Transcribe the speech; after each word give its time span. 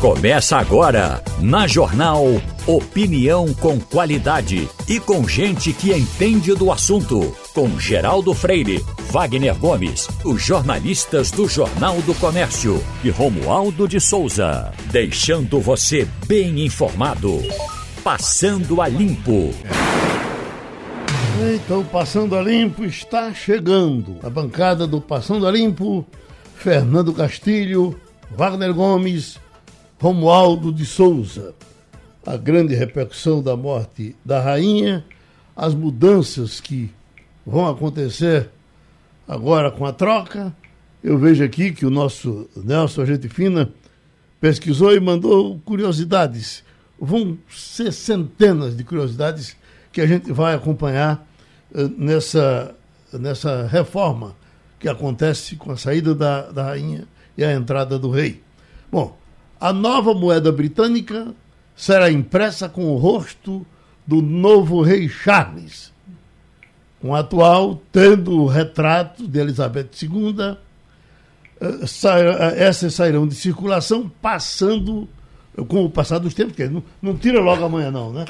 Começa 0.00 0.56
agora, 0.56 1.20
na 1.40 1.66
Jornal 1.66 2.24
Opinião 2.68 3.52
com 3.54 3.80
qualidade 3.80 4.68
e 4.86 5.00
com 5.00 5.26
gente 5.26 5.72
que 5.72 5.92
entende 5.92 6.54
do 6.54 6.70
assunto. 6.70 7.36
Com 7.52 7.80
Geraldo 7.80 8.32
Freire, 8.32 8.84
Wagner 9.10 9.56
Gomes, 9.56 10.06
os 10.24 10.40
jornalistas 10.40 11.32
do 11.32 11.48
Jornal 11.48 12.00
do 12.02 12.14
Comércio 12.14 12.80
e 13.02 13.10
Romualdo 13.10 13.88
de 13.88 13.98
Souza. 13.98 14.72
Deixando 14.92 15.58
você 15.60 16.06
bem 16.28 16.64
informado. 16.64 17.42
Passando 18.04 18.80
a 18.80 18.86
Limpo. 18.86 19.50
Então, 21.56 21.84
Passando 21.84 22.36
a 22.36 22.42
Limpo 22.42 22.84
está 22.84 23.34
chegando. 23.34 24.18
A 24.22 24.30
bancada 24.30 24.86
do 24.86 25.00
Passando 25.00 25.44
a 25.44 25.50
Limpo, 25.50 26.06
Fernando 26.54 27.12
Castilho, 27.12 28.00
Wagner 28.30 28.72
Gomes 28.72 29.40
Romualdo 29.98 30.72
de 30.72 30.86
Souza. 30.86 31.54
A 32.24 32.36
grande 32.36 32.74
repercussão 32.74 33.42
da 33.42 33.56
morte 33.56 34.14
da 34.24 34.40
rainha, 34.40 35.04
as 35.56 35.74
mudanças 35.74 36.60
que 36.60 36.90
vão 37.44 37.66
acontecer 37.66 38.48
agora 39.26 39.70
com 39.70 39.84
a 39.84 39.92
troca. 39.92 40.54
Eu 41.02 41.18
vejo 41.18 41.42
aqui 41.42 41.72
que 41.72 41.84
o 41.84 41.90
nosso 41.90 42.48
Nelson 42.56 43.02
Agente 43.02 43.28
Fina 43.28 43.72
pesquisou 44.40 44.94
e 44.94 45.00
mandou 45.00 45.58
curiosidades. 45.64 46.62
Vão 47.00 47.36
ser 47.50 47.92
centenas 47.92 48.76
de 48.76 48.84
curiosidades 48.84 49.56
que 49.92 50.00
a 50.00 50.06
gente 50.06 50.30
vai 50.32 50.54
acompanhar 50.54 51.26
uh, 51.74 51.88
nessa, 51.96 52.74
nessa 53.12 53.66
reforma 53.66 54.36
que 54.78 54.88
acontece 54.88 55.56
com 55.56 55.72
a 55.72 55.76
saída 55.76 56.14
da, 56.14 56.50
da 56.52 56.64
rainha 56.64 57.04
e 57.36 57.44
a 57.44 57.52
entrada 57.52 57.98
do 57.98 58.10
rei. 58.10 58.40
Bom, 58.90 59.17
a 59.60 59.72
nova 59.72 60.14
moeda 60.14 60.52
britânica 60.52 61.34
será 61.76 62.10
impressa 62.10 62.68
com 62.68 62.86
o 62.86 62.96
rosto 62.96 63.66
do 64.06 64.22
novo 64.22 64.82
rei 64.82 65.08
Charles, 65.08 65.92
com 67.00 67.10
o 67.10 67.14
atual 67.14 67.80
tendo 67.92 68.42
o 68.42 68.46
retrato 68.46 69.26
de 69.26 69.38
Elizabeth 69.38 69.90
II. 70.02 70.56
Eh, 71.60 71.84
eh, 71.84 72.64
essas 72.64 72.94
sairão 72.94 73.26
de 73.26 73.34
circulação 73.34 74.10
passando 74.22 75.08
com 75.66 75.84
o 75.84 75.90
passar 75.90 76.18
dos 76.18 76.34
tempos, 76.34 76.54
porque 76.54 76.68
não, 76.68 76.82
não 77.02 77.16
tira 77.16 77.40
logo 77.40 77.64
amanhã 77.64 77.90
não, 77.90 78.12
né? 78.12 78.24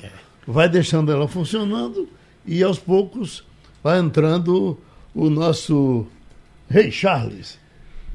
Vai 0.47 0.69
deixando 0.69 1.13
ela 1.13 1.29
funcionando 1.29 2.09
e 2.47 2.63
aos 2.63 2.79
poucos 2.79 3.45
vai 3.83 3.99
entrando 3.99 4.79
o 5.15 5.29
nosso 5.29 6.07
rei 6.69 6.91
Charles. 6.91 7.59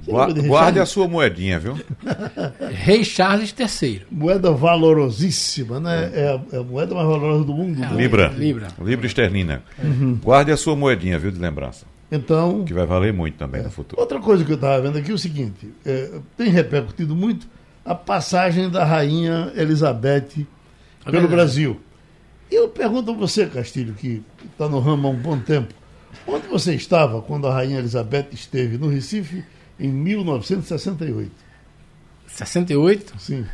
Guarde, 0.05 0.41
guarde 0.47 0.79
a 0.79 0.85
sua 0.85 1.07
moedinha, 1.07 1.59
viu? 1.59 1.79
Rei 2.71 3.03
Charles 3.03 3.53
III. 3.57 4.03
Moeda 4.11 4.51
valorosíssima, 4.51 5.79
né? 5.79 6.11
É, 6.13 6.39
é, 6.51 6.57
a, 6.57 6.63
moeda 6.63 6.93
mais 6.93 7.07
valorosa 7.07 7.43
do 7.45 7.53
mundo. 7.53 7.83
É, 7.83 7.95
Libra. 7.95 8.27
Libra. 8.27 8.67
Libra 8.81 9.07
esterlina. 9.07 9.63
Uhum. 9.81 10.19
Guarde 10.21 10.51
a 10.51 10.57
sua 10.57 10.75
moedinha, 10.75 11.17
viu, 11.17 11.31
de 11.31 11.39
lembrança. 11.39 11.85
Então. 12.11 12.63
Que 12.65 12.73
vai 12.73 12.85
valer 12.85 13.13
muito 13.13 13.37
também 13.37 13.61
é. 13.61 13.63
no 13.63 13.71
futuro. 13.71 14.01
Outra 14.01 14.19
coisa 14.19 14.43
que 14.43 14.51
eu 14.51 14.55
estava 14.55 14.81
vendo 14.81 14.97
aqui 14.97 15.11
é 15.11 15.13
o 15.13 15.17
seguinte: 15.17 15.73
é, 15.85 16.11
tem 16.37 16.49
repercutido 16.49 17.15
muito 17.15 17.47
a 17.85 17.93
passagem 17.93 18.69
da 18.69 18.85
rainha 18.85 19.51
Elizabeth 19.55 20.47
é 21.05 21.11
pelo 21.11 21.27
Brasil. 21.27 21.79
E 22.49 22.55
eu 22.55 22.69
pergunto 22.69 23.11
a 23.11 23.13
você, 23.13 23.45
Castilho, 23.45 23.93
que 23.93 24.23
está 24.51 24.69
no 24.69 24.79
ramo 24.79 25.07
há 25.07 25.11
um 25.11 25.15
bom 25.15 25.39
tempo, 25.39 25.73
onde 26.27 26.47
você 26.47 26.73
estava 26.73 27.21
quando 27.21 27.47
a 27.47 27.53
rainha 27.53 27.79
Elizabeth 27.79 28.27
esteve 28.31 28.77
no 28.77 28.87
Recife? 28.87 29.43
Em 29.79 29.89
1968. 29.89 31.31
68? 32.27 33.13
Sim. 33.19 33.45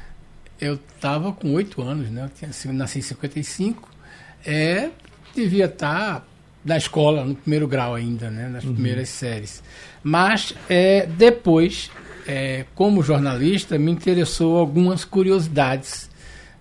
Eu 0.59 0.75
estava 0.75 1.31
com 1.31 1.53
oito 1.53 1.81
anos, 1.81 2.09
né? 2.09 2.29
Eu 2.65 2.73
nasci 2.73 2.99
em 2.99 3.01
55. 3.01 3.89
É, 4.45 4.89
devia 5.35 5.65
estar 5.65 6.21
tá 6.21 6.25
na 6.63 6.77
escola, 6.77 7.23
no 7.23 7.35
primeiro 7.35 7.67
grau 7.67 7.95
ainda, 7.95 8.29
né? 8.29 8.47
Nas 8.47 8.63
uhum. 8.63 8.73
primeiras 8.73 9.09
séries. 9.09 9.63
Mas 10.03 10.53
é, 10.69 11.05
depois, 11.05 11.89
é, 12.27 12.65
como 12.75 13.01
jornalista, 13.01 13.77
me 13.77 13.91
interessou 13.91 14.57
algumas 14.57 15.05
curiosidades. 15.05 16.09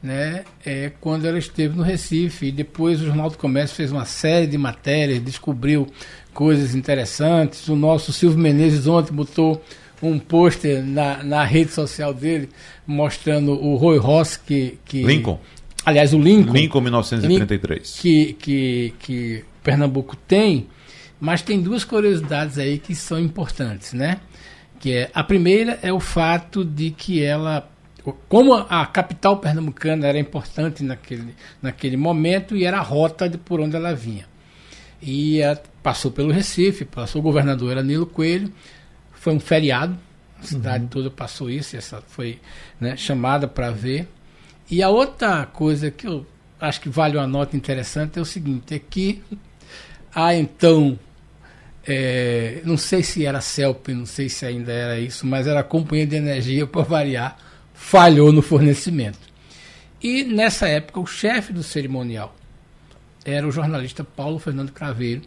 Né, 0.00 0.44
é, 0.64 0.92
quando 1.00 1.26
ela 1.26 1.40
esteve 1.40 1.76
no 1.76 1.82
Recife. 1.82 2.46
E 2.46 2.52
depois 2.52 3.02
o 3.02 3.06
Jornal 3.06 3.30
do 3.30 3.36
Comércio 3.36 3.74
fez 3.74 3.90
uma 3.90 4.04
série 4.04 4.46
de 4.46 4.56
matérias, 4.56 5.20
descobriu 5.20 5.88
coisas 6.38 6.72
interessantes. 6.72 7.66
O 7.66 7.74
nosso 7.74 8.12
Silvio 8.12 8.38
Menezes 8.38 8.86
ontem 8.86 9.12
botou 9.12 9.60
um 10.00 10.20
pôster 10.20 10.84
na, 10.84 11.24
na 11.24 11.42
rede 11.42 11.72
social 11.72 12.14
dele 12.14 12.48
mostrando 12.86 13.60
o 13.60 13.74
Roy 13.74 13.98
Ross 13.98 14.36
que, 14.36 14.78
que 14.84 15.02
Lincoln. 15.02 15.40
Aliás, 15.84 16.14
o 16.14 16.18
Lincoln. 16.18 16.52
Lincoln 16.52 16.80
1933. 16.82 17.98
Que, 18.00 18.34
que, 18.34 18.94
que 19.00 19.44
Pernambuco 19.64 20.14
tem, 20.14 20.68
mas 21.18 21.42
tem 21.42 21.60
duas 21.60 21.82
curiosidades 21.82 22.56
aí 22.56 22.78
que 22.78 22.94
são 22.94 23.18
importantes, 23.18 23.92
né? 23.92 24.20
Que 24.78 24.92
é 24.92 25.10
a 25.12 25.24
primeira 25.24 25.76
é 25.82 25.92
o 25.92 25.98
fato 25.98 26.64
de 26.64 26.92
que 26.92 27.20
ela 27.20 27.68
como 28.28 28.54
a 28.54 28.86
capital 28.86 29.38
pernambucana 29.38 30.06
era 30.06 30.20
importante 30.20 30.84
naquele, 30.84 31.34
naquele 31.60 31.96
momento 31.96 32.56
e 32.56 32.64
era 32.64 32.78
a 32.78 32.82
rota 32.82 33.28
de 33.28 33.36
por 33.36 33.58
onde 33.58 33.74
ela 33.74 33.92
vinha. 33.92 34.24
E 35.02 35.42
a, 35.42 35.58
passou 35.88 36.10
pelo 36.10 36.30
Recife, 36.30 36.84
passou 36.84 37.18
o 37.18 37.22
governador 37.22 37.72
era 37.72 37.82
Nilo 37.82 38.04
Coelho, 38.04 38.52
foi 39.10 39.32
um 39.32 39.40
feriado, 39.40 39.98
a 40.38 40.42
cidade 40.42 40.84
uhum. 40.84 40.90
toda 40.90 41.10
passou 41.10 41.48
isso, 41.48 41.78
essa 41.78 42.02
foi 42.06 42.38
né, 42.78 42.94
chamada 42.94 43.48
para 43.48 43.70
ver. 43.70 44.06
E 44.70 44.82
a 44.82 44.90
outra 44.90 45.46
coisa 45.46 45.90
que 45.90 46.06
eu 46.06 46.26
acho 46.60 46.82
que 46.82 46.90
vale 46.90 47.16
uma 47.16 47.26
nota 47.26 47.56
interessante 47.56 48.18
é 48.18 48.20
o 48.20 48.24
seguinte, 48.26 48.74
é 48.74 48.78
que 48.78 49.22
a 50.14 50.34
então, 50.34 50.98
é, 51.86 52.60
não 52.66 52.76
sei 52.76 53.02
se 53.02 53.24
era 53.24 53.40
CELP, 53.40 53.88
não 53.88 54.04
sei 54.04 54.28
se 54.28 54.44
ainda 54.44 54.70
era 54.70 55.00
isso, 55.00 55.26
mas 55.26 55.46
era 55.46 55.60
a 55.60 55.64
companhia 55.64 56.06
de 56.06 56.16
energia, 56.16 56.66
para 56.66 56.82
variar, 56.82 57.38
falhou 57.72 58.30
no 58.30 58.42
fornecimento. 58.42 59.20
E 60.02 60.22
nessa 60.22 60.68
época 60.68 61.00
o 61.00 61.06
chefe 61.06 61.50
do 61.50 61.62
cerimonial 61.62 62.36
era 63.24 63.48
o 63.48 63.50
jornalista 63.50 64.04
Paulo 64.04 64.38
Fernando 64.38 64.70
Craveiro, 64.70 65.22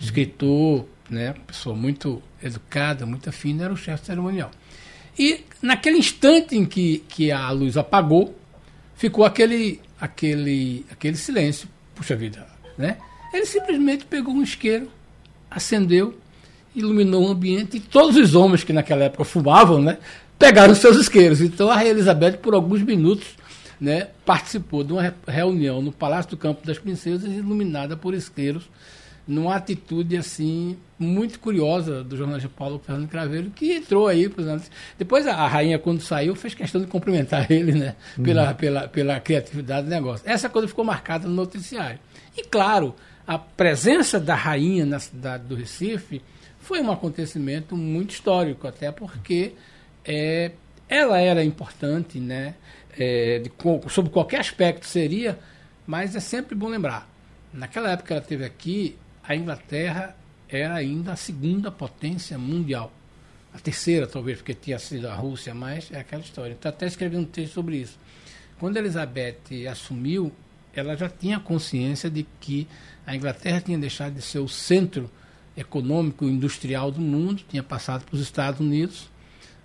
escritor, 0.00 0.86
né, 1.08 1.34
pessoa 1.46 1.76
muito 1.76 2.22
educada, 2.42 3.04
muito 3.04 3.30
fina, 3.30 3.64
era 3.64 3.72
o 3.72 3.76
chefe 3.76 4.06
cerimonial. 4.06 4.50
E 5.18 5.44
naquele 5.60 5.98
instante 5.98 6.56
em 6.56 6.64
que, 6.64 7.04
que 7.08 7.30
a 7.30 7.50
luz 7.50 7.76
apagou, 7.76 8.34
ficou 8.94 9.24
aquele, 9.24 9.80
aquele, 10.00 10.86
aquele 10.90 11.16
silêncio. 11.16 11.68
Puxa 11.94 12.16
vida, 12.16 12.46
né? 12.78 12.96
Ele 13.32 13.44
simplesmente 13.44 14.06
pegou 14.06 14.32
um 14.32 14.42
isqueiro, 14.42 14.90
acendeu, 15.50 16.18
iluminou 16.74 17.28
o 17.28 17.30
ambiente 17.30 17.76
e 17.76 17.80
todos 17.80 18.16
os 18.16 18.34
homens 18.34 18.64
que 18.64 18.72
naquela 18.72 19.04
época 19.04 19.24
fumavam, 19.24 19.82
né, 19.82 19.98
pegaram 20.38 20.74
seus 20.74 20.96
isqueiros. 20.96 21.40
Então 21.40 21.68
a 21.68 21.74
Rainha 21.74 21.90
Elizabeth, 21.90 22.38
por 22.38 22.54
alguns 22.54 22.82
minutos, 22.82 23.36
né, 23.80 24.08
participou 24.24 24.82
de 24.82 24.92
uma 24.92 25.14
reunião 25.26 25.82
no 25.82 25.92
Palácio 25.92 26.30
do 26.30 26.36
Campo 26.36 26.66
das 26.66 26.78
Princesas, 26.78 27.30
iluminada 27.30 27.96
por 27.96 28.14
isqueiros 28.14 28.68
numa 29.30 29.54
atitude 29.54 30.16
assim 30.16 30.76
muito 30.98 31.38
curiosa 31.38 32.02
do 32.02 32.16
jornalista 32.16 32.50
Paulo 32.54 32.80
Fernando 32.84 33.08
Craveiro, 33.08 33.50
que 33.50 33.76
entrou 33.76 34.08
aí 34.08 34.30
Depois 34.98 35.26
a, 35.26 35.46
rainha, 35.46 35.78
quando 35.78 36.00
saiu, 36.00 36.34
fez 36.34 36.52
questão 36.52 36.80
de 36.80 36.88
cumprimentar 36.88 37.46
ele, 37.50 37.72
né? 37.72 37.94
Pela, 38.22 38.48
uhum. 38.48 38.54
pela, 38.54 38.88
pela 38.88 39.20
criatividade 39.20 39.86
do 39.86 39.90
negócio. 39.90 40.28
Essa 40.28 40.48
coisa 40.48 40.66
ficou 40.66 40.84
marcada 40.84 41.28
no 41.28 41.34
noticiário. 41.34 42.00
E 42.36 42.42
claro, 42.42 42.94
a 43.26 43.38
presença 43.38 44.18
da 44.18 44.34
rainha 44.34 44.84
na 44.84 44.98
cidade 44.98 45.44
do 45.44 45.54
Recife 45.54 46.20
foi 46.58 46.80
um 46.80 46.90
acontecimento 46.90 47.76
muito 47.76 48.10
histórico, 48.10 48.66
até 48.66 48.90
porque 48.90 49.52
é, 50.04 50.50
ela 50.88 51.20
era 51.20 51.44
importante, 51.44 52.18
né? 52.18 52.54
É, 52.98 53.38
de, 53.38 53.52
sobre 53.88 54.10
qualquer 54.10 54.40
aspecto 54.40 54.84
seria, 54.84 55.38
mas 55.86 56.16
é 56.16 56.20
sempre 56.20 56.56
bom 56.56 56.66
lembrar. 56.66 57.08
Naquela 57.54 57.90
época 57.92 58.08
que 58.08 58.12
ela 58.12 58.22
esteve 58.22 58.44
aqui, 58.44 58.96
a 59.22 59.34
Inglaterra 59.34 60.16
era 60.48 60.74
ainda 60.74 61.12
a 61.12 61.16
segunda 61.16 61.70
potência 61.70 62.38
mundial. 62.38 62.92
A 63.52 63.58
terceira, 63.58 64.06
talvez, 64.06 64.38
porque 64.38 64.54
tinha 64.54 64.78
sido 64.78 65.08
a 65.08 65.14
Rússia, 65.14 65.54
mas 65.54 65.90
é 65.90 66.00
aquela 66.00 66.22
história. 66.22 66.52
Então, 66.52 66.68
até 66.68 66.86
escrevi 66.86 67.16
um 67.16 67.24
texto 67.24 67.54
sobre 67.54 67.76
isso. 67.76 67.98
Quando 68.58 68.76
Elizabeth 68.76 69.66
assumiu, 69.70 70.32
ela 70.74 70.96
já 70.96 71.08
tinha 71.08 71.40
consciência 71.40 72.08
de 72.08 72.26
que 72.40 72.68
a 73.06 73.16
Inglaterra 73.16 73.60
tinha 73.60 73.78
deixado 73.78 74.14
de 74.14 74.22
ser 74.22 74.38
o 74.38 74.48
centro 74.48 75.10
econômico 75.56 76.24
e 76.24 76.28
industrial 76.28 76.90
do 76.90 77.00
mundo, 77.00 77.42
tinha 77.48 77.62
passado 77.62 78.04
para 78.04 78.14
os 78.14 78.20
Estados 78.20 78.60
Unidos, 78.60 79.10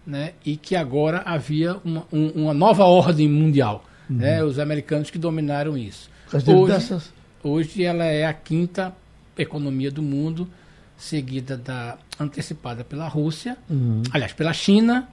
né, 0.05 0.33
e 0.43 0.55
que 0.57 0.75
agora 0.75 1.21
havia 1.25 1.77
uma, 1.83 2.05
um, 2.11 2.27
uma 2.43 2.53
nova 2.53 2.85
ordem 2.85 3.27
mundial. 3.27 3.85
Uhum. 4.09 4.17
Né, 4.17 4.43
os 4.43 4.59
americanos 4.59 5.09
que 5.09 5.17
dominaram 5.17 5.77
isso. 5.77 6.09
Hoje, 7.43 7.73
hoje 7.73 7.83
ela 7.83 8.05
é 8.05 8.25
a 8.25 8.33
quinta 8.33 8.95
economia 9.37 9.91
do 9.91 10.01
mundo, 10.01 10.47
seguida 10.97 11.57
da 11.57 11.97
antecipada 12.19 12.83
pela 12.83 13.07
Rússia, 13.07 13.57
uhum. 13.69 14.03
aliás, 14.11 14.33
pela 14.33 14.53
China, 14.53 15.07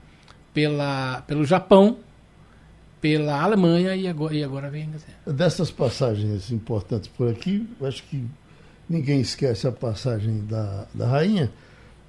pela, 0.53 1.21
pelo 1.27 1.45
Japão 1.45 1.97
pela 3.03 3.41
Alemanha 3.41 3.93
e 3.97 4.07
agora, 4.07 4.33
e 4.33 4.41
agora 4.41 4.69
vem 4.69 4.83
a 4.83 4.85
Inglaterra. 4.85 5.17
Dessas 5.27 5.69
passagens 5.69 6.49
importantes 6.51 7.09
por 7.09 7.29
aqui, 7.29 7.67
acho 7.81 8.01
que 8.03 8.25
ninguém 8.89 9.19
esquece 9.19 9.67
a 9.67 9.73
passagem 9.73 10.45
da, 10.45 10.85
da 10.93 11.05
rainha. 11.05 11.51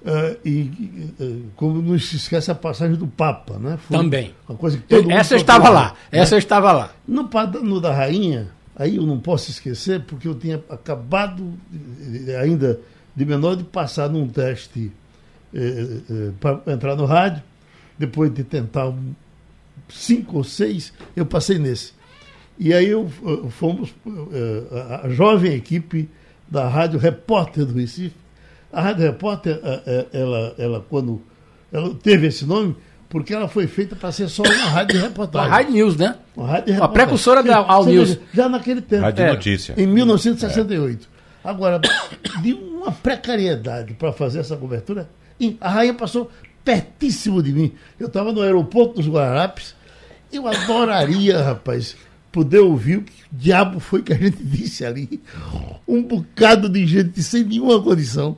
Uh, 0.01 0.39
e 0.47 1.13
uh, 1.19 1.51
como 1.57 1.81
não 1.81 1.99
se 1.99 2.15
esquece 2.15 2.49
a 2.49 2.55
passagem 2.55 2.95
do 2.95 3.07
Papa, 3.07 3.59
né? 3.59 3.75
Foi 3.75 3.97
Também. 3.97 4.33
Uma 4.47 4.57
coisa 4.57 4.77
que 4.77 4.83
todo 4.83 5.11
Essa 5.11 5.33
eu 5.33 5.39
estava 5.39 5.67
lá. 5.67 5.89
Né? 6.09 6.19
Essa 6.19 6.37
estava 6.37 6.71
lá. 6.71 6.93
No, 7.05 7.29
no 7.61 7.81
da 7.81 7.93
rainha, 7.93 8.47
aí 8.75 8.97
eu 8.97 9.03
não 9.03 9.19
posso 9.19 9.49
esquecer, 9.49 10.01
porque 10.01 10.27
eu 10.27 10.35
tinha 10.35 10.61
acabado, 10.69 11.53
ainda 12.41 12.79
de 13.15 13.25
menor, 13.25 13.55
de 13.55 13.63
passar 13.63 14.09
num 14.09 14.27
teste 14.27 14.91
eh, 15.53 16.01
eh, 16.09 16.31
para 16.39 16.61
entrar 16.73 16.95
no 16.95 17.05
rádio. 17.05 17.41
Depois 17.97 18.33
de 18.33 18.43
tentar 18.43 18.89
um, 18.89 19.13
cinco 19.87 20.37
ou 20.37 20.43
seis, 20.43 20.91
eu 21.15 21.25
passei 21.25 21.57
nesse. 21.57 21.93
E 22.59 22.73
aí 22.73 22.87
eu, 22.87 23.09
fomos, 23.51 23.95
eh, 24.05 24.63
a, 24.71 25.07
a 25.07 25.09
jovem 25.09 25.53
equipe 25.53 26.09
da 26.47 26.67
Rádio 26.67 26.99
Repórter 26.99 27.65
do 27.65 27.73
Recife. 27.73 28.15
A 28.71 28.81
Rádio 28.81 29.03
Repórter, 29.05 29.61
ela, 30.11 30.53
ela 30.57 30.85
quando 30.89 31.21
ela 31.71 31.93
teve 31.95 32.27
esse 32.27 32.45
nome, 32.45 32.75
porque 33.09 33.33
ela 33.33 33.47
foi 33.47 33.67
feita 33.67 33.95
para 33.95 34.11
ser 34.11 34.27
só 34.29 34.43
uma 34.43 34.65
rádio 34.69 34.97
de 34.97 35.03
reportagem. 35.03 35.47
Uma 35.47 35.55
rádio 35.55 35.73
news, 35.73 35.95
né? 35.95 36.15
Uma 36.35 36.47
rádio 36.47 36.65
de 36.65 36.71
reportagem. 36.73 37.01
A 37.01 37.05
precursora 37.05 37.43
da 37.43 37.57
All 37.57 37.85
News. 37.85 38.17
Já 38.33 38.49
naquele 38.49 38.81
tempo. 38.81 39.03
Rádio 39.03 39.25
é. 39.25 39.31
Notícia. 39.31 39.73
Em 39.77 39.87
1968. 39.87 41.07
É. 41.43 41.49
Agora, 41.49 41.79
de 42.41 42.53
uma 42.53 42.91
precariedade 42.91 43.93
para 43.93 44.11
fazer 44.11 44.39
essa 44.39 44.57
cobertura, 44.57 45.07
a 45.61 45.69
rainha 45.69 45.93
passou 45.93 46.29
pertíssimo 46.63 47.41
de 47.43 47.53
mim. 47.53 47.71
Eu 47.99 48.07
estava 48.07 48.33
no 48.33 48.41
aeroporto 48.41 48.95
dos 48.95 49.07
Guararapes. 49.07 49.75
Eu 50.33 50.47
adoraria, 50.47 51.41
rapaz, 51.41 51.95
poder 52.31 52.59
ouvir 52.59 52.97
o 52.97 53.01
que 53.03 53.13
diabo 53.31 53.79
foi 53.79 54.01
que 54.01 54.11
a 54.11 54.17
gente 54.17 54.37
disse 54.43 54.83
ali. 54.83 55.21
Um 55.87 56.01
bocado 56.01 56.67
de 56.67 56.85
gente 56.87 57.21
sem 57.21 57.43
nenhuma 57.43 57.81
condição. 57.81 58.37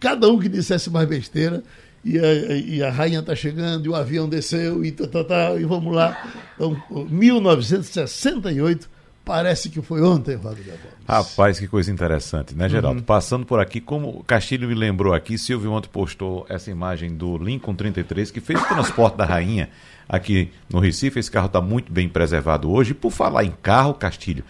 Cada 0.00 0.28
um 0.28 0.38
que 0.38 0.48
dissesse 0.48 0.90
mais 0.90 1.08
besteira 1.08 1.62
e 2.04 2.18
a, 2.18 2.32
e 2.56 2.82
a 2.82 2.90
rainha 2.90 3.20
está 3.20 3.34
chegando, 3.34 3.86
e 3.86 3.88
o 3.88 3.94
avião 3.94 4.28
desceu, 4.28 4.84
e, 4.84 4.90
tá, 4.90 5.06
tá, 5.06 5.24
tá, 5.24 5.54
e 5.54 5.64
vamos 5.64 5.94
lá. 5.94 6.30
Então, 6.54 6.76
1968, 7.08 8.88
parece 9.24 9.68
que 9.68 9.82
foi 9.82 10.02
ontem, 10.02 10.36
Wagner 10.36 10.78
Rapaz, 11.06 11.58
que 11.58 11.68
coisa 11.68 11.90
interessante, 11.90 12.54
né, 12.54 12.68
Geraldo? 12.68 13.00
Uhum. 13.00 13.04
Passando 13.04 13.44
por 13.44 13.60
aqui, 13.60 13.80
como 13.80 14.08
o 14.08 14.24
Castilho 14.24 14.68
me 14.68 14.74
lembrou 14.74 15.12
aqui, 15.12 15.36
Silvio 15.36 15.72
ontem 15.72 15.88
postou 15.92 16.46
essa 16.48 16.70
imagem 16.70 17.14
do 17.14 17.36
Lincoln 17.36 17.74
33, 17.74 18.30
que 18.30 18.40
fez 18.40 18.60
o 18.60 18.66
transporte 18.66 19.16
da 19.16 19.24
rainha 19.24 19.68
aqui 20.08 20.50
no 20.68 20.78
Recife. 20.80 21.18
Esse 21.18 21.30
carro 21.30 21.46
está 21.46 21.60
muito 21.60 21.92
bem 21.92 22.08
preservado 22.08 22.70
hoje. 22.70 22.94
Por 22.94 23.10
falar 23.10 23.44
em 23.44 23.52
carro, 23.62 23.94
Castilho, 23.94 24.44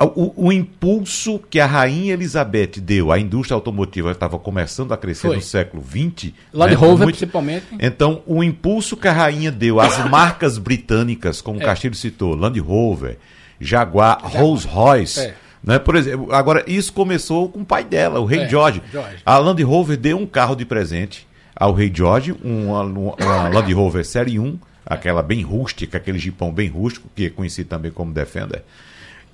o, 0.00 0.46
o, 0.46 0.52
impulso 0.52 1.38
que 1.50 1.60
a 1.60 1.66
rainha 1.66 2.14
Elizabeth 2.14 2.80
deu 2.80 3.12
à 3.12 3.18
indústria 3.18 3.54
automotiva 3.54 4.10
estava 4.10 4.38
começando 4.38 4.92
a 4.92 4.96
crescer 4.96 5.28
Foi. 5.28 5.36
no 5.36 5.42
século 5.42 5.82
XX. 5.82 6.32
Land 6.52 6.74
né, 6.74 6.76
Rover, 6.76 7.04
muito... 7.04 7.16
principalmente. 7.16 7.66
Então, 7.78 8.22
o 8.26 8.42
impulso 8.42 8.96
que 8.96 9.08
a 9.08 9.12
rainha 9.12 9.50
deu 9.50 9.80
às 9.80 9.98
marcas 10.08 10.58
britânicas, 10.58 11.40
como 11.40 11.60
é. 11.60 11.62
o 11.62 11.66
Castilho 11.66 11.94
citou, 11.94 12.34
Land 12.34 12.58
Rover, 12.60 13.18
Jaguar, 13.60 14.20
Jaguar. 14.20 14.42
Rolls 14.42 14.66
Royce. 14.66 15.20
É. 15.20 15.34
Né? 15.62 15.78
Por 15.78 15.96
exemplo, 15.96 16.32
agora, 16.32 16.64
isso 16.66 16.92
começou 16.92 17.48
com 17.48 17.60
o 17.60 17.64
pai 17.64 17.84
dela, 17.84 18.20
o 18.20 18.24
rei 18.24 18.40
é, 18.40 18.48
George. 18.48 18.82
George. 18.90 19.16
A 19.24 19.38
Land 19.38 19.62
Rover 19.62 19.96
deu 19.96 20.18
um 20.18 20.26
carro 20.26 20.54
de 20.54 20.64
presente 20.64 21.26
ao 21.54 21.72
rei 21.72 21.90
George, 21.92 22.34
uma, 22.42 22.82
uma 22.82 23.48
Land 23.48 23.72
Rover 23.72 24.04
Série 24.04 24.38
1, 24.38 24.58
aquela 24.86 25.22
bem 25.22 25.42
rústica, 25.42 25.98
aquele 25.98 26.18
jipão 26.18 26.52
bem 26.52 26.68
rústico, 26.68 27.08
que 27.14 27.26
é 27.26 27.30
conhecido 27.30 27.68
também 27.68 27.90
como 27.90 28.12
Defender. 28.12 28.62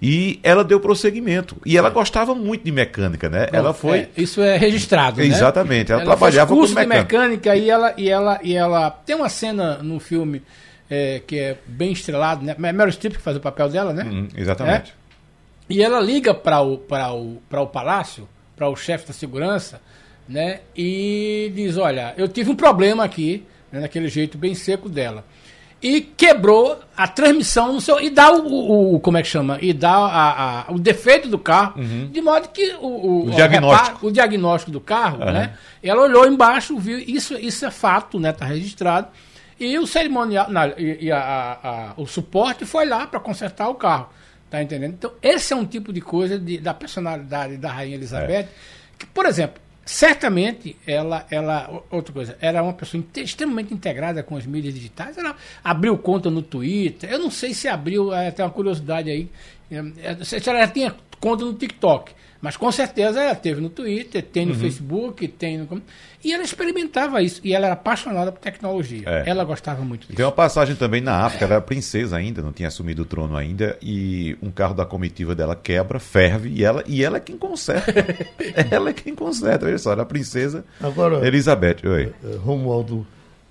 E 0.06 0.38
ela 0.42 0.62
deu 0.62 0.78
prosseguimento. 0.78 1.56
E 1.64 1.78
ela 1.78 1.88
gostava 1.88 2.34
muito 2.34 2.62
de 2.62 2.70
mecânica, 2.70 3.30
né? 3.30 3.48
ela 3.50 3.72
foi. 3.72 4.00
É, 4.00 4.08
isso 4.18 4.42
é 4.42 4.54
registrado. 4.58 5.18
Né? 5.22 5.26
Exatamente. 5.28 5.90
Ela, 5.90 6.02
ela 6.02 6.10
trabalhava 6.10 6.48
fez 6.48 6.58
curso 6.58 6.74
com 6.74 6.80
mecânica. 6.80 7.06
de 7.06 7.14
mecânica 7.14 7.56
e 7.56 7.70
ela, 7.70 7.94
e, 7.96 8.10
ela, 8.10 8.40
e 8.42 8.54
ela. 8.54 8.90
Tem 8.90 9.16
uma 9.16 9.30
cena 9.30 9.78
no 9.78 9.98
filme 9.98 10.42
é, 10.90 11.22
que 11.26 11.38
é 11.38 11.56
bem 11.66 11.90
estrelado, 11.92 12.44
né? 12.44 12.54
Meryl 12.58 12.92
Streep 12.92 13.16
que 13.16 13.22
faz 13.22 13.38
o 13.38 13.40
papel 13.40 13.70
dela, 13.70 13.94
né? 13.94 14.04
Uhum, 14.04 14.28
exatamente. 14.36 14.90
É? 14.90 15.72
E 15.72 15.82
ela 15.82 15.98
liga 16.00 16.34
para 16.34 16.60
o, 16.60 16.74
o, 16.74 17.40
o 17.50 17.66
palácio, 17.66 18.28
para 18.54 18.68
o 18.68 18.76
chefe 18.76 19.06
da 19.06 19.14
segurança, 19.14 19.80
né? 20.28 20.60
E 20.76 21.50
diz: 21.54 21.78
Olha, 21.78 22.12
eu 22.18 22.28
tive 22.28 22.50
um 22.50 22.56
problema 22.56 23.02
aqui, 23.04 23.46
né, 23.72 23.80
naquele 23.80 24.08
jeito 24.08 24.36
bem 24.36 24.54
seco 24.54 24.86
dela 24.86 25.24
e 25.84 26.00
quebrou 26.00 26.80
a 26.96 27.06
transmissão 27.06 27.74
no 27.74 27.78
seu, 27.78 28.00
e 28.00 28.08
dá 28.08 28.32
o, 28.32 28.94
o 28.94 29.00
como 29.00 29.18
é 29.18 29.22
que 29.22 29.28
chama? 29.28 29.58
E 29.60 29.70
dá 29.70 29.92
a, 29.92 30.60
a, 30.62 30.72
o 30.72 30.78
defeito 30.78 31.28
do 31.28 31.38
carro 31.38 31.78
uhum. 31.78 32.08
de 32.10 32.22
modo 32.22 32.48
que 32.48 32.74
o, 32.80 32.86
o, 32.86 33.26
o 33.26 33.30
diagnóstico. 33.30 34.06
o 34.06 34.10
diagnóstico 34.10 34.70
do 34.70 34.80
carro 34.80 35.18
uhum. 35.18 35.30
né? 35.30 35.52
Ela 35.82 36.00
olhou 36.00 36.26
embaixo 36.26 36.78
viu 36.78 36.98
isso 36.98 37.34
isso 37.34 37.66
é 37.66 37.70
fato 37.70 38.18
né? 38.18 38.32
Tá 38.32 38.46
registrado. 38.46 39.08
E 39.60 39.78
o 39.78 39.86
cerimonial 39.86 40.46
e, 40.78 41.04
e 41.04 41.12
a, 41.12 41.92
o 41.98 42.06
suporte 42.06 42.64
foi 42.64 42.86
lá 42.86 43.06
para 43.06 43.20
consertar 43.20 43.68
o 43.68 43.74
carro. 43.74 44.08
Tá 44.48 44.62
entendendo? 44.62 44.94
Então 44.94 45.12
esse 45.20 45.52
é 45.52 45.56
um 45.56 45.66
tipo 45.66 45.92
de 45.92 46.00
coisa 46.00 46.38
de, 46.38 46.56
da 46.56 46.72
personalidade 46.72 47.58
da 47.58 47.70
rainha 47.70 47.96
Elizabeth 47.96 48.32
é. 48.32 48.48
que 48.98 49.04
por 49.04 49.26
exemplo 49.26 49.60
certamente 49.84 50.76
ela, 50.86 51.26
ela, 51.30 51.82
outra 51.90 52.12
coisa, 52.12 52.36
era 52.40 52.62
uma 52.62 52.72
pessoa 52.72 53.02
extremamente 53.16 53.72
integrada 53.74 54.22
com 54.22 54.36
as 54.36 54.46
mídias 54.46 54.74
digitais. 54.74 55.18
Ela 55.18 55.36
abriu 55.62 55.96
conta 55.98 56.30
no 56.30 56.42
Twitter. 56.42 57.10
Eu 57.10 57.18
não 57.18 57.30
sei 57.30 57.52
se 57.52 57.68
abriu, 57.68 58.12
é, 58.12 58.30
tem 58.30 58.44
uma 58.44 58.50
curiosidade 58.50 59.10
aí. 59.10 59.28
É, 59.70 60.24
se 60.24 60.48
ela 60.48 60.60
já 60.60 60.68
tinha 60.68 60.94
conta 61.20 61.44
no 61.44 61.54
TikTok. 61.54 62.12
Mas 62.44 62.58
com 62.58 62.70
certeza 62.70 63.22
ela 63.22 63.34
teve 63.34 63.58
no 63.58 63.70
Twitter, 63.70 64.22
tem 64.22 64.44
no 64.44 64.52
uhum. 64.52 64.58
Facebook, 64.58 65.26
tem 65.28 65.56
no. 65.56 65.82
E 66.22 66.30
ela 66.30 66.42
experimentava 66.42 67.22
isso. 67.22 67.40
E 67.42 67.54
ela 67.54 67.64
era 67.64 67.72
apaixonada 67.72 68.30
por 68.30 68.38
tecnologia. 68.38 69.02
É. 69.06 69.30
Ela 69.30 69.44
gostava 69.44 69.82
muito 69.82 70.02
disso. 70.02 70.14
Tem 70.14 70.26
uma 70.26 70.30
passagem 70.30 70.76
também 70.76 71.00
na 71.00 71.24
África, 71.24 71.46
ela 71.46 71.54
era 71.54 71.62
princesa 71.62 72.18
ainda, 72.18 72.42
não 72.42 72.52
tinha 72.52 72.68
assumido 72.68 73.00
o 73.00 73.04
trono 73.06 73.34
ainda, 73.34 73.78
e 73.80 74.36
um 74.42 74.50
carro 74.50 74.74
da 74.74 74.84
comitiva 74.84 75.34
dela 75.34 75.56
quebra, 75.56 75.98
ferve, 75.98 76.50
e 76.50 76.62
ela, 76.62 76.84
e 76.86 77.02
ela 77.02 77.16
é 77.16 77.20
quem 77.20 77.38
conserta. 77.38 77.94
ela 78.70 78.90
é 78.90 78.92
quem 78.92 79.14
conserta. 79.14 79.64
Olha 79.64 79.78
só, 79.78 79.92
era 79.92 80.02
a 80.02 80.06
princesa 80.06 80.66
Agora, 80.82 81.26
Elizabeth. 81.26 81.78
Oi. 81.82 82.12
É, 82.22 82.36
Romualdo, 82.36 83.06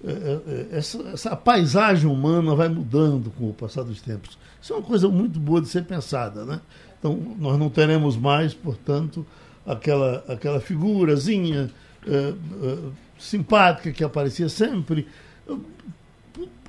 é, 0.06 0.78
essa, 0.78 1.02
essa 1.12 1.36
paisagem 1.36 2.08
humana 2.08 2.54
vai 2.54 2.70
mudando 2.70 3.32
com 3.32 3.50
o 3.50 3.54
passar 3.56 3.82
dos 3.82 4.02
tempos. 4.02 4.38
Isso 4.64 4.72
é 4.72 4.78
uma 4.78 4.82
coisa 4.82 5.10
muito 5.10 5.42
boa 5.42 5.60
de 5.60 5.68
ser 5.68 5.84
pensada, 5.84 6.46
né? 6.46 6.62
Então, 6.98 7.20
nós 7.38 7.60
não 7.60 7.70
teremos 7.70 8.16
mais, 8.16 8.54
portanto, 8.54 9.26
aquela, 9.68 10.24
aquela 10.26 10.62
figurazinha 10.62 11.70
uh, 12.08 12.66
uh, 12.66 12.94
simpática 13.20 13.92
que 13.92 14.06
aparecia 14.06 14.48
sempre. 14.48 15.06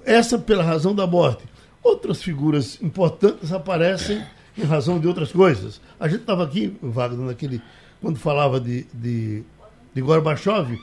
Essa 0.05 0.37
pela 0.37 0.65
razão 0.65 0.93
da 0.93 1.07
morte. 1.07 1.45
Outras 1.85 2.21
figuras 2.21 2.83
importantes 2.83 3.53
aparecem 3.53 4.25
em 4.59 4.65
razão 4.65 4.99
de 4.99 5.07
outras 5.07 5.31
coisas. 5.31 5.81
A 6.01 6.09
gente 6.09 6.23
estava 6.23 6.43
aqui, 6.43 6.77
Wagner, 6.83 7.27
naquele, 7.27 7.63
quando 8.03 8.19
falava 8.19 8.59
de, 8.59 8.89
de, 8.93 9.45
de 9.95 10.03
Gorbachev, 10.03 10.77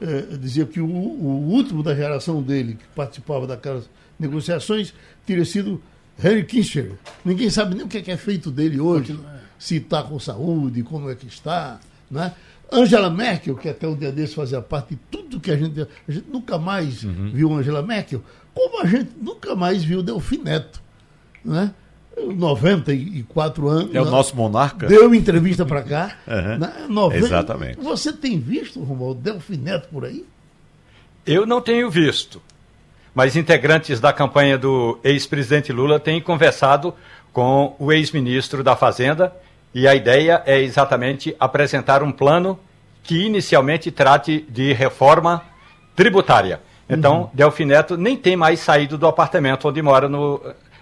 eh, 0.00 0.36
dizia 0.36 0.66
que 0.66 0.80
o, 0.80 0.86
o, 0.88 1.48
último 1.48 1.80
da 1.80 1.94
geração 1.94 2.42
dele, 2.42 2.74
que 2.74 2.84
participava 2.94 3.46
daquelas 3.46 3.88
negociações, 4.18 4.92
teria 5.24 5.44
sido 5.44 5.80
Harry 6.18 6.44
Kissinger. 6.44 6.92
Ninguém 7.24 7.50
sabe 7.50 7.74
nem 7.74 7.84
o 7.84 7.88
que 7.88 7.98
é, 7.98 8.02
que 8.02 8.10
é 8.10 8.16
feito 8.16 8.50
dele 8.50 8.80
hoje, 8.80 9.18
se 9.58 9.76
está 9.76 10.02
com 10.02 10.18
saúde, 10.18 10.82
como 10.82 11.10
é 11.10 11.14
que 11.14 11.26
está. 11.26 11.78
Né? 12.10 12.32
Angela 12.72 13.10
Merkel, 13.10 13.54
que 13.54 13.68
até 13.68 13.86
o 13.86 13.94
dia 13.94 14.10
desse 14.10 14.34
fazia 14.34 14.60
parte 14.60 14.94
de 14.94 15.00
tudo 15.10 15.40
que 15.40 15.50
a 15.50 15.56
gente. 15.56 15.80
A 15.80 16.12
gente 16.12 16.28
nunca 16.30 16.58
mais 16.58 17.04
uhum. 17.04 17.30
viu 17.32 17.54
Angela 17.54 17.82
Merkel, 17.82 18.22
como 18.54 18.82
a 18.82 18.86
gente 18.86 19.10
nunca 19.20 19.54
mais 19.54 19.84
viu 19.84 20.02
Delfim 20.02 20.38
Neto. 20.38 20.82
Né? 21.44 21.72
94 22.16 23.68
anos. 23.68 23.94
É 23.94 24.00
o 24.00 24.04
né? 24.04 24.10
nosso 24.10 24.34
monarca. 24.34 24.86
Deu 24.86 25.14
entrevista 25.14 25.64
para 25.64 25.82
cá. 25.82 26.16
Uhum. 26.26 26.58
Né? 26.58 26.86
90, 26.88 27.24
Exatamente. 27.24 27.78
Você 27.80 28.12
tem 28.12 28.40
visto, 28.40 28.82
Romualdo, 28.82 29.20
Delfim 29.20 29.58
Neto 29.58 29.88
por 29.88 30.04
aí? 30.04 30.24
Eu 31.24 31.46
não 31.46 31.60
tenho 31.60 31.90
visto 31.90 32.42
mas 33.16 33.34
integrantes 33.34 33.98
da 33.98 34.12
campanha 34.12 34.58
do 34.58 34.98
ex-presidente 35.02 35.72
Lula 35.72 35.98
têm 35.98 36.20
conversado 36.20 36.92
com 37.32 37.74
o 37.78 37.90
ex-ministro 37.90 38.62
da 38.62 38.76
Fazenda 38.76 39.32
e 39.74 39.88
a 39.88 39.94
ideia 39.94 40.42
é 40.44 40.60
exatamente 40.60 41.34
apresentar 41.40 42.02
um 42.02 42.12
plano 42.12 42.60
que 43.02 43.24
inicialmente 43.24 43.90
trate 43.90 44.44
de 44.50 44.74
reforma 44.74 45.42
tributária. 45.96 46.60
Então, 46.86 47.22
uhum. 47.22 47.30
Delfim 47.32 47.64
Neto 47.64 47.96
nem 47.96 48.18
tem 48.18 48.36
mais 48.36 48.60
saído 48.60 48.98
do 48.98 49.06
apartamento 49.06 49.66
onde 49.66 49.80
mora 49.80 50.10
no. 50.10 50.38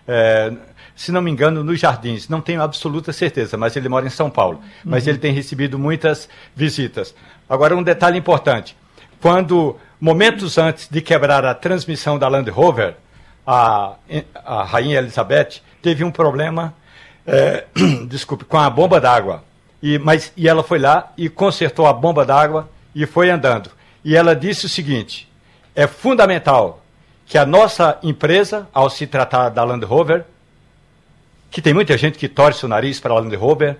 É, 0.08 0.52
se 0.96 1.12
não 1.12 1.22
me 1.22 1.30
engano, 1.30 1.62
nos 1.62 1.78
Jardins. 1.78 2.28
Não 2.28 2.40
tenho 2.40 2.60
absoluta 2.62 3.12
certeza, 3.12 3.56
mas 3.56 3.76
ele 3.76 3.88
mora 3.88 4.06
em 4.06 4.10
São 4.10 4.28
Paulo. 4.28 4.60
Mas 4.84 5.04
uhum. 5.04 5.10
ele 5.10 5.18
tem 5.18 5.32
recebido 5.32 5.78
muitas 5.78 6.28
visitas. 6.54 7.14
Agora, 7.48 7.76
um 7.76 7.82
detalhe 7.82 8.18
importante: 8.18 8.76
quando 9.20 9.76
momentos 10.00 10.58
antes 10.58 10.88
de 10.88 11.00
quebrar 11.00 11.44
a 11.44 11.54
transmissão 11.54 12.18
da 12.18 12.28
Land 12.28 12.50
Rover, 12.50 12.96
a, 13.46 13.94
a 14.44 14.64
Rainha 14.64 14.98
Elizabeth 14.98 15.60
teve 15.82 16.02
um 16.04 16.10
problema, 16.10 16.74
é, 17.26 17.64
desculpe, 18.08 18.44
com 18.44 18.58
a 18.58 18.68
bomba 18.70 19.00
d'água. 19.00 19.44
E, 19.82 19.98
mas, 19.98 20.32
e 20.36 20.48
ela 20.48 20.62
foi 20.62 20.78
lá 20.78 21.12
e 21.16 21.28
consertou 21.28 21.86
a 21.86 21.92
bomba 21.92 22.24
d'água 22.24 22.68
e 22.94 23.04
foi 23.06 23.30
andando. 23.30 23.70
E 24.04 24.16
ela 24.16 24.34
disse 24.34 24.66
o 24.66 24.68
seguinte: 24.68 25.28
é 25.74 25.86
fundamental 25.86 26.82
que 27.26 27.38
a 27.38 27.44
nossa 27.44 27.98
empresa, 28.02 28.68
ao 28.72 28.88
se 28.88 29.06
tratar 29.06 29.48
da 29.48 29.64
Land 29.64 29.84
Rover, 29.84 30.24
que 31.50 31.62
tem 31.62 31.72
muita 31.72 31.96
gente 31.96 32.18
que 32.18 32.28
torce 32.28 32.64
o 32.64 32.68
nariz 32.68 33.00
para 33.00 33.12
a 33.12 33.18
Land 33.18 33.36
Rover, 33.36 33.76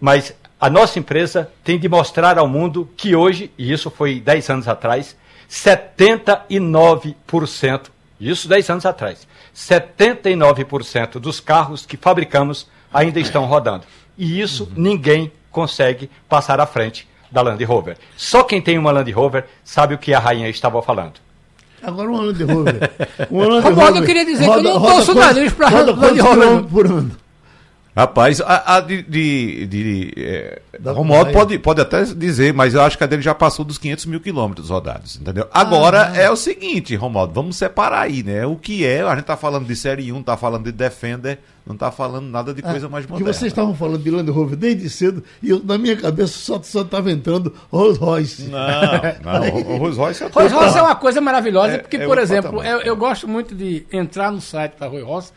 mas 0.00 0.34
a 0.60 0.70
nossa 0.70 0.98
empresa 0.98 1.50
tem 1.62 1.78
de 1.78 1.88
mostrar 1.88 2.38
ao 2.38 2.48
mundo 2.48 2.88
que 2.96 3.14
hoje, 3.14 3.50
e 3.58 3.72
isso 3.72 3.90
foi 3.90 4.20
10 4.20 4.50
anos 4.50 4.68
atrás, 4.68 5.16
79%, 5.48 7.80
isso 8.20 8.48
10 8.48 8.70
anos 8.70 8.86
atrás, 8.86 9.26
79% 9.54 11.18
dos 11.18 11.40
carros 11.40 11.84
que 11.86 11.96
fabricamos 11.96 12.68
ainda 12.92 13.20
estão 13.20 13.46
rodando. 13.46 13.84
E 14.16 14.40
isso 14.40 14.64
uhum. 14.64 14.70
ninguém 14.76 15.32
consegue 15.50 16.08
passar 16.28 16.60
à 16.60 16.66
frente 16.66 17.08
da 17.30 17.42
Land 17.42 17.64
Rover. 17.64 17.96
Só 18.16 18.44
quem 18.44 18.62
tem 18.62 18.78
uma 18.78 18.92
Land 18.92 19.10
Rover 19.10 19.44
sabe 19.64 19.94
o 19.94 19.98
que 19.98 20.14
a 20.14 20.18
rainha 20.18 20.48
estava 20.48 20.80
falando. 20.80 21.14
Agora 21.82 22.08
uma 22.08 22.22
Land 22.22 22.42
Rover. 22.44 22.90
Uma 23.30 23.46
Land 23.46 23.68
Rover. 23.68 23.96
eu 23.96 24.04
queria 24.04 24.24
dizer 24.24 24.46
roda, 24.46 24.62
que 24.62 24.68
eu 24.68 24.74
não 24.74 24.80
torço 24.80 25.14
nariz 25.14 25.52
para 25.52 25.68
Land 25.68 25.92
Rover. 25.92 26.62
Por 26.64 26.86
ano? 26.86 27.23
Rapaz, 27.96 28.40
a, 28.40 28.76
a 28.76 28.80
de, 28.80 29.02
de, 29.02 29.66
de 29.66 30.12
é, 30.16 30.60
Romualdo 30.84 31.30
pode, 31.30 31.56
pode 31.60 31.80
até 31.80 32.02
dizer, 32.02 32.52
mas 32.52 32.74
eu 32.74 32.82
acho 32.82 32.98
que 32.98 33.04
a 33.04 33.06
dele 33.06 33.22
já 33.22 33.36
passou 33.36 33.64
dos 33.64 33.78
500 33.78 34.06
mil 34.06 34.20
quilômetros 34.20 34.68
rodados, 34.68 35.16
entendeu? 35.20 35.46
Agora 35.52 36.10
ah, 36.10 36.16
é 36.16 36.28
o 36.28 36.34
seguinte, 36.34 36.96
Romualdo, 36.96 37.32
vamos 37.32 37.54
separar 37.54 38.00
aí, 38.00 38.24
né? 38.24 38.44
O 38.44 38.56
que 38.56 38.84
é, 38.84 39.02
a 39.02 39.14
gente 39.14 39.26
tá 39.26 39.36
falando 39.36 39.64
de 39.64 39.76
Série 39.76 40.12
1, 40.12 40.24
tá 40.24 40.36
falando 40.36 40.64
de 40.64 40.72
Defender, 40.72 41.38
não 41.64 41.76
tá 41.76 41.92
falando 41.92 42.26
nada 42.26 42.52
de 42.52 42.62
coisa 42.62 42.86
ah, 42.86 42.90
mais 42.90 43.06
moderna. 43.06 43.26
Porque 43.26 43.38
vocês 43.38 43.52
estavam 43.52 43.76
falando 43.76 44.02
de 44.02 44.10
Land 44.10 44.28
Rover 44.28 44.56
desde 44.56 44.90
cedo 44.90 45.22
e 45.40 45.50
eu, 45.50 45.62
na 45.64 45.78
minha 45.78 45.96
cabeça 45.96 46.32
só, 46.36 46.60
só 46.64 46.82
tava 46.82 47.12
entrando 47.12 47.54
Rolls 47.70 48.00
Royce. 48.00 48.48
Não, 48.48 48.58
não, 49.22 49.78
Rolls 49.78 49.96
Royce 49.96 50.24
é 50.24 50.26
Rolls 50.26 50.52
Royce 50.52 50.78
é 50.78 50.82
uma 50.82 50.96
coisa 50.96 51.20
maravilhosa, 51.20 51.74
é, 51.74 51.78
porque, 51.78 51.98
é 51.98 52.06
por 52.06 52.18
exemplo, 52.18 52.60
eu, 52.64 52.80
eu 52.80 52.96
gosto 52.96 53.28
muito 53.28 53.54
de 53.54 53.86
entrar 53.92 54.32
no 54.32 54.40
site 54.40 54.74
da 54.80 54.88
Rolls 54.88 55.06
Royce 55.06 55.32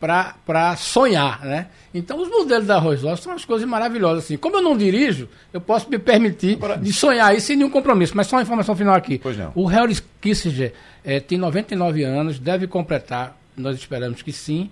para 0.00 0.76
sonhar, 0.76 1.44
né? 1.44 1.66
Então 1.92 2.20
os 2.20 2.28
modelos 2.28 2.66
da 2.66 2.78
Rolls 2.78 3.04
Royce 3.04 3.22
são 3.22 3.32
umas 3.32 3.44
coisas 3.44 3.68
maravilhosas 3.68 4.24
assim. 4.24 4.36
Como 4.36 4.56
eu 4.56 4.62
não 4.62 4.76
dirijo, 4.76 5.28
eu 5.52 5.60
posso 5.60 5.90
me 5.90 5.98
permitir 5.98 6.58
de 6.80 6.92
sonhar 6.92 7.34
isso 7.36 7.48
sem 7.48 7.56
nenhum 7.56 7.70
compromisso. 7.70 8.16
Mas 8.16 8.26
só 8.28 8.36
uma 8.36 8.42
informação 8.42 8.76
final 8.76 8.94
aqui. 8.94 9.18
O 9.54 9.66
Harry 9.66 9.98
Kissinger 10.20 10.72
é, 11.04 11.18
tem 11.18 11.36
99 11.36 12.04
anos, 12.04 12.38
deve 12.38 12.66
completar, 12.66 13.36
nós 13.56 13.76
esperamos 13.76 14.22
que 14.22 14.32
sim, 14.32 14.70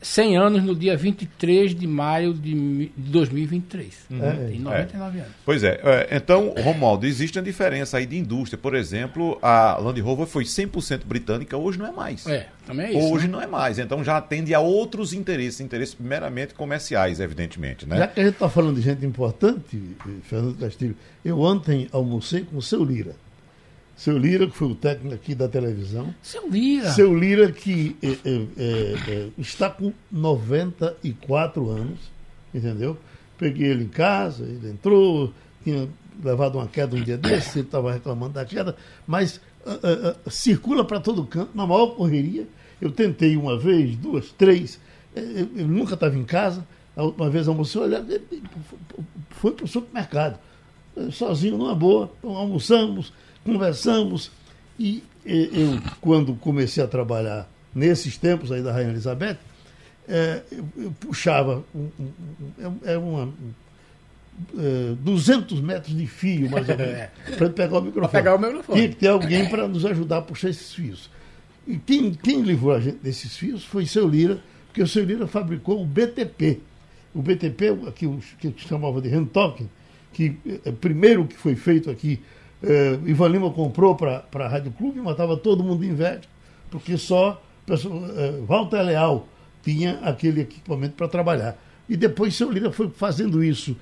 100 0.00 0.36
anos 0.36 0.62
no 0.62 0.74
dia 0.74 0.96
23 0.96 1.74
de 1.74 1.86
maio 1.86 2.32
de 2.32 2.90
2023. 2.96 4.06
Uhum. 4.10 4.24
É, 4.24 4.32
Tem 4.48 4.60
99 4.60 5.18
é. 5.18 5.20
anos. 5.22 5.34
Pois 5.44 5.64
é. 5.64 5.80
é. 5.82 6.16
Então, 6.16 6.54
Romualdo, 6.58 7.06
existe 7.06 7.38
uma 7.38 7.44
diferença 7.44 7.96
aí 7.96 8.06
de 8.06 8.16
indústria. 8.16 8.58
Por 8.58 8.74
exemplo, 8.74 9.38
a 9.42 9.76
Land 9.78 10.00
Rover 10.00 10.26
foi 10.26 10.44
100% 10.44 11.04
britânica, 11.04 11.56
hoje 11.56 11.78
não 11.78 11.86
é 11.86 11.92
mais. 11.92 12.26
É, 12.26 12.46
também 12.66 12.86
é 12.86 12.90
isso. 12.92 13.12
Hoje 13.12 13.26
né? 13.26 13.32
não 13.32 13.42
é 13.42 13.46
mais. 13.46 13.78
Então 13.78 14.04
já 14.04 14.16
atende 14.16 14.54
a 14.54 14.60
outros 14.60 15.12
interesses, 15.12 15.60
interesses 15.60 15.96
meramente 15.98 16.54
comerciais, 16.54 17.18
evidentemente. 17.18 17.86
Né? 17.86 17.98
Já 17.98 18.06
que 18.06 18.20
a 18.20 18.24
gente 18.24 18.34
está 18.34 18.48
falando 18.48 18.76
de 18.76 18.82
gente 18.82 19.04
importante, 19.04 19.80
Fernando 20.22 20.56
Castilho, 20.58 20.96
eu 21.24 21.40
ontem 21.40 21.88
almocei 21.92 22.42
com 22.42 22.56
o 22.56 22.62
seu 22.62 22.84
Lira. 22.84 23.14
Seu 23.98 24.16
Lira, 24.16 24.46
que 24.46 24.56
foi 24.56 24.68
o 24.68 24.76
técnico 24.76 25.12
aqui 25.12 25.34
da 25.34 25.48
televisão. 25.48 26.14
Seu 26.22 26.48
Lira. 26.48 26.88
Seu 26.92 27.12
Lira, 27.12 27.50
que 27.50 27.96
é, 28.00 28.06
é, 28.06 29.12
é, 29.12 29.28
está 29.36 29.68
com 29.68 29.92
94 30.08 31.68
anos, 31.68 31.98
entendeu? 32.54 32.96
Peguei 33.36 33.66
ele 33.66 33.82
em 33.82 33.88
casa, 33.88 34.44
ele 34.44 34.70
entrou, 34.70 35.32
tinha 35.64 35.88
levado 36.22 36.58
uma 36.58 36.68
queda 36.68 36.94
um 36.94 37.02
dia 37.02 37.18
desse, 37.18 37.58
ele 37.58 37.66
estava 37.66 37.92
reclamando 37.92 38.34
da 38.34 38.44
queda, 38.44 38.76
mas 39.04 39.40
uh, 39.66 40.16
uh, 40.26 40.30
circula 40.30 40.84
para 40.84 41.00
todo 41.00 41.26
canto, 41.26 41.50
na 41.56 41.66
maior 41.66 41.96
correria. 41.96 42.46
Eu 42.80 42.92
tentei 42.92 43.36
uma 43.36 43.58
vez, 43.58 43.96
duas, 43.96 44.30
três, 44.30 44.78
ele 45.16 45.64
nunca 45.64 45.94
estava 45.94 46.16
em 46.16 46.24
casa. 46.24 46.64
A 46.94 47.02
última 47.02 47.28
vez 47.28 47.48
almoçou, 47.48 47.82
olha, 47.82 48.06
foi 49.30 49.50
para 49.50 49.64
o 49.64 49.68
supermercado, 49.68 50.38
sozinho, 51.10 51.58
numa 51.58 51.74
boa, 51.74 52.12
almoçamos 52.22 53.12
conversamos 53.44 54.30
e 54.78 55.02
eu, 55.24 55.80
quando 56.00 56.34
comecei 56.34 56.82
a 56.82 56.86
trabalhar 56.86 57.50
nesses 57.74 58.16
tempos 58.16 58.50
aí 58.50 58.62
da 58.62 58.72
Rainha 58.72 58.90
Elizabeth, 58.90 59.38
é, 60.08 60.42
eu, 60.50 60.66
eu, 60.76 60.90
puxava 60.92 61.62
um, 61.74 61.88
um, 62.00 62.78
é, 62.84 62.94
é 62.94 62.98
uma, 62.98 63.32
é, 64.56 64.94
200 65.00 65.60
metros 65.60 65.96
de 65.96 66.06
fio, 66.06 66.50
mais 66.50 66.68
ou 66.68 66.76
menos, 66.76 66.94
é. 66.96 67.10
para 67.36 67.50
pegar 67.50 67.78
o 67.78 67.82
microfone. 67.82 68.12
pegar 68.12 68.34
o 68.34 68.38
microfone. 68.38 68.78
Tinha 68.78 68.88
que 68.88 68.96
ter 68.96 69.08
alguém 69.08 69.48
para 69.48 69.68
nos 69.68 69.84
ajudar 69.84 70.18
a 70.18 70.22
puxar 70.22 70.48
esses 70.48 70.72
fios. 70.72 71.10
E 71.66 71.76
quem, 71.76 72.14
quem 72.14 72.40
livrou 72.40 72.72
a 72.72 72.80
gente 72.80 72.98
desses 72.98 73.36
fios 73.36 73.64
foi 73.64 73.84
seu 73.84 74.08
Lira, 74.08 74.40
porque 74.66 74.82
o 74.82 74.88
seu 74.88 75.04
Lira 75.04 75.26
fabricou 75.26 75.82
o 75.82 75.84
BTP. 75.84 76.60
O 77.14 77.20
BTP, 77.20 77.76
que, 77.94 78.08
que 78.50 78.54
chamava 78.66 79.02
de 79.02 79.08
Rentoken, 79.08 79.68
que 80.12 80.38
é, 80.64 80.72
primeiro 80.72 81.26
que 81.26 81.36
foi 81.36 81.54
feito 81.54 81.90
aqui 81.90 82.20
é, 82.62 82.98
Ivan 83.06 83.28
Lima 83.28 83.50
comprou 83.50 83.94
para 83.94 84.24
a 84.32 84.48
Rádio 84.48 84.72
Clube 84.72 84.98
e 84.98 85.02
matava 85.02 85.36
todo 85.36 85.62
mundo 85.62 85.80
de 85.80 85.90
inveja, 85.90 86.22
porque 86.70 86.96
só 86.96 87.40
é, 87.68 88.40
Walter 88.46 88.82
Leal 88.82 89.28
tinha 89.62 89.98
aquele 90.02 90.40
equipamento 90.40 90.94
para 90.94 91.08
trabalhar. 91.08 91.56
E 91.88 91.96
depois 91.96 92.34
seu 92.34 92.50
Lira 92.50 92.70
foi 92.72 92.90
fazendo 92.90 93.42
isso 93.42 93.76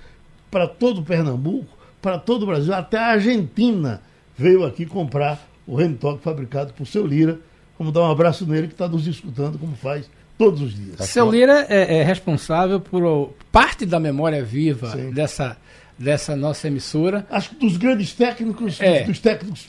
para 0.50 0.66
todo 0.66 1.02
Pernambuco, 1.02 1.76
para 2.00 2.18
todo 2.18 2.44
o 2.44 2.46
Brasil, 2.46 2.72
até 2.72 2.98
a 2.98 3.06
Argentina 3.08 4.00
veio 4.36 4.64
aqui 4.64 4.86
comprar 4.86 5.48
o 5.66 5.74
Rentoque 5.74 6.22
fabricado 6.22 6.72
por 6.72 6.86
seu 6.86 7.06
Lira. 7.06 7.38
Vamos 7.78 7.92
dar 7.92 8.02
um 8.02 8.10
abraço 8.10 8.46
nele 8.46 8.68
que 8.68 8.74
está 8.74 8.88
nos 8.88 9.06
escutando 9.06 9.58
como 9.58 9.74
faz 9.74 10.08
todos 10.38 10.60
os 10.60 10.74
dias. 10.74 11.00
Seu 11.00 11.30
Lira 11.30 11.66
é, 11.68 11.98
é 11.98 12.02
responsável 12.02 12.78
por 12.78 13.30
parte 13.50 13.84
da 13.84 13.98
memória 13.98 14.44
viva 14.44 14.90
Sim. 14.90 15.10
dessa 15.10 15.56
dessa 15.98 16.36
nossa 16.36 16.68
emissora. 16.68 17.26
Acho 17.30 17.50
que 17.50 17.56
dos 17.56 17.76
grandes 17.76 18.12
técnicos, 18.12 18.80
é. 18.80 19.04
dos 19.04 19.18
técnicos 19.18 19.66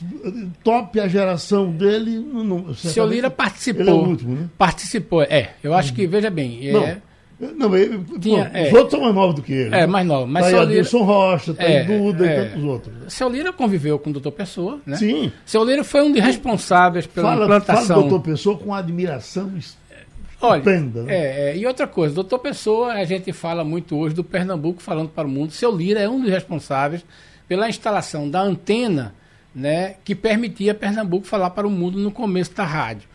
top, 0.63 0.99
a 0.99 1.07
geração 1.07 1.71
dele. 1.71 2.19
Não, 2.19 2.73
Seu 2.73 3.05
Lira 3.05 3.29
participou. 3.29 3.87
É 3.87 3.91
o 3.91 4.07
último, 4.07 4.35
né? 4.35 4.49
Participou, 4.57 5.23
é. 5.23 5.51
Eu 5.63 5.73
acho 5.73 5.93
que, 5.93 6.05
veja 6.07 6.29
bem. 6.29 6.71
Não. 6.71 6.83
É, 6.83 7.01
não, 7.39 7.75
ele, 7.75 8.03
Tinha, 8.19 8.45
pô, 8.45 8.57
é, 8.57 8.67
os 8.67 8.73
outros 8.73 8.91
são 8.91 9.01
mais 9.01 9.13
novos 9.13 9.35
do 9.35 9.41
que 9.43 9.53
ele. 9.53 9.75
É, 9.75 9.85
mais 9.85 10.07
novos. 10.07 10.27
Mas 10.27 10.45
tá 10.45 10.57
aí 10.57 10.63
Adilson 10.63 11.03
Rocha, 11.03 11.53
tá 11.53 11.63
é, 11.63 11.83
Duda 11.83 12.25
é, 12.25 12.31
e 12.31 12.49
tantos 12.49 12.63
outros. 12.63 13.13
Seu 13.13 13.29
Lira 13.29 13.53
conviveu 13.53 13.99
com 13.99 14.09
o 14.09 14.13
doutor 14.13 14.31
Pessoa, 14.31 14.79
né? 14.85 14.97
Sim. 14.97 15.31
Seu 15.45 15.63
Lira 15.63 15.83
foi 15.83 16.01
um 16.01 16.11
dos 16.11 16.23
responsáveis 16.23 17.05
pela 17.05 17.29
fala, 17.29 17.45
implantação. 17.45 17.85
Fala 17.85 18.01
do 18.03 18.09
doutor 18.09 18.21
Pessoa 18.21 18.57
com 18.57 18.73
admiração 18.73 19.51
Olha, 20.39 20.63
né? 20.63 21.03
é, 21.07 21.49
é, 21.49 21.57
e 21.57 21.65
outra 21.65 21.87
coisa, 21.87 22.13
doutor 22.13 22.39
Pessoa, 22.39 22.93
a 22.93 23.03
gente 23.05 23.33
fala 23.33 23.63
muito 23.63 23.97
hoje 23.97 24.13
do 24.13 24.23
Pernambuco 24.23 24.81
falando 24.81 25.09
para 25.09 25.27
o 25.27 25.31
mundo. 25.31 25.51
Seu 25.51 25.75
Lira 25.75 25.99
é 25.99 26.07
um 26.07 26.21
dos 26.21 26.29
responsáveis 26.29 27.03
pela 27.47 27.67
instalação 27.67 28.29
da 28.29 28.41
antena 28.41 29.15
né, 29.55 29.95
que 30.03 30.13
permitia 30.13 30.75
Pernambuco 30.75 31.25
falar 31.25 31.49
para 31.49 31.65
o 31.65 31.71
mundo 31.71 31.97
no 31.97 32.11
começo 32.11 32.53
da 32.53 32.63
rádio. 32.63 33.09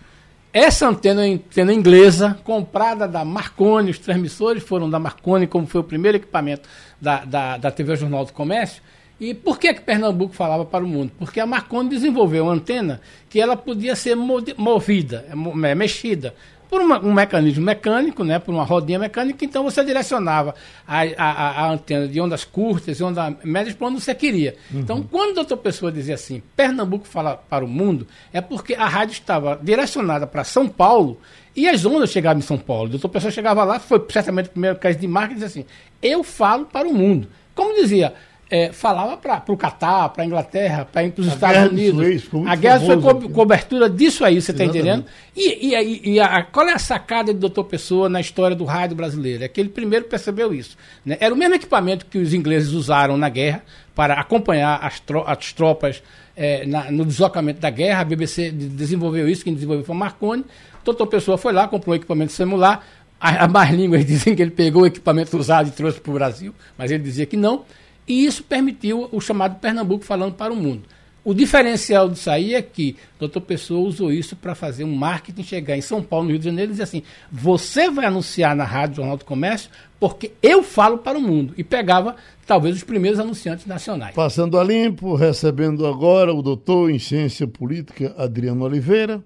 Essa 0.52 0.88
antena, 0.88 1.22
antena 1.22 1.72
inglesa, 1.72 2.36
comprada 2.42 3.06
da 3.06 3.24
Marconi, 3.24 3.90
os 3.90 3.98
transmissores 3.98 4.62
foram 4.62 4.90
da 4.90 4.98
Marconi, 4.98 5.46
como 5.46 5.66
foi 5.66 5.80
o 5.80 5.84
primeiro 5.84 6.18
equipamento 6.18 6.68
da, 7.00 7.24
da, 7.24 7.56
da 7.56 7.70
TV 7.70 7.94
Jornal 7.96 8.24
do 8.24 8.32
Comércio. 8.32 8.82
E 9.20 9.32
por 9.32 9.58
que, 9.58 9.72
que 9.72 9.80
Pernambuco 9.80 10.34
falava 10.34 10.64
para 10.64 10.84
o 10.84 10.88
mundo? 10.88 11.12
Porque 11.16 11.38
a 11.38 11.46
Marconi 11.46 11.88
desenvolveu 11.88 12.44
uma 12.44 12.54
antena 12.54 13.00
que 13.30 13.40
ela 13.40 13.56
podia 13.56 13.94
ser 13.94 14.16
movida, 14.16 15.24
é, 15.64 15.74
mexida 15.76 16.34
por 16.72 16.80
uma, 16.80 16.98
um 17.00 17.12
mecanismo 17.12 17.62
mecânico, 17.62 18.24
né, 18.24 18.38
por 18.38 18.50
uma 18.50 18.64
rodinha 18.64 18.98
mecânica, 18.98 19.44
então 19.44 19.62
você 19.62 19.84
direcionava 19.84 20.54
a, 20.88 21.02
a, 21.18 21.64
a 21.64 21.70
antena 21.70 22.08
de 22.08 22.18
ondas 22.18 22.46
curtas 22.46 22.98
e 22.98 23.04
ondas 23.04 23.34
médias 23.44 23.74
para 23.74 23.88
onde 23.88 24.00
você 24.00 24.14
queria. 24.14 24.56
Uhum. 24.72 24.80
Então, 24.80 25.02
quando 25.02 25.32
o 25.32 25.34
doutor 25.34 25.58
Pessoa 25.58 25.92
dizia 25.92 26.14
assim, 26.14 26.42
Pernambuco 26.56 27.06
fala 27.06 27.36
para 27.36 27.62
o 27.62 27.68
mundo, 27.68 28.06
é 28.32 28.40
porque 28.40 28.72
a 28.72 28.88
rádio 28.88 29.12
estava 29.12 29.60
direcionada 29.62 30.26
para 30.26 30.44
São 30.44 30.66
Paulo 30.66 31.20
e 31.54 31.68
as 31.68 31.84
ondas 31.84 32.10
chegavam 32.10 32.38
em 32.38 32.42
São 32.42 32.56
Paulo. 32.56 32.88
Doutor 32.88 33.10
Pessoa 33.10 33.30
chegava 33.30 33.64
lá, 33.64 33.78
foi 33.78 34.02
certamente 34.08 34.46
o 34.46 34.52
primeiro 34.52 34.78
caso 34.78 34.96
de 34.96 35.06
marca 35.06 35.32
e 35.32 35.34
dizia 35.34 35.48
assim, 35.48 35.66
eu 36.00 36.24
falo 36.24 36.64
para 36.64 36.88
o 36.88 36.94
mundo. 36.94 37.28
Como 37.54 37.74
dizia, 37.74 38.14
é, 38.52 38.70
falava 38.70 39.16
para 39.16 39.42
o 39.48 39.56
Catar, 39.56 40.10
para 40.10 40.24
a 40.24 40.26
Inglaterra, 40.26 40.84
para 40.84 41.10
os 41.16 41.26
Estados 41.26 41.72
Unidos. 41.72 42.24
Suez, 42.24 42.46
a 42.46 42.54
guerra 42.54 42.80
foi 42.80 43.00
co 43.00 43.30
cobertura 43.30 43.88
disso 43.88 44.26
aí, 44.26 44.42
você 44.42 44.50
está 44.50 44.62
entendendo? 44.62 45.06
E, 45.34 45.74
e, 45.74 46.10
e 46.12 46.20
a, 46.20 46.42
qual 46.42 46.68
é 46.68 46.74
a 46.74 46.78
sacada 46.78 47.32
do 47.32 47.38
doutor 47.38 47.64
Pessoa 47.64 48.10
na 48.10 48.20
história 48.20 48.54
do 48.54 48.66
rádio 48.66 48.94
brasileiro? 48.94 49.42
É 49.42 49.48
que 49.48 49.58
ele 49.58 49.70
primeiro 49.70 50.04
percebeu 50.04 50.52
isso. 50.52 50.76
Né? 51.02 51.16
Era 51.18 51.32
o 51.32 51.36
mesmo 51.36 51.54
equipamento 51.54 52.04
que 52.04 52.18
os 52.18 52.34
ingleses 52.34 52.72
usaram 52.72 53.16
na 53.16 53.30
guerra 53.30 53.64
para 53.94 54.20
acompanhar 54.20 54.80
as, 54.82 55.00
tro 55.00 55.24
as 55.26 55.50
tropas 55.54 56.02
é, 56.36 56.66
na, 56.66 56.90
no 56.90 57.06
deslocamento 57.06 57.58
da 57.58 57.70
guerra. 57.70 58.02
A 58.02 58.04
BBC 58.04 58.50
desenvolveu 58.50 59.30
isso, 59.30 59.42
quem 59.42 59.54
desenvolveu 59.54 59.82
foi 59.82 59.94
o 59.94 59.98
Marconi. 59.98 60.44
Doutor 60.84 61.06
Pessoa 61.06 61.38
foi 61.38 61.54
lá, 61.54 61.66
comprou 61.66 61.96
equipamento 61.96 62.32
celular. 62.32 62.86
A, 63.18 63.44
a 63.44 63.48
mais 63.48 63.70
línguas 63.70 64.04
dizem 64.06 64.36
que 64.36 64.42
ele 64.42 64.50
pegou 64.50 64.82
o 64.82 64.86
equipamento 64.86 65.38
usado 65.38 65.68
e 65.68 65.70
trouxe 65.70 65.98
para 65.98 66.10
o 66.10 66.14
Brasil, 66.14 66.54
mas 66.76 66.90
ele 66.90 67.02
dizia 67.02 67.24
que 67.24 67.38
não. 67.38 67.64
E 68.06 68.24
isso 68.24 68.42
permitiu 68.42 69.08
o 69.12 69.20
chamado 69.20 69.60
Pernambuco 69.60 70.04
falando 70.04 70.34
para 70.34 70.52
o 70.52 70.56
mundo. 70.56 70.82
O 71.24 71.32
diferencial 71.32 72.08
disso 72.08 72.28
aí 72.28 72.52
é 72.54 72.60
que 72.60 72.96
doutor 73.16 73.42
Pessoa 73.42 73.86
usou 73.86 74.12
isso 74.12 74.34
para 74.34 74.56
fazer 74.56 74.82
um 74.82 74.92
marketing, 74.92 75.44
chegar 75.44 75.76
em 75.76 75.80
São 75.80 76.02
Paulo, 76.02 76.24
no 76.24 76.30
Rio 76.32 76.38
de 76.40 76.46
Janeiro, 76.46 76.70
e 76.70 76.72
dizer 76.72 76.82
assim: 76.82 77.02
você 77.30 77.88
vai 77.88 78.06
anunciar 78.06 78.56
na 78.56 78.64
Rádio 78.64 78.96
Jornal 78.96 79.16
do 79.16 79.24
Comércio 79.24 79.70
porque 80.00 80.32
eu 80.42 80.64
falo 80.64 80.98
para 80.98 81.16
o 81.16 81.22
mundo. 81.22 81.54
E 81.56 81.62
pegava, 81.62 82.16
talvez, 82.44 82.74
os 82.74 82.82
primeiros 82.82 83.20
anunciantes 83.20 83.66
nacionais. 83.66 84.16
Passando 84.16 84.58
a 84.58 84.64
limpo, 84.64 85.14
recebendo 85.14 85.86
agora 85.86 86.34
o 86.34 86.42
doutor 86.42 86.90
em 86.90 86.98
Ciência 86.98 87.46
Política, 87.46 88.12
Adriano 88.18 88.64
Oliveira. 88.64 89.22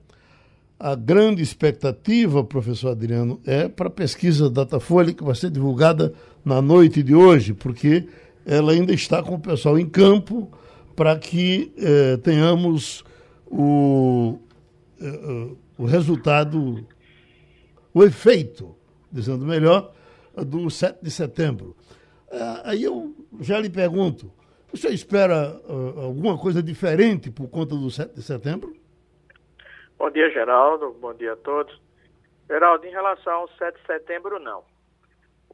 A 0.79 0.95
grande 0.95 1.43
expectativa, 1.43 2.45
professor 2.45 2.91
Adriano, 2.91 3.41
é 3.47 3.69
para 3.69 3.87
a 3.87 3.91
pesquisa 3.91 4.51
Datafolha, 4.51 5.15
que 5.15 5.25
vai 5.25 5.35
ser 5.35 5.51
divulgada 5.51 6.13
na 6.45 6.61
noite 6.61 7.03
de 7.03 7.15
hoje, 7.15 7.55
porque 7.55 8.05
ela 8.47 8.73
ainda 8.73 8.93
está 8.93 9.23
com 9.23 9.35
o 9.35 9.41
pessoal 9.41 9.77
em 9.77 9.89
campo 9.89 10.51
para 10.95 11.19
que 11.19 11.75
eh, 11.77 12.17
tenhamos 12.19 13.05
o, 13.45 14.39
eh, 15.01 15.57
o 15.77 15.85
resultado, 15.85 16.87
o 17.93 18.05
efeito, 18.05 18.75
dizendo 19.11 19.45
melhor, 19.45 19.93
do 20.37 20.71
7 20.71 21.03
de 21.03 21.11
setembro. 21.11 21.77
Ah, 22.31 22.63
aí 22.67 22.85
eu 22.85 23.15
já 23.41 23.59
lhe 23.59 23.69
pergunto, 23.69 24.33
o 24.73 24.77
senhor 24.77 24.93
espera 24.93 25.59
uh, 25.69 26.01
alguma 26.01 26.39
coisa 26.39 26.63
diferente 26.63 27.31
por 27.31 27.49
conta 27.49 27.75
do 27.75 27.91
7 27.91 28.15
de 28.15 28.23
setembro? 28.23 28.77
Bom 29.99 30.11
dia, 30.11 30.31
Geraldo. 30.31 30.95
Bom 31.01 31.15
dia 31.15 31.33
a 31.33 31.37
todos. 31.37 31.81
Geraldo, 32.49 32.87
em 32.87 32.91
relação 32.91 33.33
ao 33.33 33.49
7 33.57 33.81
de 33.81 33.87
setembro, 33.87 34.39
não. 34.39 34.63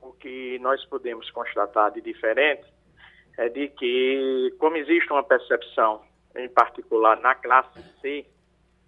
O 0.00 0.12
que 0.12 0.58
nós 0.58 0.84
podemos 0.86 1.30
constatar 1.30 1.92
de 1.92 2.00
diferente 2.00 2.71
é 3.36 3.48
de 3.48 3.68
que, 3.68 4.54
como 4.58 4.76
existe 4.76 5.10
uma 5.12 5.22
percepção, 5.22 6.02
em 6.36 6.48
particular 6.48 7.20
na 7.20 7.34
classe 7.34 7.82
C 8.00 8.26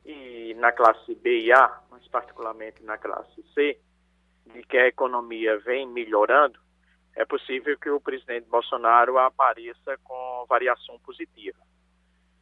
e 0.05 0.55
na 0.55 0.73
classe 0.73 1.15
B 1.15 1.41
e 1.41 1.53
A, 1.53 1.81
mas 1.91 2.07
particularmente 2.09 2.83
na 2.83 2.99
classe 2.99 3.43
C, 3.55 3.79
de 4.47 4.63
que 4.63 4.77
a 4.77 4.89
economia 4.89 5.59
vem 5.59 5.87
melhorando, 5.87 6.59
é 7.17 7.25
possível 7.25 7.79
que 7.79 7.89
o 7.89 8.01
presidente 8.01 8.49
Bolsonaro 8.49 9.19
apareça 9.19 9.97
com 10.03 10.45
variação 10.49 10.99
positiva. 10.99 11.59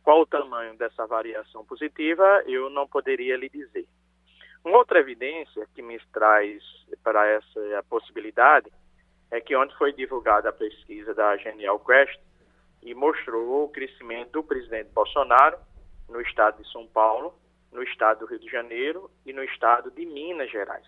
Qual 0.02 0.23
o 0.23 0.26
tamanho 0.26 0.76
dessa 0.76 1.06
variação 1.06 1.64
positiva, 1.64 2.42
eu 2.47 2.68
não 2.71 2.88
poderia 2.88 3.37
lhe 3.37 3.49
dizer. 3.49 3.87
Uma 4.64 4.78
outra 4.78 4.99
evidência 4.99 5.68
que 5.75 5.82
me 5.82 5.99
traz 6.12 6.62
para 7.02 7.26
essa 7.26 7.85
possibilidade 7.88 8.71
é 9.33 9.41
que 9.41 9.57
ontem 9.57 9.75
foi 9.77 9.95
divulgada 9.95 10.51
a 10.51 10.53
pesquisa 10.53 11.15
da 11.15 11.35
Genial 11.39 11.81
Quest 11.81 12.21
e 12.83 12.95
mostrou 12.95 13.65
o 13.65 13.69
crescimento 13.71 14.31
do 14.33 14.45
presidente 14.45 14.91
Bolsonaro 14.91 15.57
no 16.07 16.21
estado 16.21 16.62
de 16.62 16.71
São 16.71 16.87
Paulo, 16.87 17.35
no 17.73 17.83
estado 17.83 18.21
do 18.21 18.27
Rio 18.27 18.39
de 18.39 18.51
Janeiro 18.51 19.11
e 19.25 19.33
no 19.33 19.43
estado 19.43 19.91
de 19.91 20.05
Minas 20.05 20.51
Gerais. 20.51 20.87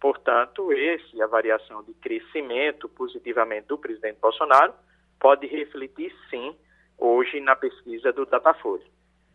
Portanto, 0.00 0.72
esse, 0.72 1.20
a 1.20 1.26
variação 1.26 1.82
de 1.82 1.92
crescimento 1.94 2.88
positivamente 2.88 3.66
do 3.66 3.76
presidente 3.76 4.20
Bolsonaro, 4.20 4.72
pode 5.18 5.48
refletir 5.48 6.14
sim 6.30 6.56
hoje 6.96 7.40
na 7.40 7.56
pesquisa 7.56 8.12
do 8.12 8.24
Datafolha. 8.24 8.86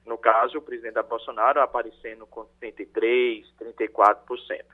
No 0.05 0.17
caso, 0.17 0.59
o 0.59 0.61
presidente 0.61 1.01
Bolsonaro 1.03 1.59
aparecendo 1.59 2.25
com 2.25 2.47
33%, 2.61 3.43
34%. 3.59 4.65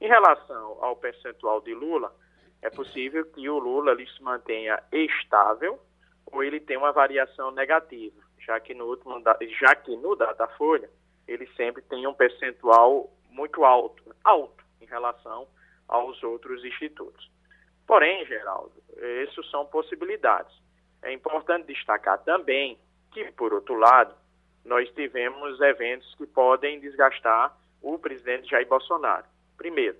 Em 0.00 0.08
relação 0.08 0.82
ao 0.82 0.96
percentual 0.96 1.60
de 1.60 1.74
Lula, 1.74 2.14
é 2.66 2.70
possível 2.70 3.24
que 3.26 3.48
o 3.48 3.60
Lula 3.60 3.92
ele 3.92 4.08
se 4.08 4.20
mantenha 4.20 4.82
estável 4.90 5.78
ou 6.26 6.42
ele 6.42 6.58
tenha 6.58 6.80
uma 6.80 6.90
variação 6.90 7.52
negativa, 7.52 8.20
já 8.40 8.58
que 8.58 8.74
no 8.74 8.86
último 8.86 9.22
já 9.60 9.76
que 9.76 9.96
no 9.96 10.16
Datafolha 10.16 10.90
ele 11.28 11.46
sempre 11.54 11.80
tem 11.82 12.08
um 12.08 12.14
percentual 12.14 13.08
muito 13.30 13.64
alto, 13.64 14.02
alto 14.24 14.64
em 14.80 14.86
relação 14.86 15.46
aos 15.86 16.20
outros 16.24 16.64
institutos. 16.64 17.30
Porém, 17.86 18.26
Geraldo, 18.26 18.72
essas 18.96 19.48
são 19.48 19.64
possibilidades. 19.66 20.52
É 21.02 21.12
importante 21.12 21.68
destacar 21.72 22.18
também 22.24 22.76
que, 23.12 23.30
por 23.32 23.52
outro 23.52 23.76
lado, 23.76 24.12
nós 24.64 24.90
tivemos 24.90 25.60
eventos 25.60 26.12
que 26.16 26.26
podem 26.26 26.80
desgastar 26.80 27.56
o 27.80 27.96
presidente 27.96 28.50
Jair 28.50 28.66
Bolsonaro. 28.66 29.26
Primeiro, 29.56 29.96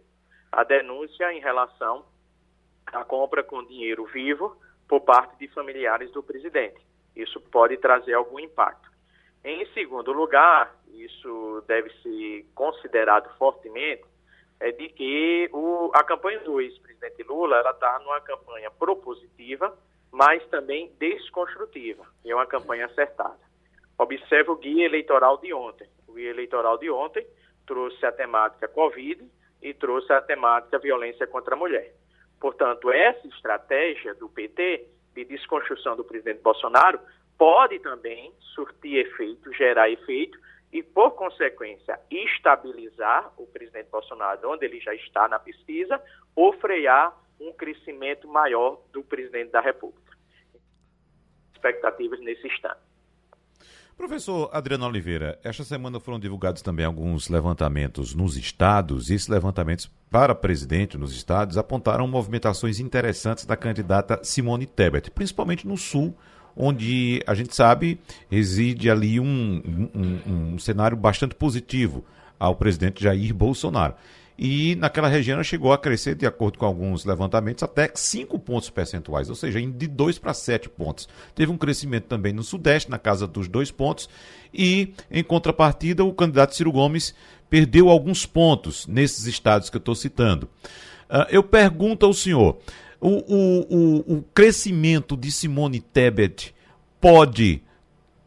a 0.51 0.65
denúncia 0.65 1.33
em 1.33 1.39
relação 1.39 2.05
a 2.93 3.05
compra 3.05 3.43
com 3.43 3.65
dinheiro 3.65 4.05
vivo 4.07 4.57
por 4.89 5.01
parte 5.01 5.37
de 5.39 5.49
familiares 5.49 6.11
do 6.13 6.23
presidente. 6.23 6.81
Isso 7.15 7.41
pode 7.41 7.77
trazer 7.79 8.15
algum 8.15 8.39
impacto. 8.39 8.91
Em 9.45 9.65
segundo 9.73 10.13
lugar, 10.13 10.75
isso 10.93 11.63
deve 11.67 11.91
ser 12.03 12.47
considerado 12.55 13.33
fortemente, 13.39 14.05
é 14.59 14.73
de 14.73 14.89
que 14.89 15.49
o, 15.53 15.91
a 15.95 16.03
campanha 16.03 16.41
do 16.41 16.61
ex-presidente 16.61 17.23
Lula 17.23 17.61
está 17.71 17.99
numa 18.01 18.21
campanha 18.21 18.71
propositiva, 18.71 19.77
mas 20.11 20.45
também 20.49 20.91
desconstrutiva. 20.99 22.05
E 22.25 22.31
é 22.31 22.35
uma 22.35 22.47
campanha 22.47 22.87
acertada. 22.87 23.39
Observe 23.99 24.51
o 24.51 24.57
guia 24.57 24.87
eleitoral 24.87 25.39
de 25.39 25.53
ontem. 25.53 25.89
O 26.09 26.15
guia 26.15 26.31
eleitoral 26.31 26.79
de 26.79 26.91
ontem 26.91 27.27
trouxe 27.67 28.05
a 28.07 28.13
temática 28.13 28.69
Covid 28.69 29.29
e 29.63 29.75
trouxe 29.75 30.13
a 30.13 30.23
temática 30.23 30.79
violência 30.79 31.27
contra 31.27 31.55
a 31.55 31.59
mulher. 31.59 31.95
Portanto, 32.41 32.91
essa 32.91 33.27
estratégia 33.29 34.15
do 34.15 34.29
PT 34.29 34.87
de 35.15 35.25
desconstrução 35.25 35.97
do 35.97 36.05
presidente 36.05 36.43
Bolsonaro 36.43 37.01
pode 37.39 37.79
também 37.81 38.33
surtir 38.55 39.07
efeito, 39.07 39.53
gerar 39.55 39.91
efeito 39.91 40.39
e, 40.73 40.83
por 40.83 41.13
consequência, 41.13 41.99
estabilizar 42.11 43.33
o 43.37 43.47
presidente 43.47 43.89
Bolsonaro 43.91 44.51
onde 44.51 44.67
ele 44.67 44.81
já 44.81 44.95
está 44.95 45.29
na 45.29 45.39
pesquisa 45.39 46.03
ou 46.35 46.53
frear 46.55 47.17
um 47.41 47.53
crescimento 47.53 48.29
maior 48.29 48.81
do 48.93 49.03
presidente 49.03 49.51
da 49.51 49.61
República. 49.61 50.17
Expectativas 51.55 52.21
nesse 52.21 52.47
instante. 52.47 52.86
Professor 53.97 54.51
Adriano 54.53 54.87
Oliveira, 54.87 55.39
esta 55.43 55.65
semana 55.65 55.99
foram 55.99 56.21
divulgados 56.21 56.61
também 56.61 56.85
alguns 56.85 57.31
levantamentos 57.31 58.15
nos 58.15 58.37
estados, 58.37 59.09
e 59.09 59.15
esses 59.15 59.27
levantamentos 59.27 59.91
para 60.11 60.35
presidente 60.35 60.99
nos 60.99 61.15
estados 61.15 61.57
apontaram 61.57 62.07
movimentações 62.07 62.79
interessantes 62.79 63.47
da 63.47 63.57
candidata 63.57 64.21
Simone 64.23 64.67
Tebet, 64.67 65.11
principalmente 65.11 65.67
no 65.67 65.79
sul, 65.79 66.15
onde 66.55 67.23
a 67.27 67.35
gente 67.35 67.57
sabe 67.57 67.99
reside 68.31 68.91
ali 68.91 69.19
um, 69.19 69.63
um, 69.95 70.53
um 70.55 70.59
cenário 70.59 70.97
bastante 70.97 71.35
positivo 71.35 72.05
ao 72.39 72.55
presidente 72.55 73.03
Jair 73.03 73.35
Bolsonaro 73.35 73.95
e 74.39 74.77
naquela 74.77 75.09
região 75.09 75.43
chegou 75.43 75.73
a 75.73 75.79
crescer, 75.79 76.15
de 76.15 76.27
acordo 76.27 76.59
com 76.59 76.67
alguns 76.67 77.05
levantamentos, 77.05 77.63
até 77.63 77.91
5 77.95 78.39
pontos 78.39 78.69
percentuais, 78.69 79.31
ou 79.31 79.35
seja, 79.35 79.61
de 79.61 79.87
2 79.87 80.19
para 80.19 80.35
7 80.35 80.69
pontos. 80.69 81.09
Teve 81.35 81.51
um 81.51 81.57
crescimento 81.57 82.05
também 82.05 82.33
no 82.33 82.43
Sudeste, 82.43 82.91
na 82.91 82.99
casa 82.99 83.27
dos 83.27 83.49
2 83.49 83.71
pontos, 83.71 84.09
e 84.53 84.93
em 85.11 85.25
contrapartida, 85.25 86.05
o 86.05 86.13
candidato 86.13 86.55
Ciro 86.55 86.71
Gomes 86.71 87.15
perdeu 87.49 87.89
alguns 87.89 88.27
pontos 88.27 88.87
nesses 88.87 89.27
estados 89.27 89.71
que 89.71 89.77
eu 89.77 89.81
estou 89.81 89.95
citando. 89.95 90.49
Uh, 91.09 91.27
eu 91.31 91.43
pergunto 91.43 92.05
ao 92.05 92.13
senhor: 92.13 92.59
o, 93.01 93.09
o, 93.09 93.67
o, 93.71 94.17
o 94.17 94.23
crescimento 94.35 95.17
de 95.17 95.31
Simone 95.31 95.81
Tebet 95.81 96.55
pode 97.01 97.63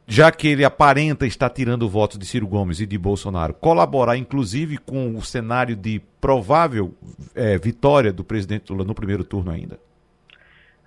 já 0.09 0.31
que 0.31 0.47
ele 0.47 0.65
aparenta 0.65 1.27
estar 1.27 1.51
tirando 1.51 1.87
votos 1.87 2.17
de 2.17 2.25
Ciro 2.25 2.47
Gomes 2.47 2.81
e 2.81 2.87
de 2.87 2.97
Bolsonaro, 2.97 3.53
colaborar 3.53 4.17
inclusive 4.17 4.79
com 4.79 5.15
o 5.15 5.21
cenário 5.21 5.75
de 5.75 6.01
provável 6.19 6.95
é, 7.35 7.59
vitória 7.59 8.11
do 8.11 8.23
presidente 8.23 8.71
Lula 8.71 8.83
no 8.83 8.95
primeiro 8.95 9.23
turno 9.23 9.51
ainda? 9.51 9.79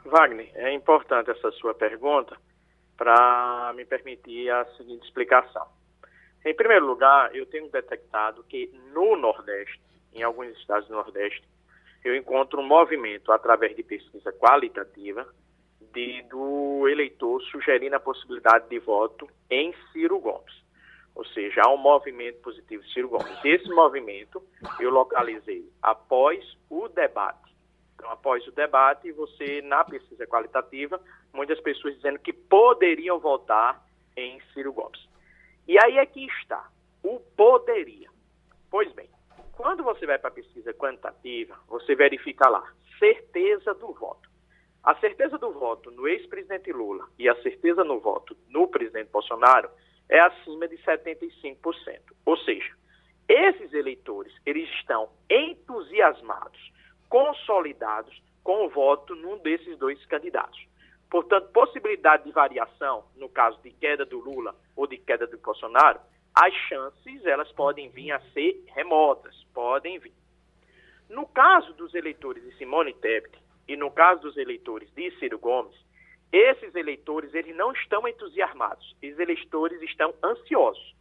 Wagner, 0.04 0.50
é 0.56 0.74
importante 0.74 1.30
essa 1.30 1.52
sua 1.52 1.72
pergunta 1.72 2.36
para 2.98 3.72
me 3.76 3.84
permitir 3.84 4.50
a 4.50 4.64
seguinte 4.76 5.04
explicação. 5.04 5.66
Em 6.44 6.54
primeiro 6.54 6.84
lugar, 6.84 7.34
eu 7.34 7.46
tenho 7.46 7.70
detectado 7.70 8.44
que 8.48 8.70
no 8.92 9.16
Nordeste, 9.16 9.80
em 10.12 10.24
alguns 10.24 10.48
estados 10.58 10.88
do 10.88 10.94
Nordeste, 10.94 11.44
eu 12.04 12.16
encontro 12.16 12.60
um 12.60 12.66
movimento 12.66 13.30
através 13.30 13.76
de 13.76 13.84
pesquisa 13.84 14.32
qualitativa 14.32 15.24
do 16.28 16.88
eleitor 16.88 17.42
sugerindo 17.44 17.96
a 17.96 18.00
possibilidade 18.00 18.68
de 18.68 18.78
voto 18.78 19.28
em 19.50 19.74
Ciro 19.92 20.18
Gomes. 20.18 20.62
Ou 21.14 21.24
seja, 21.26 21.60
há 21.64 21.70
um 21.70 21.76
movimento 21.76 22.40
positivo 22.40 22.82
de 22.82 22.92
Ciro 22.92 23.08
Gomes. 23.08 23.38
Esse 23.44 23.68
movimento 23.68 24.42
eu 24.80 24.90
localizei 24.90 25.70
após 25.82 26.56
o 26.70 26.88
debate. 26.88 27.52
Então, 27.94 28.10
após 28.10 28.46
o 28.46 28.52
debate, 28.52 29.12
você, 29.12 29.60
na 29.62 29.84
pesquisa 29.84 30.26
qualitativa, 30.26 31.00
muitas 31.32 31.60
pessoas 31.60 31.94
dizendo 31.96 32.18
que 32.18 32.32
poderiam 32.32 33.18
votar 33.18 33.84
em 34.16 34.40
Ciro 34.52 34.72
Gomes. 34.72 35.06
E 35.68 35.78
aí 35.78 35.98
é 35.98 36.06
que 36.06 36.24
está, 36.26 36.68
o 37.02 37.20
poderia. 37.36 38.10
Pois 38.70 38.90
bem, 38.92 39.08
quando 39.52 39.84
você 39.84 40.06
vai 40.06 40.18
para 40.18 40.28
a 40.28 40.32
pesquisa 40.32 40.72
quantitativa, 40.72 41.56
você 41.68 41.94
verifica 41.94 42.48
lá, 42.48 42.72
certeza 42.98 43.74
do 43.74 43.92
voto. 43.92 44.31
A 44.82 44.96
certeza 44.96 45.38
do 45.38 45.52
voto 45.52 45.92
no 45.92 46.08
ex-presidente 46.08 46.72
Lula 46.72 47.06
e 47.16 47.28
a 47.28 47.40
certeza 47.42 47.84
no 47.84 48.00
voto 48.00 48.36
no 48.48 48.66
presidente 48.66 49.10
Bolsonaro 49.10 49.70
é 50.08 50.18
acima 50.18 50.66
de 50.66 50.76
75%. 50.78 51.56
Ou 52.26 52.36
seja, 52.38 52.74
esses 53.28 53.72
eleitores, 53.72 54.34
eles 54.44 54.68
estão 54.70 55.08
entusiasmados, 55.30 56.72
consolidados 57.08 58.20
com 58.42 58.66
o 58.66 58.68
voto 58.68 59.14
num 59.14 59.38
desses 59.38 59.78
dois 59.78 60.04
candidatos. 60.06 60.60
Portanto, 61.08 61.52
possibilidade 61.52 62.24
de 62.24 62.32
variação, 62.32 63.04
no 63.16 63.28
caso 63.28 63.60
de 63.62 63.70
queda 63.70 64.04
do 64.04 64.18
Lula 64.18 64.54
ou 64.74 64.86
de 64.86 64.96
queda 64.96 65.26
do 65.28 65.38
Bolsonaro, 65.38 66.00
as 66.34 66.52
chances 66.68 67.24
elas 67.24 67.52
podem 67.52 67.88
vir 67.90 68.10
a 68.10 68.20
ser 68.32 68.64
remotas, 68.74 69.46
podem 69.54 69.98
vir. 70.00 70.14
No 71.08 71.26
caso 71.26 71.72
dos 71.74 71.94
eleitores 71.94 72.42
de 72.42 72.56
Simone 72.56 72.94
Tebet 72.94 73.41
e 73.66 73.76
no 73.76 73.90
caso 73.90 74.22
dos 74.22 74.36
eleitores 74.36 74.90
de 74.92 75.10
Ciro 75.18 75.38
Gomes, 75.38 75.74
esses 76.32 76.74
eleitores 76.74 77.34
eles 77.34 77.54
não 77.54 77.72
estão 77.72 78.08
entusiasmados, 78.08 78.96
esses 79.02 79.18
eleitores 79.18 79.80
estão 79.82 80.14
ansiosos. 80.24 80.94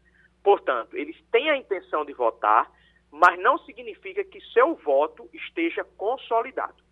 Portanto, 0.44 0.98
eles 0.98 1.16
têm 1.32 1.50
a 1.50 1.58
intenção 1.58 2.04
de 2.04 2.14
votar, 2.14 2.70
mas 3.12 3.40
não 3.40 3.58
significa 3.60 4.24
que 4.24 4.42
seu 4.54 4.76
voto 4.76 5.30
esteja 5.34 5.84
consolidado. 5.98 6.84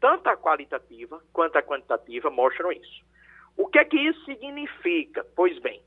Tanto 0.00 0.28
a 0.28 0.36
qualitativa 0.36 1.22
quanto 1.32 1.56
a 1.56 1.62
quantitativa 1.62 2.30
mostram 2.30 2.70
isso. 2.70 3.04
O 3.56 3.66
que 3.66 3.78
é 3.78 3.84
que 3.84 3.96
isso 3.96 4.22
significa? 4.24 5.24
Pois 5.34 5.58
bem, 5.60 5.80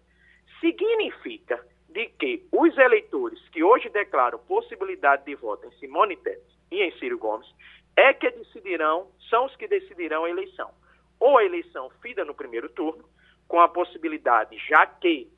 significa 0.59 1.63
de 1.89 2.07
que 2.07 2.47
os 2.51 2.75
eleitores 2.77 3.39
que 3.49 3.63
hoje 3.63 3.89
declaram 3.89 4.39
possibilidade 4.39 5.25
de 5.25 5.35
voto 5.35 5.67
em 5.67 5.71
Simone 5.79 6.17
Tebet 6.17 6.41
e 6.71 6.81
em 6.81 6.91
Ciro 6.99 7.17
Gomes 7.17 7.47
é 7.95 8.13
que 8.13 8.29
decidirão, 8.31 9.07
são 9.29 9.45
os 9.45 9.55
que 9.55 9.67
decidirão 9.67 10.25
a 10.25 10.29
eleição 10.29 10.71
ou 11.19 11.37
a 11.37 11.43
eleição 11.43 11.89
fida 12.01 12.23
no 12.23 12.33
primeiro 12.33 12.69
turno, 12.69 13.03
com 13.47 13.59
a 13.59 13.67
possibilidade, 13.67 14.57
já 14.69 14.85
que 14.85 15.29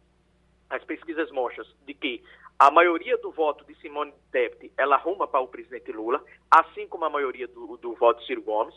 as 0.70 0.84
pesquisas 0.84 1.32
mostram 1.32 1.66
de 1.86 1.94
que 1.94 2.24
a 2.60 2.70
maioria 2.70 3.18
do 3.18 3.32
voto 3.32 3.66
de 3.66 3.74
Simone 3.82 4.14
Tebet 4.32 4.72
ela 4.78 4.96
arruma 4.96 5.28
para 5.28 5.40
o 5.40 5.48
presidente 5.48 5.92
Lula, 5.92 6.24
assim 6.52 6.88
como 6.88 7.06
a 7.06 7.10
maioria 7.10 7.48
do, 7.48 7.78
do 7.78 7.96
voto 7.96 8.20
de 8.20 8.28
Ciro 8.28 8.44
Gomes. 8.44 8.76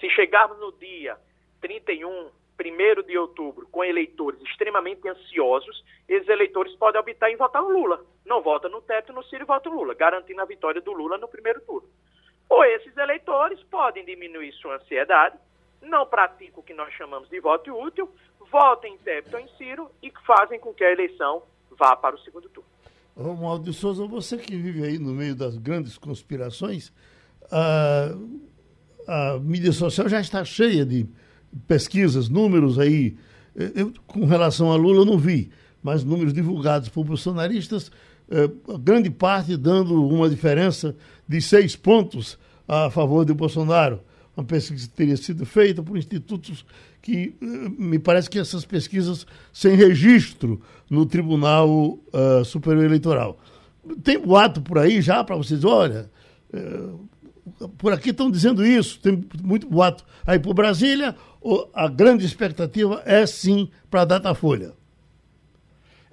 Se 0.00 0.08
chegarmos 0.10 0.58
no 0.58 0.72
dia 0.72 1.18
31, 1.60 2.30
1 2.58 3.02
de 3.06 3.18
outubro, 3.18 3.68
com 3.70 3.84
eleitores 3.84 4.40
extremamente 4.40 5.06
ansiosos, 5.06 5.84
esses 6.08 6.28
eleitores 6.28 6.74
podem 6.76 7.00
optar 7.00 7.30
em 7.30 7.36
votar 7.36 7.62
no 7.62 7.68
Lula. 7.68 8.04
Não 8.24 8.40
vota 8.40 8.68
no 8.68 8.80
Tebet, 8.80 9.12
no 9.12 9.22
Ciro 9.24 9.44
vota 9.44 9.68
no 9.68 9.76
Lula, 9.76 9.94
garantindo 9.94 10.40
a 10.40 10.46
vitória 10.46 10.80
do 10.80 10.92
Lula 10.92 11.18
no 11.18 11.28
primeiro 11.28 11.60
turno. 11.60 11.88
Ou 12.48 12.64
esses 12.64 12.96
eleitores 12.96 13.62
podem 13.64 14.04
diminuir 14.04 14.52
sua 14.52 14.76
ansiedade 14.76 15.36
não 15.86 16.06
praticam 16.06 16.60
o 16.60 16.62
que 16.62 16.74
nós 16.74 16.92
chamamos 16.94 17.28
de 17.28 17.40
voto 17.40 17.72
útil, 17.72 18.08
votam 18.50 18.90
em 18.90 18.98
Tebet 18.98 19.34
ou 19.34 19.40
em 19.40 19.48
Ciro 19.56 19.90
e 20.02 20.12
fazem 20.26 20.58
com 20.58 20.72
que 20.72 20.84
a 20.84 20.92
eleição 20.92 21.42
vá 21.78 21.96
para 21.96 22.16
o 22.16 22.18
segundo 22.20 22.48
turno. 22.48 22.68
Romualdo 23.16 23.64
de 23.64 23.72
Souza, 23.72 24.06
você 24.06 24.36
que 24.36 24.56
vive 24.56 24.84
aí 24.84 24.98
no 24.98 25.12
meio 25.12 25.34
das 25.34 25.56
grandes 25.56 25.96
conspirações, 25.96 26.92
a, 27.50 28.14
a 29.06 29.38
mídia 29.38 29.72
social 29.72 30.08
já 30.08 30.20
está 30.20 30.44
cheia 30.44 30.84
de 30.84 31.06
pesquisas, 31.66 32.28
números 32.28 32.78
aí. 32.78 33.16
Eu, 33.74 33.92
com 34.06 34.26
relação 34.26 34.70
a 34.70 34.76
Lula, 34.76 35.00
eu 35.00 35.06
não 35.06 35.16
vi, 35.16 35.50
mas 35.82 36.04
números 36.04 36.34
divulgados 36.34 36.90
por 36.90 37.04
bolsonaristas, 37.04 37.90
eh, 38.30 38.50
grande 38.80 39.10
parte 39.10 39.56
dando 39.56 40.06
uma 40.06 40.28
diferença 40.28 40.94
de 41.28 41.40
seis 41.40 41.76
pontos 41.76 42.38
a 42.66 42.90
favor 42.90 43.24
de 43.24 43.32
Bolsonaro 43.32 44.00
uma 44.36 44.44
pesquisa 44.44 44.86
que 44.86 44.94
teria 44.94 45.16
sido 45.16 45.46
feita 45.46 45.82
por 45.82 45.96
institutos 45.96 46.66
que 47.00 47.34
eh, 47.40 47.44
me 47.78 47.98
parece 47.98 48.28
que 48.28 48.38
essas 48.38 48.64
pesquisas 48.64 49.26
sem 49.52 49.74
registro 49.74 50.60
no 50.90 51.06
Tribunal 51.06 51.70
uh, 51.70 52.44
Superior 52.44 52.84
Eleitoral. 52.84 53.38
Tem 54.02 54.18
boato 54.18 54.60
por 54.60 54.78
aí 54.78 55.00
já 55.00 55.24
para 55.24 55.36
vocês, 55.36 55.64
olha, 55.64 56.10
por 57.78 57.92
aqui 57.92 58.10
estão 58.10 58.30
dizendo 58.30 58.64
isso, 58.64 58.98
tem 59.00 59.24
muito 59.42 59.68
boato 59.68 60.04
aí 60.26 60.38
por 60.38 60.54
Brasília, 60.54 61.14
a 61.72 61.88
grande 61.88 62.24
expectativa 62.24 63.02
é 63.04 63.24
sim 63.26 63.68
para 63.90 64.02
a 64.02 64.04
Datafolha. 64.04 64.72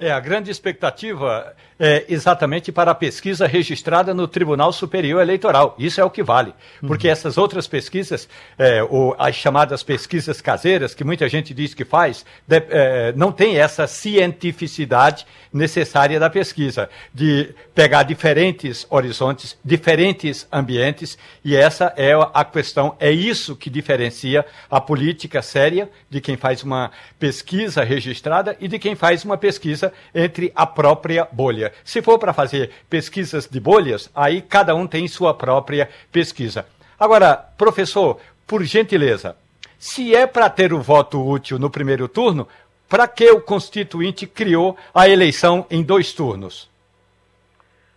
É, 0.03 0.11
a 0.11 0.19
grande 0.19 0.51
expectativa 0.51 1.55
é 1.79 2.03
exatamente 2.09 2.73
para 2.73 2.91
a 2.91 2.95
pesquisa 2.95 3.47
registrada 3.47 4.13
no 4.13 4.27
Tribunal 4.27 4.73
Superior 4.73 5.21
Eleitoral. 5.21 5.75
Isso 5.79 6.01
é 6.01 6.03
o 6.03 6.09
que 6.09 6.21
vale. 6.21 6.53
Porque 6.81 7.07
uhum. 7.07 7.13
essas 7.13 7.37
outras 7.37 7.67
pesquisas, 7.67 8.27
é, 8.57 8.83
ou 8.83 9.15
as 9.17 9.33
chamadas 9.33 9.81
pesquisas 9.81 10.41
caseiras, 10.41 10.93
que 10.93 11.05
muita 11.05 11.29
gente 11.29 11.53
diz 11.53 11.73
que 11.73 11.85
faz, 11.85 12.25
de, 12.45 12.61
é, 12.69 13.13
não 13.15 13.31
tem 13.31 13.57
essa 13.57 13.87
cientificidade 13.87 15.25
necessária 15.53 16.19
da 16.19 16.29
pesquisa, 16.29 16.89
de 17.13 17.55
pegar 17.73 18.03
diferentes 18.03 18.85
horizontes, 18.89 19.57
diferentes 19.63 20.47
ambientes, 20.51 21.17
e 21.45 21.55
essa 21.55 21.93
é 21.95 22.11
a 22.33 22.43
questão, 22.43 22.95
é 22.99 23.11
isso 23.11 23.55
que 23.55 23.69
diferencia 23.69 24.45
a 24.69 24.81
política 24.81 25.41
séria 25.41 25.89
de 26.09 26.19
quem 26.19 26.35
faz 26.35 26.61
uma 26.63 26.91
pesquisa 27.17 27.83
registrada 27.83 28.57
e 28.59 28.67
de 28.67 28.77
quem 28.77 28.95
faz 28.95 29.23
uma 29.23 29.37
pesquisa 29.37 29.53
pesquisa 29.53 29.92
entre 30.13 30.51
a 30.55 30.65
própria 30.65 31.27
bolha. 31.31 31.73
Se 31.83 32.01
for 32.01 32.19
para 32.19 32.33
fazer 32.33 32.71
pesquisas 32.89 33.47
de 33.47 33.59
bolhas, 33.59 34.09
aí 34.15 34.41
cada 34.41 34.75
um 34.75 34.87
tem 34.87 35.07
sua 35.07 35.33
própria 35.33 35.89
pesquisa. 36.11 36.67
Agora, 36.99 37.35
professor, 37.57 38.19
por 38.47 38.63
gentileza, 38.63 39.35
se 39.77 40.15
é 40.15 40.25
para 40.25 40.49
ter 40.49 40.73
o 40.73 40.81
voto 40.81 41.21
útil 41.21 41.59
no 41.59 41.69
primeiro 41.69 42.07
turno, 42.07 42.47
para 42.87 43.07
que 43.07 43.29
o 43.31 43.41
Constituinte 43.41 44.27
criou 44.27 44.77
a 44.93 45.09
eleição 45.09 45.65
em 45.69 45.81
dois 45.81 46.13
turnos? 46.13 46.69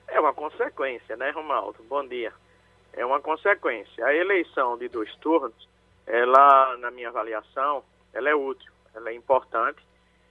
É 0.08 0.18
uma 0.18 0.32
consequência, 0.32 1.16
né, 1.16 1.30
Romaldo? 1.30 1.84
Bom 1.88 2.06
dia. 2.06 2.32
É 2.94 3.04
uma 3.04 3.20
consequência. 3.20 4.06
A 4.06 4.14
eleição 4.14 4.78
de 4.78 4.88
dois 4.88 5.14
turnos, 5.16 5.68
ela, 6.06 6.76
na 6.78 6.90
minha 6.90 7.10
avaliação, 7.10 7.84
ela 8.14 8.30
é 8.30 8.34
útil, 8.34 8.72
ela 8.94 9.10
é 9.10 9.14
importante, 9.14 9.78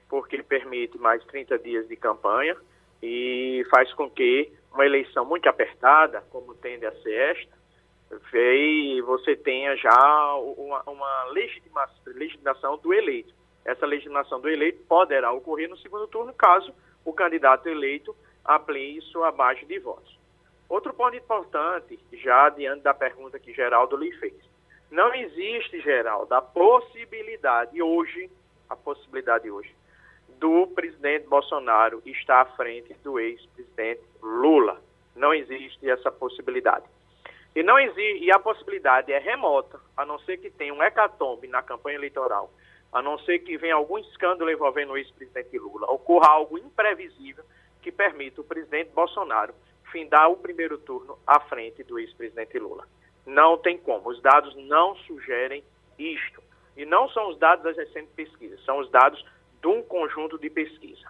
porque 0.10 0.42
permite 0.44 0.98
mais 0.98 1.24
30 1.26 1.58
dias 1.60 1.88
de 1.88 1.96
campanha 1.96 2.56
e 3.02 3.66
faz 3.70 3.92
com 3.94 4.10
que 4.10 4.52
uma 4.74 4.86
eleição 4.86 5.26
muito 5.26 5.48
apertada, 5.48 6.24
como 6.30 6.54
tende 6.56 6.86
a 6.86 6.92
ser 7.02 7.38
esta, 7.38 7.56
você 9.06 9.36
tenha 9.36 9.76
já 9.76 10.36
uma, 10.36 10.84
uma 10.88 11.24
legitimação 12.06 12.78
do 12.78 12.94
eleito. 12.94 13.34
Essa 13.64 13.86
legitimação 13.86 14.40
do 14.40 14.50
eleito 14.50 14.84
poderá 14.88 15.32
ocorrer 15.32 15.70
no 15.70 15.78
segundo 15.78 16.08
turno, 16.08 16.34
caso 16.34 16.74
o 17.04 17.14
candidato 17.14 17.68
eleito 17.68 18.16
amplie 18.46 19.02
sua 19.02 19.32
base 19.32 19.66
de 19.66 19.80
votos. 19.80 20.16
Outro 20.70 20.94
ponto 20.94 21.16
importante, 21.16 22.00
já 22.14 22.50
diante 22.50 22.82
da 22.82 22.94
pergunta 22.94 23.40
que 23.40 23.54
Geraldo 23.54 23.98
lhe 23.98 24.12
fez. 24.14 24.36
Não 24.92 25.14
existe, 25.14 25.80
Geraldo, 25.82 26.34
a 26.34 26.42
possibilidade 26.42 27.82
hoje, 27.82 28.30
a 28.70 28.76
possibilidade 28.76 29.50
hoje, 29.50 29.74
do 30.40 30.68
presidente 30.68 31.28
Bolsonaro 31.28 32.02
está 32.06 32.42
à 32.42 32.46
frente 32.46 32.94
do 33.04 33.20
ex-presidente 33.20 34.02
Lula. 34.22 34.82
Não 35.16 35.34
existe 35.34 35.90
essa 35.90 36.12
possibilidade. 36.12 36.86
E, 37.56 37.64
não 37.64 37.80
existe, 37.80 38.26
e 38.26 38.32
a 38.32 38.40
possibilidade 38.40 39.14
é 39.14 39.18
remota, 39.18 39.80
a 39.96 40.06
não 40.06 40.20
ser 40.20 40.38
que 40.38 40.50
tenha 40.50 40.74
um 40.74 40.84
hecatombe 40.84 41.48
na 41.48 41.64
campanha 41.64 41.98
eleitoral, 41.98 42.52
a 42.92 43.02
não 43.02 43.18
ser 43.20 43.40
que 43.40 43.58
venha 43.58 43.76
algum 43.76 43.98
escândalo 43.98 44.52
envolvendo 44.52 44.92
o 44.92 44.98
ex-presidente 44.98 45.58
Lula, 45.58 45.90
ocorra 45.90 46.30
algo 46.30 46.58
imprevisível 46.58 47.46
que 47.82 47.92
permita 47.92 48.42
o 48.42 48.44
presidente 48.44 48.92
Bolsonaro 48.94 49.54
findar 49.92 50.30
o 50.30 50.38
primeiro 50.38 50.78
turno 50.80 51.18
à 51.26 51.40
frente 51.40 51.84
do 51.84 51.98
ex-presidente 51.98 52.60
Lula. 52.60 52.86
Não 53.26 53.58
tem 53.58 53.78
como. 53.78 54.10
Os 54.10 54.22
dados 54.22 54.54
não 54.56 54.96
sugerem 54.98 55.64
isto. 55.98 56.44
E 56.76 56.86
não 56.86 57.08
são 57.10 57.30
os 57.30 57.38
dados 57.38 57.64
das 57.64 57.78
recentes 57.78 58.12
pesquisas, 58.14 58.64
são 58.66 58.80
os 58.80 58.90
dados 58.92 59.24
de 59.66 59.68
um 59.68 59.82
conjunto 59.82 60.38
de 60.38 60.48
pesquisa. 60.48 61.08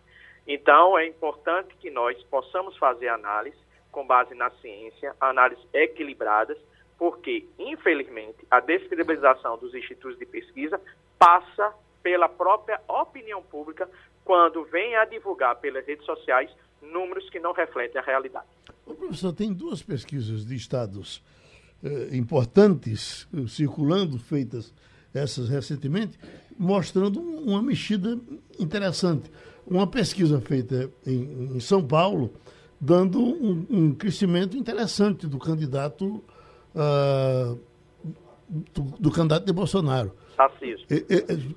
Então, 0.48 0.98
é 0.98 1.06
importante 1.06 1.76
que 1.82 1.92
nós 1.92 2.22
possamos 2.24 2.78
fazer 2.78 3.10
análise 3.10 3.58
com 3.92 4.08
base 4.08 4.34
na 4.34 4.50
ciência, 4.62 5.14
análises 5.20 5.66
equilibradas, 5.74 6.58
porque, 6.98 7.46
infelizmente, 7.60 8.38
a 8.50 8.62
descredibilização 8.62 9.58
dos 9.58 9.76
institutos 9.76 10.18
de 10.18 10.26
pesquisa 10.26 10.80
passa 11.20 11.74
pela 12.02 12.30
própria 12.30 12.80
opinião 12.88 13.42
pública 13.44 13.90
quando 14.24 14.64
vem 14.64 14.96
a 14.96 15.04
divulgar 15.04 15.58
pelas 15.58 15.86
redes 15.86 16.06
sociais 16.06 16.50
números 16.82 17.30
que 17.30 17.40
não 17.40 17.52
refletem 17.52 18.00
a 18.00 18.04
realidade. 18.04 18.48
O 18.86 18.94
professor, 18.94 19.34
tem 19.34 19.52
duas 19.52 19.82
pesquisas 19.82 20.46
de 20.46 20.56
estados 20.56 21.22
eh, 21.84 22.16
importantes 22.16 23.28
eh, 23.34 23.48
circulando, 23.48 24.18
feitas 24.18 24.74
essas 25.14 25.50
recentemente, 25.50 26.18
mostrando 26.58 27.20
uma 27.20 27.62
mexida 27.62 28.18
interessante. 28.60 29.30
Uma 29.66 29.88
pesquisa 29.88 30.40
feita 30.42 30.90
em, 31.06 31.56
em 31.56 31.60
São 31.60 31.84
Paulo, 31.84 32.34
dando 32.80 33.20
um, 33.20 33.66
um, 33.70 33.94
crescimento 33.94 34.56
interessante 34.56 35.28
do 35.28 35.40
candidato 35.40 36.24
uh, 36.76 37.60
do, 38.48 38.82
do, 39.00 39.12
candidato 39.12 39.46
de 39.46 39.54
Bolsonaro. 39.54 40.14
Tarcísio. 40.38 40.86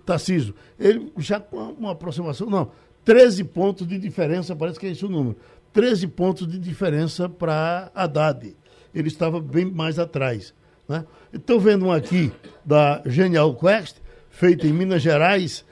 Tarcísio. 0.06 0.54
Ele 0.78 1.12
já 1.18 1.38
com 1.38 1.56
uma 1.72 1.92
aproximação, 1.92 2.48
não, 2.48 2.70
13 3.04 3.44
pontos 3.44 3.86
de 3.86 3.98
diferença, 3.98 4.56
parece 4.56 4.78
que 4.78 4.86
é 4.86 4.90
esse 4.90 5.04
o 5.04 5.08
número. 5.08 5.36
13 5.72 6.08
pontos 6.08 6.46
de 6.46 6.58
diferença 6.58 7.28
para 7.28 7.90
Haddad. 7.94 8.56
Ele 8.94 9.08
estava 9.08 9.40
bem 9.40 9.64
mais 9.64 9.98
atrás. 9.98 10.54
Né? 10.88 11.04
Estou 11.32 11.60
vendo 11.60 11.86
um 11.86 11.92
aqui 11.92 12.32
da 12.64 13.02
Genial 13.04 13.54
Quest, 13.54 13.96
feita 14.38 14.68
em 14.68 14.72
Minas 14.72 15.02
Gerais, 15.02 15.66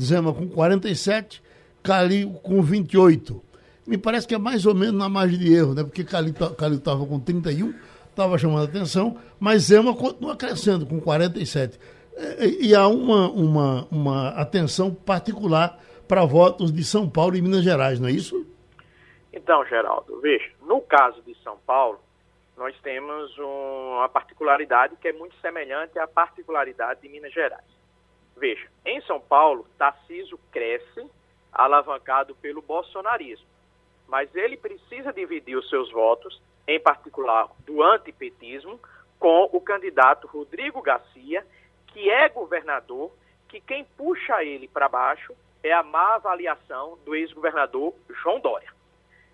Zema 0.00 0.32
com 0.32 0.48
47, 0.48 1.42
Calil 1.82 2.32
com 2.44 2.62
28. 2.62 3.42
Me 3.88 3.98
parece 3.98 4.28
que 4.28 4.36
é 4.36 4.38
mais 4.38 4.64
ou 4.66 4.74
menos 4.74 4.94
na 4.94 5.08
margem 5.08 5.36
de 5.36 5.52
erro, 5.52 5.74
né? 5.74 5.82
porque 5.82 6.04
Calil 6.04 6.32
estava 6.76 7.04
com 7.04 7.18
31, 7.18 7.74
estava 8.08 8.38
chamando 8.38 8.60
a 8.60 8.64
atenção, 8.64 9.18
mas 9.40 9.62
Zema 9.64 9.96
continua 9.96 10.36
crescendo 10.36 10.86
com 10.86 11.00
47. 11.00 11.76
E, 12.38 12.68
e 12.68 12.74
há 12.74 12.86
uma, 12.86 13.28
uma, 13.30 13.88
uma 13.90 14.28
atenção 14.28 14.94
particular 14.94 15.76
para 16.06 16.24
votos 16.24 16.72
de 16.72 16.84
São 16.84 17.10
Paulo 17.10 17.36
e 17.36 17.42
Minas 17.42 17.64
Gerais, 17.64 17.98
não 17.98 18.08
é 18.08 18.12
isso? 18.12 18.46
Então, 19.32 19.64
Geraldo, 19.66 20.20
veja, 20.20 20.48
no 20.62 20.80
caso 20.82 21.20
de 21.22 21.36
São 21.42 21.56
Paulo, 21.66 21.98
nós 22.56 22.76
temos 22.80 23.36
um, 23.38 23.96
uma 23.96 24.08
particularidade 24.08 24.94
que 25.00 25.08
é 25.08 25.12
muito 25.12 25.34
semelhante 25.40 25.98
à 25.98 26.06
particularidade 26.06 27.00
de 27.02 27.08
Minas 27.08 27.32
Gerais. 27.32 27.77
Veja, 28.38 28.68
em 28.86 29.00
São 29.02 29.20
Paulo, 29.20 29.66
Tarciso 29.76 30.38
cresce 30.52 31.04
alavancado 31.52 32.36
pelo 32.36 32.62
bolsonarismo, 32.62 33.46
mas 34.06 34.32
ele 34.34 34.56
precisa 34.56 35.12
dividir 35.12 35.56
os 35.56 35.68
seus 35.68 35.90
votos, 35.90 36.40
em 36.66 36.78
particular 36.78 37.48
do 37.66 37.82
antipetismo, 37.82 38.78
com 39.18 39.48
o 39.52 39.60
candidato 39.60 40.28
Rodrigo 40.28 40.80
Garcia, 40.80 41.44
que 41.88 42.08
é 42.08 42.28
governador, 42.28 43.10
que 43.48 43.60
quem 43.60 43.84
puxa 43.96 44.44
ele 44.44 44.68
para 44.68 44.88
baixo 44.88 45.34
é 45.62 45.72
a 45.72 45.82
má 45.82 46.14
avaliação 46.14 46.96
do 47.04 47.16
ex-governador 47.16 47.92
João 48.22 48.38
Dória. 48.38 48.72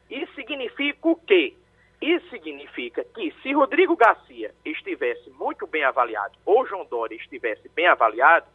Isso 0.08 0.32
significa 0.34 1.08
o 1.08 1.16
quê? 1.16 1.54
Isso 2.00 2.28
significa 2.30 3.04
que 3.04 3.34
se 3.42 3.52
Rodrigo 3.52 3.96
Garcia 3.96 4.54
estivesse 4.64 5.28
muito 5.30 5.66
bem 5.66 5.84
avaliado 5.84 6.38
ou 6.46 6.66
João 6.66 6.86
Dória 6.86 7.16
estivesse 7.16 7.68
bem 7.70 7.86
avaliado, 7.86 8.46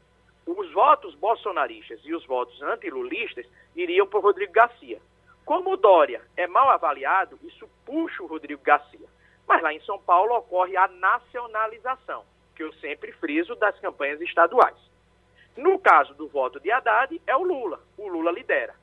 os 0.51 0.71
votos 0.71 1.13
bolsonaristas 1.15 1.99
e 2.03 2.13
os 2.13 2.25
votos 2.25 2.62
antilulistas 2.62 3.45
iriam 3.75 4.07
para 4.07 4.19
o 4.19 4.21
Rodrigo 4.21 4.51
Garcia. 4.51 4.99
Como 5.45 5.73
o 5.73 5.77
Dória 5.77 6.21
é 6.38 6.47
mal 6.47 6.69
avaliado, 6.69 7.39
isso 7.43 7.67
puxa 7.85 8.23
o 8.23 8.27
Rodrigo 8.27 8.62
Garcia. 8.63 9.07
Mas 9.47 9.62
lá 9.62 9.73
em 9.73 9.81
São 9.81 9.99
Paulo 9.99 10.35
ocorre 10.35 10.77
a 10.77 10.88
nacionalização, 10.88 12.23
que 12.55 12.63
eu 12.63 12.71
sempre 12.73 13.12
friso 13.13 13.55
das 13.55 13.79
campanhas 13.79 14.21
estaduais. 14.21 14.77
No 15.57 15.79
caso 15.79 16.13
do 16.13 16.27
voto 16.27 16.59
de 16.59 16.71
Haddad, 16.71 17.21
é 17.25 17.35
o 17.35 17.43
Lula. 17.43 17.79
O 17.97 18.07
Lula 18.07 18.31
lidera. 18.31 18.75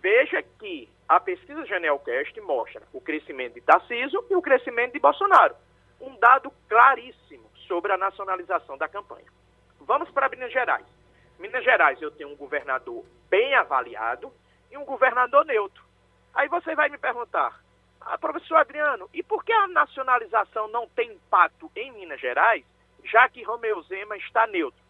Veja 0.00 0.42
que 0.58 0.88
a 1.08 1.20
pesquisa 1.20 1.64
Genelcast 1.66 2.40
mostra 2.40 2.82
o 2.92 3.00
crescimento 3.00 3.54
de 3.54 3.60
Tarcísio 3.60 4.24
e 4.28 4.34
o 4.34 4.42
crescimento 4.42 4.92
de 4.94 4.98
Bolsonaro. 4.98 5.54
Um 6.00 6.16
dado 6.18 6.50
claríssimo 6.68 7.44
sobre 7.66 7.92
a 7.92 7.96
nacionalização 7.96 8.76
da 8.76 8.88
campanha. 8.88 9.26
Vamos 9.80 10.10
para 10.10 10.28
Minas 10.28 10.52
Gerais. 10.52 10.84
Minas 11.38 11.64
Gerais 11.64 12.00
eu 12.00 12.10
tenho 12.10 12.30
um 12.30 12.36
governador 12.36 13.04
bem 13.28 13.54
avaliado 13.54 14.32
e 14.70 14.78
um 14.78 14.84
governador 14.84 15.44
neutro. 15.44 15.84
Aí 16.34 16.48
você 16.48 16.74
vai 16.74 16.88
me 16.88 16.98
perguntar, 16.98 17.60
ah, 18.00 18.18
professor 18.18 18.56
Adriano, 18.56 19.08
e 19.12 19.22
por 19.22 19.44
que 19.44 19.52
a 19.52 19.68
nacionalização 19.68 20.68
não 20.68 20.88
tem 20.88 21.12
impacto 21.12 21.70
em 21.74 21.92
Minas 21.92 22.20
Gerais, 22.20 22.64
já 23.04 23.28
que 23.28 23.42
Romeu 23.42 23.82
Zema 23.82 24.16
está 24.16 24.46
neutro? 24.46 24.80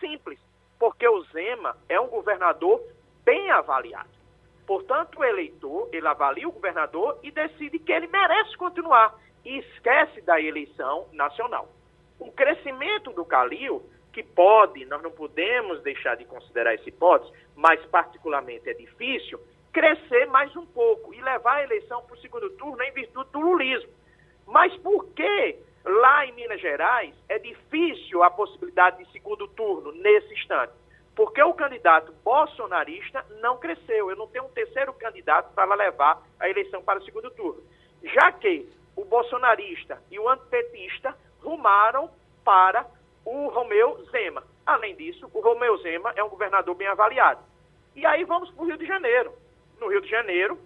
Simples, 0.00 0.38
porque 0.78 1.08
o 1.08 1.22
Zema 1.24 1.76
é 1.88 1.98
um 2.00 2.08
governador 2.08 2.82
bem 3.24 3.50
avaliado. 3.50 4.10
Portanto, 4.66 5.20
o 5.20 5.24
eleitor, 5.24 5.88
ele 5.92 6.06
avalia 6.06 6.48
o 6.48 6.52
governador 6.52 7.18
e 7.22 7.30
decide 7.30 7.78
que 7.78 7.92
ele 7.92 8.08
merece 8.08 8.56
continuar 8.56 9.14
e 9.44 9.58
esquece 9.58 10.20
da 10.22 10.40
eleição 10.40 11.06
nacional. 11.12 11.68
O 12.18 12.32
crescimento 12.32 13.12
do 13.12 13.24
Calil, 13.24 13.88
que 14.16 14.22
pode, 14.22 14.86
nós 14.86 15.02
não 15.02 15.10
podemos 15.10 15.82
deixar 15.82 16.16
de 16.16 16.24
considerar 16.24 16.72
essa 16.72 16.88
hipótese, 16.88 17.30
mas 17.54 17.84
particularmente 17.84 18.66
é 18.66 18.72
difícil, 18.72 19.38
crescer 19.70 20.24
mais 20.28 20.56
um 20.56 20.64
pouco 20.64 21.12
e 21.12 21.20
levar 21.20 21.56
a 21.56 21.64
eleição 21.64 22.00
para 22.00 22.16
o 22.16 22.20
segundo 22.20 22.48
turno 22.56 22.82
em 22.82 22.92
virtude 22.92 23.28
do 23.30 23.40
lulismo. 23.40 23.92
Mas 24.46 24.74
por 24.78 25.04
que 25.08 25.56
lá 25.84 26.24
em 26.24 26.32
Minas 26.32 26.62
Gerais 26.62 27.14
é 27.28 27.38
difícil 27.38 28.22
a 28.22 28.30
possibilidade 28.30 29.04
de 29.04 29.12
segundo 29.12 29.46
turno 29.48 29.92
nesse 29.92 30.32
instante? 30.32 30.72
Porque 31.14 31.42
o 31.42 31.52
candidato 31.52 32.10
bolsonarista 32.24 33.22
não 33.42 33.58
cresceu. 33.58 34.08
Eu 34.08 34.16
não 34.16 34.28
tenho 34.28 34.46
um 34.46 34.52
terceiro 34.52 34.94
candidato 34.94 35.52
para 35.52 35.74
levar 35.74 36.22
a 36.40 36.48
eleição 36.48 36.82
para 36.82 37.00
o 37.00 37.04
segundo 37.04 37.30
turno. 37.32 37.62
Já 38.02 38.32
que 38.32 38.66
o 38.96 39.04
bolsonarista 39.04 40.02
e 40.10 40.18
o 40.18 40.26
antipetista 40.26 41.14
rumaram 41.42 42.10
para 42.42 42.86
o 43.26 43.48
Romeu 43.48 44.02
Zema. 44.12 44.44
Além 44.64 44.94
disso, 44.94 45.28
o 45.34 45.40
Romeu 45.40 45.76
Zema 45.78 46.12
é 46.14 46.22
um 46.22 46.28
governador 46.28 46.74
bem 46.76 46.86
avaliado. 46.86 47.40
E 47.94 48.06
aí 48.06 48.24
vamos 48.24 48.50
para 48.52 48.62
o 48.62 48.66
Rio 48.66 48.78
de 48.78 48.86
Janeiro. 48.86 49.32
No 49.80 49.88
Rio 49.88 50.00
de 50.00 50.08
Janeiro, 50.08 50.56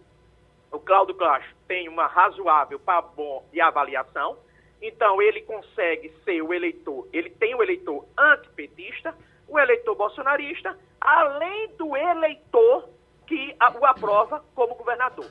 o 0.71 0.79
Cláudio 0.79 1.15
Castro 1.15 1.57
tem 1.67 1.89
uma 1.89 2.07
razoável 2.07 2.79
para 2.79 3.01
bom 3.01 3.45
de 3.51 3.61
avaliação. 3.61 4.37
Então, 4.81 5.21
ele 5.21 5.41
consegue 5.43 6.11
ser 6.25 6.43
o 6.43 6.53
eleitor, 6.53 7.09
ele 7.13 7.31
tem 7.31 7.55
o 7.55 7.63
eleitor 7.63 8.05
antipetista, 8.17 9.15
o 9.49 9.59
eleitor 9.59 9.95
bolsonarista, 9.95 10.79
além 11.01 11.69
do 11.77 11.97
eleitor 11.97 12.89
que 13.27 13.57
o 13.79 13.87
aprova 13.87 14.45
como 14.55 14.75
governador. 14.75 15.31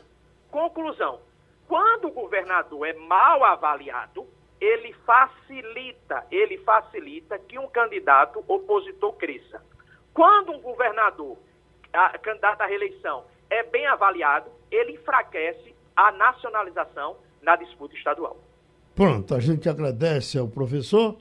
Conclusão: 0.51 1.19
quando 1.67 2.07
o 2.07 2.11
governador 2.11 2.87
é 2.87 2.93
mal 2.93 3.43
avaliado, 3.43 4.27
ele 4.59 4.93
facilita, 5.05 6.25
ele 6.31 6.57
facilita 6.59 7.37
que 7.39 7.57
um 7.57 7.67
candidato 7.67 8.43
opositor 8.47 9.13
cresça. 9.13 9.61
Quando 10.13 10.51
um 10.51 10.59
governador, 10.59 11.37
a, 11.93 12.17
candidato 12.17 12.61
à 12.61 12.65
reeleição, 12.65 13.23
é 13.49 13.63
bem 13.63 13.85
avaliado, 13.87 14.49
ele 14.69 14.93
enfraquece 14.93 15.73
a 15.95 16.11
nacionalização 16.11 17.17
na 17.41 17.55
disputa 17.55 17.95
estadual. 17.95 18.37
Pronto, 18.95 19.33
a 19.33 19.39
gente 19.39 19.69
agradece 19.69 20.37
ao 20.37 20.47
professor 20.47 21.17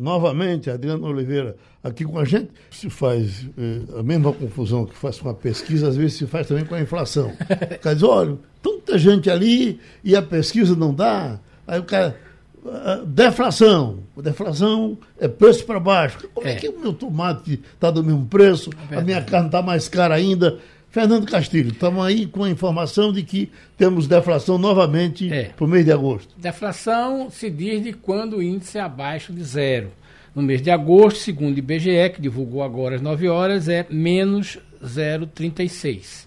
novamente, 0.00 0.70
Adriano 0.70 1.06
Oliveira, 1.06 1.56
aqui 1.82 2.04
com 2.04 2.18
a 2.18 2.24
gente, 2.24 2.50
se 2.70 2.88
faz 2.88 3.46
eh, 3.58 3.98
a 3.98 4.02
mesma 4.02 4.32
confusão 4.32 4.86
que 4.86 4.96
faz 4.96 5.18
com 5.18 5.28
a 5.28 5.34
pesquisa, 5.34 5.88
às 5.88 5.96
vezes 5.96 6.14
se 6.16 6.26
faz 6.26 6.46
também 6.46 6.64
com 6.64 6.74
a 6.74 6.80
inflação. 6.80 7.32
Diz, 7.82 8.02
olha, 8.02 8.38
tanta 8.62 8.96
gente 8.96 9.28
ali 9.28 9.78
e 10.02 10.16
a 10.16 10.22
pesquisa 10.22 10.74
não 10.74 10.94
dá. 10.94 11.38
Aí 11.70 11.78
o 11.78 11.84
cara, 11.84 12.16
uh, 12.64 13.06
deflação. 13.06 14.00
Deflação 14.16 14.98
é 15.20 15.28
preço 15.28 15.64
para 15.64 15.78
baixo. 15.78 16.28
Como 16.34 16.48
é. 16.48 16.52
é. 16.52 16.54
que 16.56 16.68
o 16.68 16.80
meu 16.80 16.92
tomate 16.92 17.62
está 17.74 17.92
do 17.92 18.02
mesmo 18.02 18.26
preço, 18.26 18.70
é 18.90 18.96
a 18.96 19.00
minha 19.00 19.22
carne 19.22 19.46
está 19.46 19.62
mais 19.62 19.88
cara 19.88 20.16
ainda? 20.16 20.58
Fernando 20.90 21.30
Castilho, 21.30 21.70
estamos 21.70 22.04
aí 22.04 22.26
com 22.26 22.42
a 22.42 22.50
informação 22.50 23.12
de 23.12 23.22
que 23.22 23.52
temos 23.78 24.08
deflação 24.08 24.58
novamente 24.58 25.32
é. 25.32 25.44
para 25.44 25.64
o 25.64 25.68
mês 25.68 25.84
de 25.84 25.92
agosto. 25.92 26.34
Deflação 26.36 27.30
se 27.30 27.48
diz 27.48 27.84
de 27.84 27.92
quando 27.92 28.38
o 28.38 28.42
índice 28.42 28.76
é 28.76 28.80
abaixo 28.80 29.32
de 29.32 29.44
zero. 29.44 29.92
No 30.34 30.42
mês 30.42 30.60
de 30.60 30.72
agosto, 30.72 31.18
segundo 31.18 31.54
o 31.54 31.58
IBGE, 31.58 32.10
que 32.12 32.20
divulgou 32.20 32.64
agora 32.64 32.96
às 32.96 33.00
9 33.00 33.28
horas, 33.28 33.68
é 33.68 33.86
menos 33.88 34.58
0,36. 34.82 36.26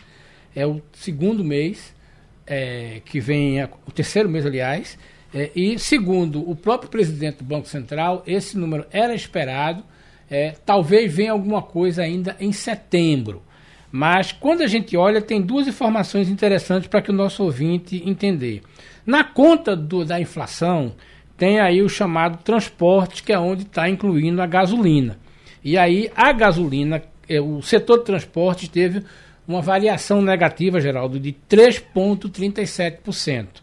É 0.55 0.65
o 0.65 0.81
segundo 0.93 1.43
mês, 1.43 1.93
é, 2.47 3.01
que 3.03 3.19
vem, 3.19 3.61
o 3.85 3.91
terceiro 3.91 4.29
mês, 4.29 4.45
aliás, 4.45 4.97
é, 5.33 5.49
e 5.55 5.79
segundo 5.79 6.47
o 6.47 6.55
próprio 6.55 6.89
presidente 6.89 7.37
do 7.37 7.43
Banco 7.43 7.67
Central, 7.67 8.21
esse 8.27 8.57
número 8.57 8.85
era 8.91 9.15
esperado, 9.15 9.83
é, 10.29 10.55
talvez 10.65 11.13
venha 11.13 11.31
alguma 11.31 11.61
coisa 11.61 12.03
ainda 12.03 12.35
em 12.39 12.51
setembro. 12.51 13.41
Mas 13.91 14.31
quando 14.31 14.61
a 14.61 14.67
gente 14.67 14.95
olha, 14.97 15.21
tem 15.21 15.41
duas 15.41 15.67
informações 15.67 16.29
interessantes 16.29 16.87
para 16.87 17.01
que 17.01 17.11
o 17.11 17.13
nosso 17.13 17.43
ouvinte 17.43 18.01
entender. 18.05 18.61
Na 19.05 19.23
conta 19.23 19.75
do, 19.75 20.05
da 20.05 20.19
inflação, 20.19 20.95
tem 21.37 21.59
aí 21.59 21.81
o 21.81 21.89
chamado 21.89 22.43
transporte, 22.43 23.23
que 23.23 23.33
é 23.33 23.39
onde 23.39 23.63
está 23.63 23.89
incluindo 23.89 24.41
a 24.41 24.47
gasolina. 24.47 25.17
E 25.63 25.77
aí 25.77 26.11
a 26.15 26.31
gasolina, 26.31 27.03
é, 27.27 27.41
o 27.41 27.61
setor 27.61 27.99
de 27.99 28.05
transporte 28.05 28.69
teve 28.69 29.03
uma 29.47 29.61
variação 29.61 30.21
negativa, 30.21 30.79
Geraldo, 30.79 31.19
de 31.19 31.35
3,37%. 31.49 33.62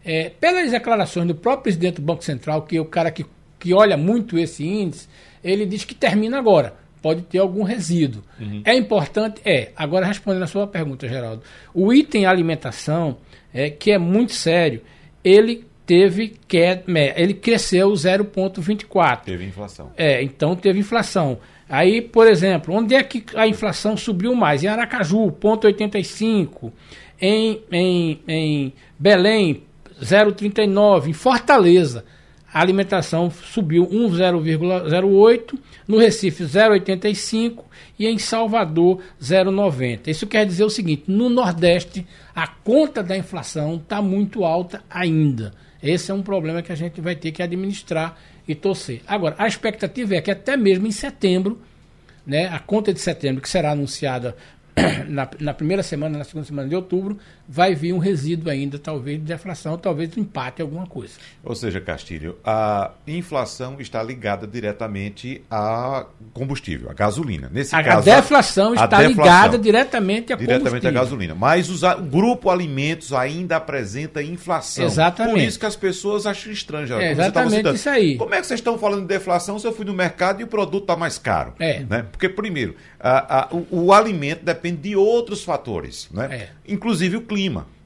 É, 0.03 0.29
pelas 0.29 0.69
declarações 0.71 1.27
do 1.27 1.33
próprio 1.33 1.63
presidente 1.63 1.95
do 1.95 2.01
Banco 2.01 2.23
Central, 2.23 2.63
que 2.63 2.77
é 2.77 2.81
o 2.81 2.85
cara 2.85 3.09
que, 3.09 3.25
que 3.57 3.73
olha 3.73 3.95
muito 3.95 4.37
esse 4.37 4.65
índice, 4.65 5.07
ele 5.43 5.65
diz 5.65 5.85
que 5.85 5.95
termina 5.95 6.37
agora. 6.37 6.75
Pode 7.01 7.21
ter 7.21 7.37
algum 7.37 7.63
resíduo. 7.63 8.23
Uhum. 8.39 8.63
É 8.65 8.75
importante? 8.75 9.39
É. 9.45 9.71
Agora, 9.75 10.05
respondendo 10.05 10.43
a 10.43 10.47
sua 10.47 10.67
pergunta, 10.67 11.07
Geraldo. 11.07 11.43
O 11.73 11.93
item 11.93 12.25
alimentação, 12.25 13.17
é, 13.53 13.69
que 13.69 13.91
é 13.91 13.97
muito 13.97 14.33
sério, 14.33 14.81
ele 15.23 15.65
teve 15.85 16.33
queda, 16.47 16.83
ele 17.15 17.33
cresceu 17.33 17.91
0,24. 17.91 19.21
Teve 19.21 19.45
inflação. 19.45 19.91
É, 19.95 20.21
então 20.23 20.55
teve 20.55 20.79
inflação. 20.79 21.37
Aí, 21.69 22.01
por 22.01 22.27
exemplo, 22.27 22.73
onde 22.73 22.93
é 22.93 23.03
que 23.03 23.23
a 23.35 23.47
inflação 23.47 23.97
subiu 23.97 24.35
mais? 24.35 24.63
Em 24.63 24.67
Aracaju, 24.67 25.31
0,85. 25.31 26.71
Em, 27.19 27.61
em, 27.71 28.19
em 28.27 28.73
Belém, 28.99 29.63
0,39. 30.01 31.07
Em 31.07 31.13
Fortaleza, 31.13 32.05
a 32.53 32.61
alimentação 32.61 33.31
subiu 33.31 33.87
1,08. 33.87 35.57
No 35.87 35.97
Recife, 35.97 36.43
0,85. 36.43 37.63
E 37.97 38.07
em 38.07 38.17
Salvador, 38.17 39.01
0,90. 39.21 40.07
Isso 40.07 40.27
quer 40.27 40.45
dizer 40.45 40.65
o 40.65 40.69
seguinte: 40.69 41.05
no 41.07 41.29
Nordeste, 41.29 42.05
a 42.35 42.45
conta 42.47 43.01
da 43.01 43.17
inflação 43.17 43.75
está 43.75 44.01
muito 44.01 44.43
alta 44.43 44.83
ainda. 44.89 45.53
Esse 45.85 46.09
é 46.09 46.13
um 46.13 46.23
problema 46.23 46.63
que 46.63 46.71
a 46.71 46.75
gente 46.75 46.99
vai 46.99 47.15
ter 47.15 47.31
que 47.31 47.43
administrar 47.43 48.17
e 48.47 48.55
torcer. 48.55 49.01
Agora, 49.05 49.35
a 49.37 49.47
expectativa 49.47 50.15
é 50.15 50.21
que 50.21 50.31
até 50.31 50.57
mesmo 50.57 50.87
em 50.87 50.91
setembro, 50.91 51.61
né, 52.25 52.47
a 52.47 52.57
conta 52.57 52.91
de 52.91 52.99
setembro, 52.99 53.39
que 53.39 53.47
será 53.47 53.71
anunciada 53.71 54.35
na, 55.07 55.29
na, 55.39 55.53
primeira 55.53 55.83
semana, 55.83 56.17
na 56.17 56.23
segunda 56.23 56.45
semana 56.47 56.67
de 56.67 56.75
outubro, 56.75 57.19
vai 57.47 57.73
vir 57.73 57.93
um 57.93 57.97
resíduo 57.97 58.49
ainda, 58.49 58.77
talvez, 58.77 59.17
de 59.17 59.25
deflação, 59.25 59.77
talvez 59.77 60.15
um 60.17 60.21
empate 60.21 60.61
alguma 60.61 60.85
coisa. 60.85 61.13
Ou 61.43 61.55
seja, 61.55 61.81
Castilho, 61.81 62.37
a 62.43 62.91
inflação 63.07 63.77
está 63.79 64.03
ligada 64.03 64.45
diretamente 64.45 65.41
a 65.49 66.05
combustível, 66.33 66.89
a 66.89 66.93
gasolina. 66.93 67.49
Nesse 67.51 67.75
a, 67.75 67.83
caso, 67.83 68.09
a 68.09 68.15
deflação 68.15 68.71
a, 68.71 68.75
está 68.75 68.97
a 68.97 69.03
deflação, 69.03 69.09
ligada 69.09 69.57
diretamente 69.57 70.33
a 70.33 70.35
Diretamente 70.35 70.87
à 70.87 70.91
gasolina. 70.91 71.33
Mas 71.33 71.69
os, 71.69 71.81
o 71.81 72.01
grupo 72.01 72.49
alimentos 72.49 73.13
ainda 73.13 73.55
apresenta 73.55 74.21
inflação. 74.21 74.85
Exatamente. 74.85 75.33
Por 75.33 75.41
isso 75.41 75.59
que 75.59 75.65
as 75.65 75.75
pessoas 75.75 76.25
acham 76.25 76.51
estranho. 76.51 76.93
É 76.99 77.11
exatamente 77.11 77.73
isso 77.73 77.89
aí. 77.89 78.17
Como 78.17 78.33
é 78.35 78.41
que 78.41 78.47
vocês 78.47 78.59
estão 78.59 78.77
falando 78.77 79.01
de 79.01 79.07
deflação 79.07 79.57
se 79.57 79.65
eu 79.65 79.73
fui 79.73 79.85
no 79.85 79.93
mercado 79.93 80.41
e 80.41 80.43
o 80.43 80.47
produto 80.47 80.83
está 80.83 80.95
mais 80.95 81.17
caro? 81.17 81.53
É. 81.59 81.79
Né? 81.89 82.05
Porque, 82.11 82.29
primeiro, 82.29 82.75
o, 83.71 83.85
o 83.85 83.93
alimento 83.93 84.43
depende 84.43 84.65
depende 84.65 84.89
de 84.89 84.95
outros 84.95 85.43
fatores, 85.43 86.09
né? 86.11 86.27
É. 86.31 86.49
inclusive 86.67 87.17
o 87.17 87.21
clima, 87.21 87.34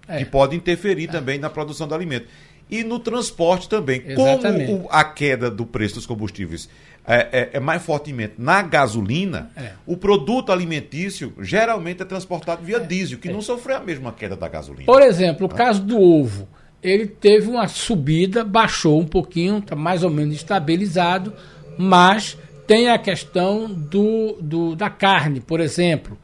é. 0.07 0.19
que 0.19 0.25
pode 0.25 0.55
interferir 0.55 1.09
é. 1.09 1.11
também 1.11 1.39
na 1.39 1.49
produção 1.49 1.87
do 1.87 1.95
alimento. 1.95 2.27
E 2.69 2.83
no 2.83 2.99
transporte 2.99 3.67
também. 3.67 4.03
Exatamente. 4.05 4.71
Como 4.71 4.87
a 4.91 5.03
queda 5.03 5.49
do 5.49 5.65
preço 5.65 5.95
dos 5.95 6.05
combustíveis 6.05 6.69
é, 7.07 7.27
é, 7.31 7.49
é 7.53 7.59
mais 7.59 7.81
fortemente 7.81 8.35
na 8.37 8.61
gasolina, 8.61 9.49
é. 9.57 9.71
o 9.87 9.97
produto 9.97 10.51
alimentício 10.51 11.33
geralmente 11.39 12.03
é 12.03 12.05
transportado 12.05 12.63
via 12.63 12.79
diesel, 12.79 13.17
que 13.17 13.31
não 13.31 13.41
sofreu 13.41 13.77
a 13.77 13.79
mesma 13.79 14.11
queda 14.11 14.35
da 14.35 14.47
gasolina. 14.47 14.85
Por 14.85 15.01
exemplo, 15.01 15.47
o 15.47 15.49
caso 15.49 15.81
do 15.81 15.99
ovo. 15.99 16.47
Ele 16.81 17.07
teve 17.07 17.49
uma 17.49 17.67
subida, 17.67 18.43
baixou 18.45 19.01
um 19.01 19.05
pouquinho, 19.05 19.57
está 19.57 19.75
mais 19.75 20.03
ou 20.03 20.09
menos 20.09 20.35
estabilizado, 20.35 21.33
mas 21.77 22.37
tem 22.65 22.89
a 22.89 22.97
questão 22.97 23.67
do, 23.67 24.37
do, 24.39 24.75
da 24.75 24.89
carne, 24.89 25.41
por 25.41 25.59
exemplo. 25.59 26.17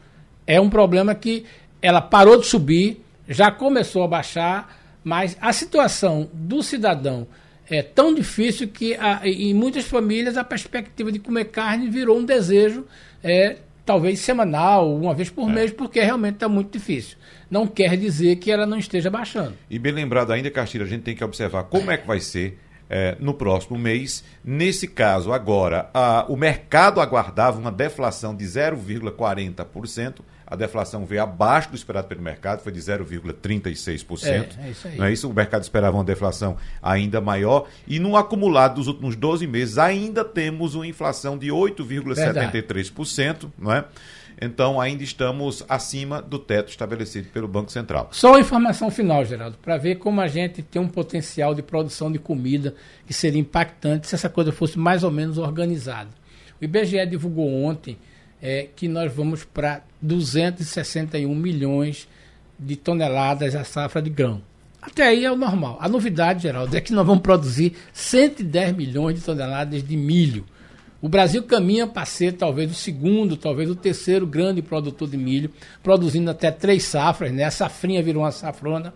É 0.47 0.61
um 0.61 0.69
problema 0.69 1.13
que 1.13 1.43
ela 1.81 1.99
parou 1.99 2.39
de 2.39 2.45
subir, 2.45 3.03
já 3.27 3.51
começou 3.51 4.03
a 4.03 4.07
baixar, 4.07 4.77
mas 5.03 5.37
a 5.39 5.53
situação 5.53 6.29
do 6.33 6.61
cidadão 6.63 7.27
é 7.69 7.81
tão 7.81 8.13
difícil 8.13 8.67
que 8.67 8.95
a, 8.95 9.21
em 9.27 9.53
muitas 9.53 9.85
famílias 9.85 10.37
a 10.37 10.43
perspectiva 10.43 11.11
de 11.11 11.19
comer 11.19 11.45
carne 11.45 11.89
virou 11.89 12.17
um 12.19 12.25
desejo, 12.25 12.85
é, 13.23 13.57
talvez 13.85 14.19
semanal, 14.19 14.95
uma 14.95 15.13
vez 15.13 15.29
por 15.29 15.49
é. 15.49 15.53
mês, 15.53 15.71
porque 15.71 15.99
realmente 15.99 16.35
está 16.35 16.49
muito 16.49 16.71
difícil. 16.71 17.17
Não 17.49 17.67
quer 17.67 17.97
dizer 17.97 18.37
que 18.37 18.51
ela 18.51 18.65
não 18.65 18.77
esteja 18.77 19.09
baixando. 19.09 19.53
E 19.69 19.77
bem 19.79 19.91
lembrado 19.91 20.31
ainda, 20.31 20.49
Castilho, 20.49 20.85
a 20.85 20.87
gente 20.87 21.03
tem 21.03 21.15
que 21.15 21.23
observar 21.23 21.63
como 21.65 21.91
é 21.91 21.97
que 21.97 22.07
vai 22.07 22.19
ser 22.19 22.57
é, 22.89 23.15
no 23.19 23.33
próximo 23.33 23.77
mês. 23.77 24.23
Nesse 24.43 24.87
caso, 24.87 25.31
agora, 25.31 25.89
a, 25.93 26.25
o 26.29 26.35
mercado 26.35 27.01
aguardava 27.01 27.59
uma 27.59 27.71
deflação 27.71 28.35
de 28.35 28.45
0,40% 28.45 30.21
a 30.47 30.55
deflação 30.55 31.05
veio 31.05 31.23
abaixo 31.23 31.69
do 31.69 31.75
esperado 31.75 32.07
pelo 32.07 32.21
mercado, 32.21 32.61
foi 32.61 32.71
de 32.71 32.79
0,36%. 32.79 34.25
É, 34.25 34.67
é 34.67 34.69
isso 34.69 34.87
aí. 34.87 34.97
Não 34.97 35.05
é 35.05 35.11
isso? 35.11 35.29
O 35.29 35.33
mercado 35.33 35.63
esperava 35.63 35.97
uma 35.97 36.03
deflação 36.03 36.55
ainda 36.81 37.19
maior. 37.19 37.67
E 37.87 37.99
no 37.99 38.15
acumulado 38.15 38.75
dos 38.75 38.87
últimos 38.87 39.15
12 39.15 39.47
meses, 39.47 39.77
ainda 39.77 40.23
temos 40.23 40.75
uma 40.75 40.85
inflação 40.85 41.37
de 41.37 41.47
8,73%, 41.47 43.49
não 43.57 43.73
é? 43.73 43.85
Então, 44.41 44.81
ainda 44.81 45.03
estamos 45.03 45.63
acima 45.69 46.21
do 46.21 46.37
teto 46.37 46.69
estabelecido 46.69 47.29
pelo 47.29 47.47
Banco 47.47 47.71
Central. 47.71 48.09
Só 48.11 48.31
uma 48.31 48.39
informação 48.39 48.91
final, 48.91 49.23
Geraldo, 49.23 49.57
para 49.61 49.77
ver 49.77 49.95
como 49.95 50.19
a 50.19 50.27
gente 50.27 50.61
tem 50.61 50.81
um 50.81 50.87
potencial 50.87 51.55
de 51.55 51.61
produção 51.61 52.11
de 52.11 52.19
comida 52.19 52.75
que 53.05 53.13
seria 53.13 53.39
impactante 53.39 54.07
se 54.07 54.15
essa 54.15 54.29
coisa 54.29 54.51
fosse 54.51 54.77
mais 54.77 55.03
ou 55.03 55.11
menos 55.11 55.37
organizada. 55.37 56.09
O 56.61 56.63
IBGE 56.63 57.05
divulgou 57.05 57.63
ontem 57.63 57.97
é, 58.41 58.67
que 58.75 58.87
nós 58.87 59.13
vamos 59.13 59.43
para 59.43 59.81
261 60.01 61.33
milhões 61.33 62.07
de 62.59 62.75
toneladas 62.75 63.55
a 63.55 63.63
safra 63.63 64.01
de 64.01 64.09
grão. 64.09 64.41
Até 64.81 65.07
aí 65.07 65.25
é 65.25 65.31
o 65.31 65.35
normal. 65.35 65.77
A 65.81 65.89
novidade, 65.89 66.43
Geraldo, 66.43 66.75
é 66.77 66.79
que 66.79 66.93
nós 66.93 67.05
vamos 67.05 67.23
produzir 67.23 67.75
110 67.91 68.75
milhões 68.75 69.15
de 69.15 69.25
toneladas 69.25 69.83
de 69.83 69.97
milho. 69.97 70.45
O 71.05 71.07
Brasil 71.07 71.43
caminha 71.43 71.85
para 71.85 72.03
ser 72.03 72.31
talvez 72.31 72.71
o 72.71 72.73
segundo, 72.73 73.37
talvez 73.37 73.69
o 73.69 73.75
terceiro 73.75 74.25
grande 74.25 74.59
produtor 74.59 75.07
de 75.07 75.15
milho, 75.15 75.51
produzindo 75.83 76.31
até 76.31 76.49
três 76.49 76.83
safras, 76.85 77.31
né? 77.31 77.43
A 77.43 77.51
safrinha 77.51 78.01
virou 78.01 78.23
uma 78.23 78.31
safrona. 78.31 78.91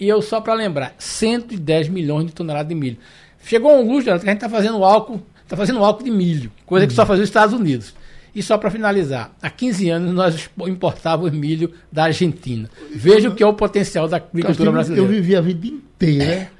E 0.00 0.08
eu 0.08 0.22
só 0.22 0.40
para 0.40 0.54
lembrar, 0.54 0.94
110 0.96 1.90
milhões 1.90 2.28
de 2.28 2.32
toneladas 2.32 2.70
de 2.70 2.74
milho. 2.74 2.96
Chegou 3.44 3.70
um 3.70 3.86
luxo, 3.86 4.04
que 4.04 4.10
a 4.10 4.16
gente 4.16 4.32
está 4.32 4.48
fazendo 4.48 4.82
álcool, 4.82 5.20
está 5.42 5.54
fazendo 5.54 5.84
álcool 5.84 6.02
de 6.02 6.10
milho, 6.10 6.50
coisa 6.64 6.86
que 6.86 6.94
só 6.94 7.04
fazia 7.04 7.22
os 7.22 7.28
Estados 7.28 7.54
Unidos. 7.54 7.94
E 8.34 8.42
só 8.42 8.56
para 8.56 8.70
finalizar, 8.70 9.36
há 9.42 9.50
15 9.50 9.90
anos 9.90 10.14
nós 10.14 10.48
importávamos 10.66 11.32
milho 11.32 11.70
da 11.92 12.04
Argentina. 12.04 12.70
Veja 12.94 13.28
o 13.28 13.34
que 13.34 13.42
é 13.42 13.46
o 13.46 13.52
potencial 13.52 14.08
da 14.08 14.16
agricultura 14.16 14.72
brasileira. 14.72 15.04
Eu 15.04 15.06
vivi 15.06 15.36
a 15.36 15.42
vida 15.42 15.66
inteira 15.66 16.24
é, 16.24 16.50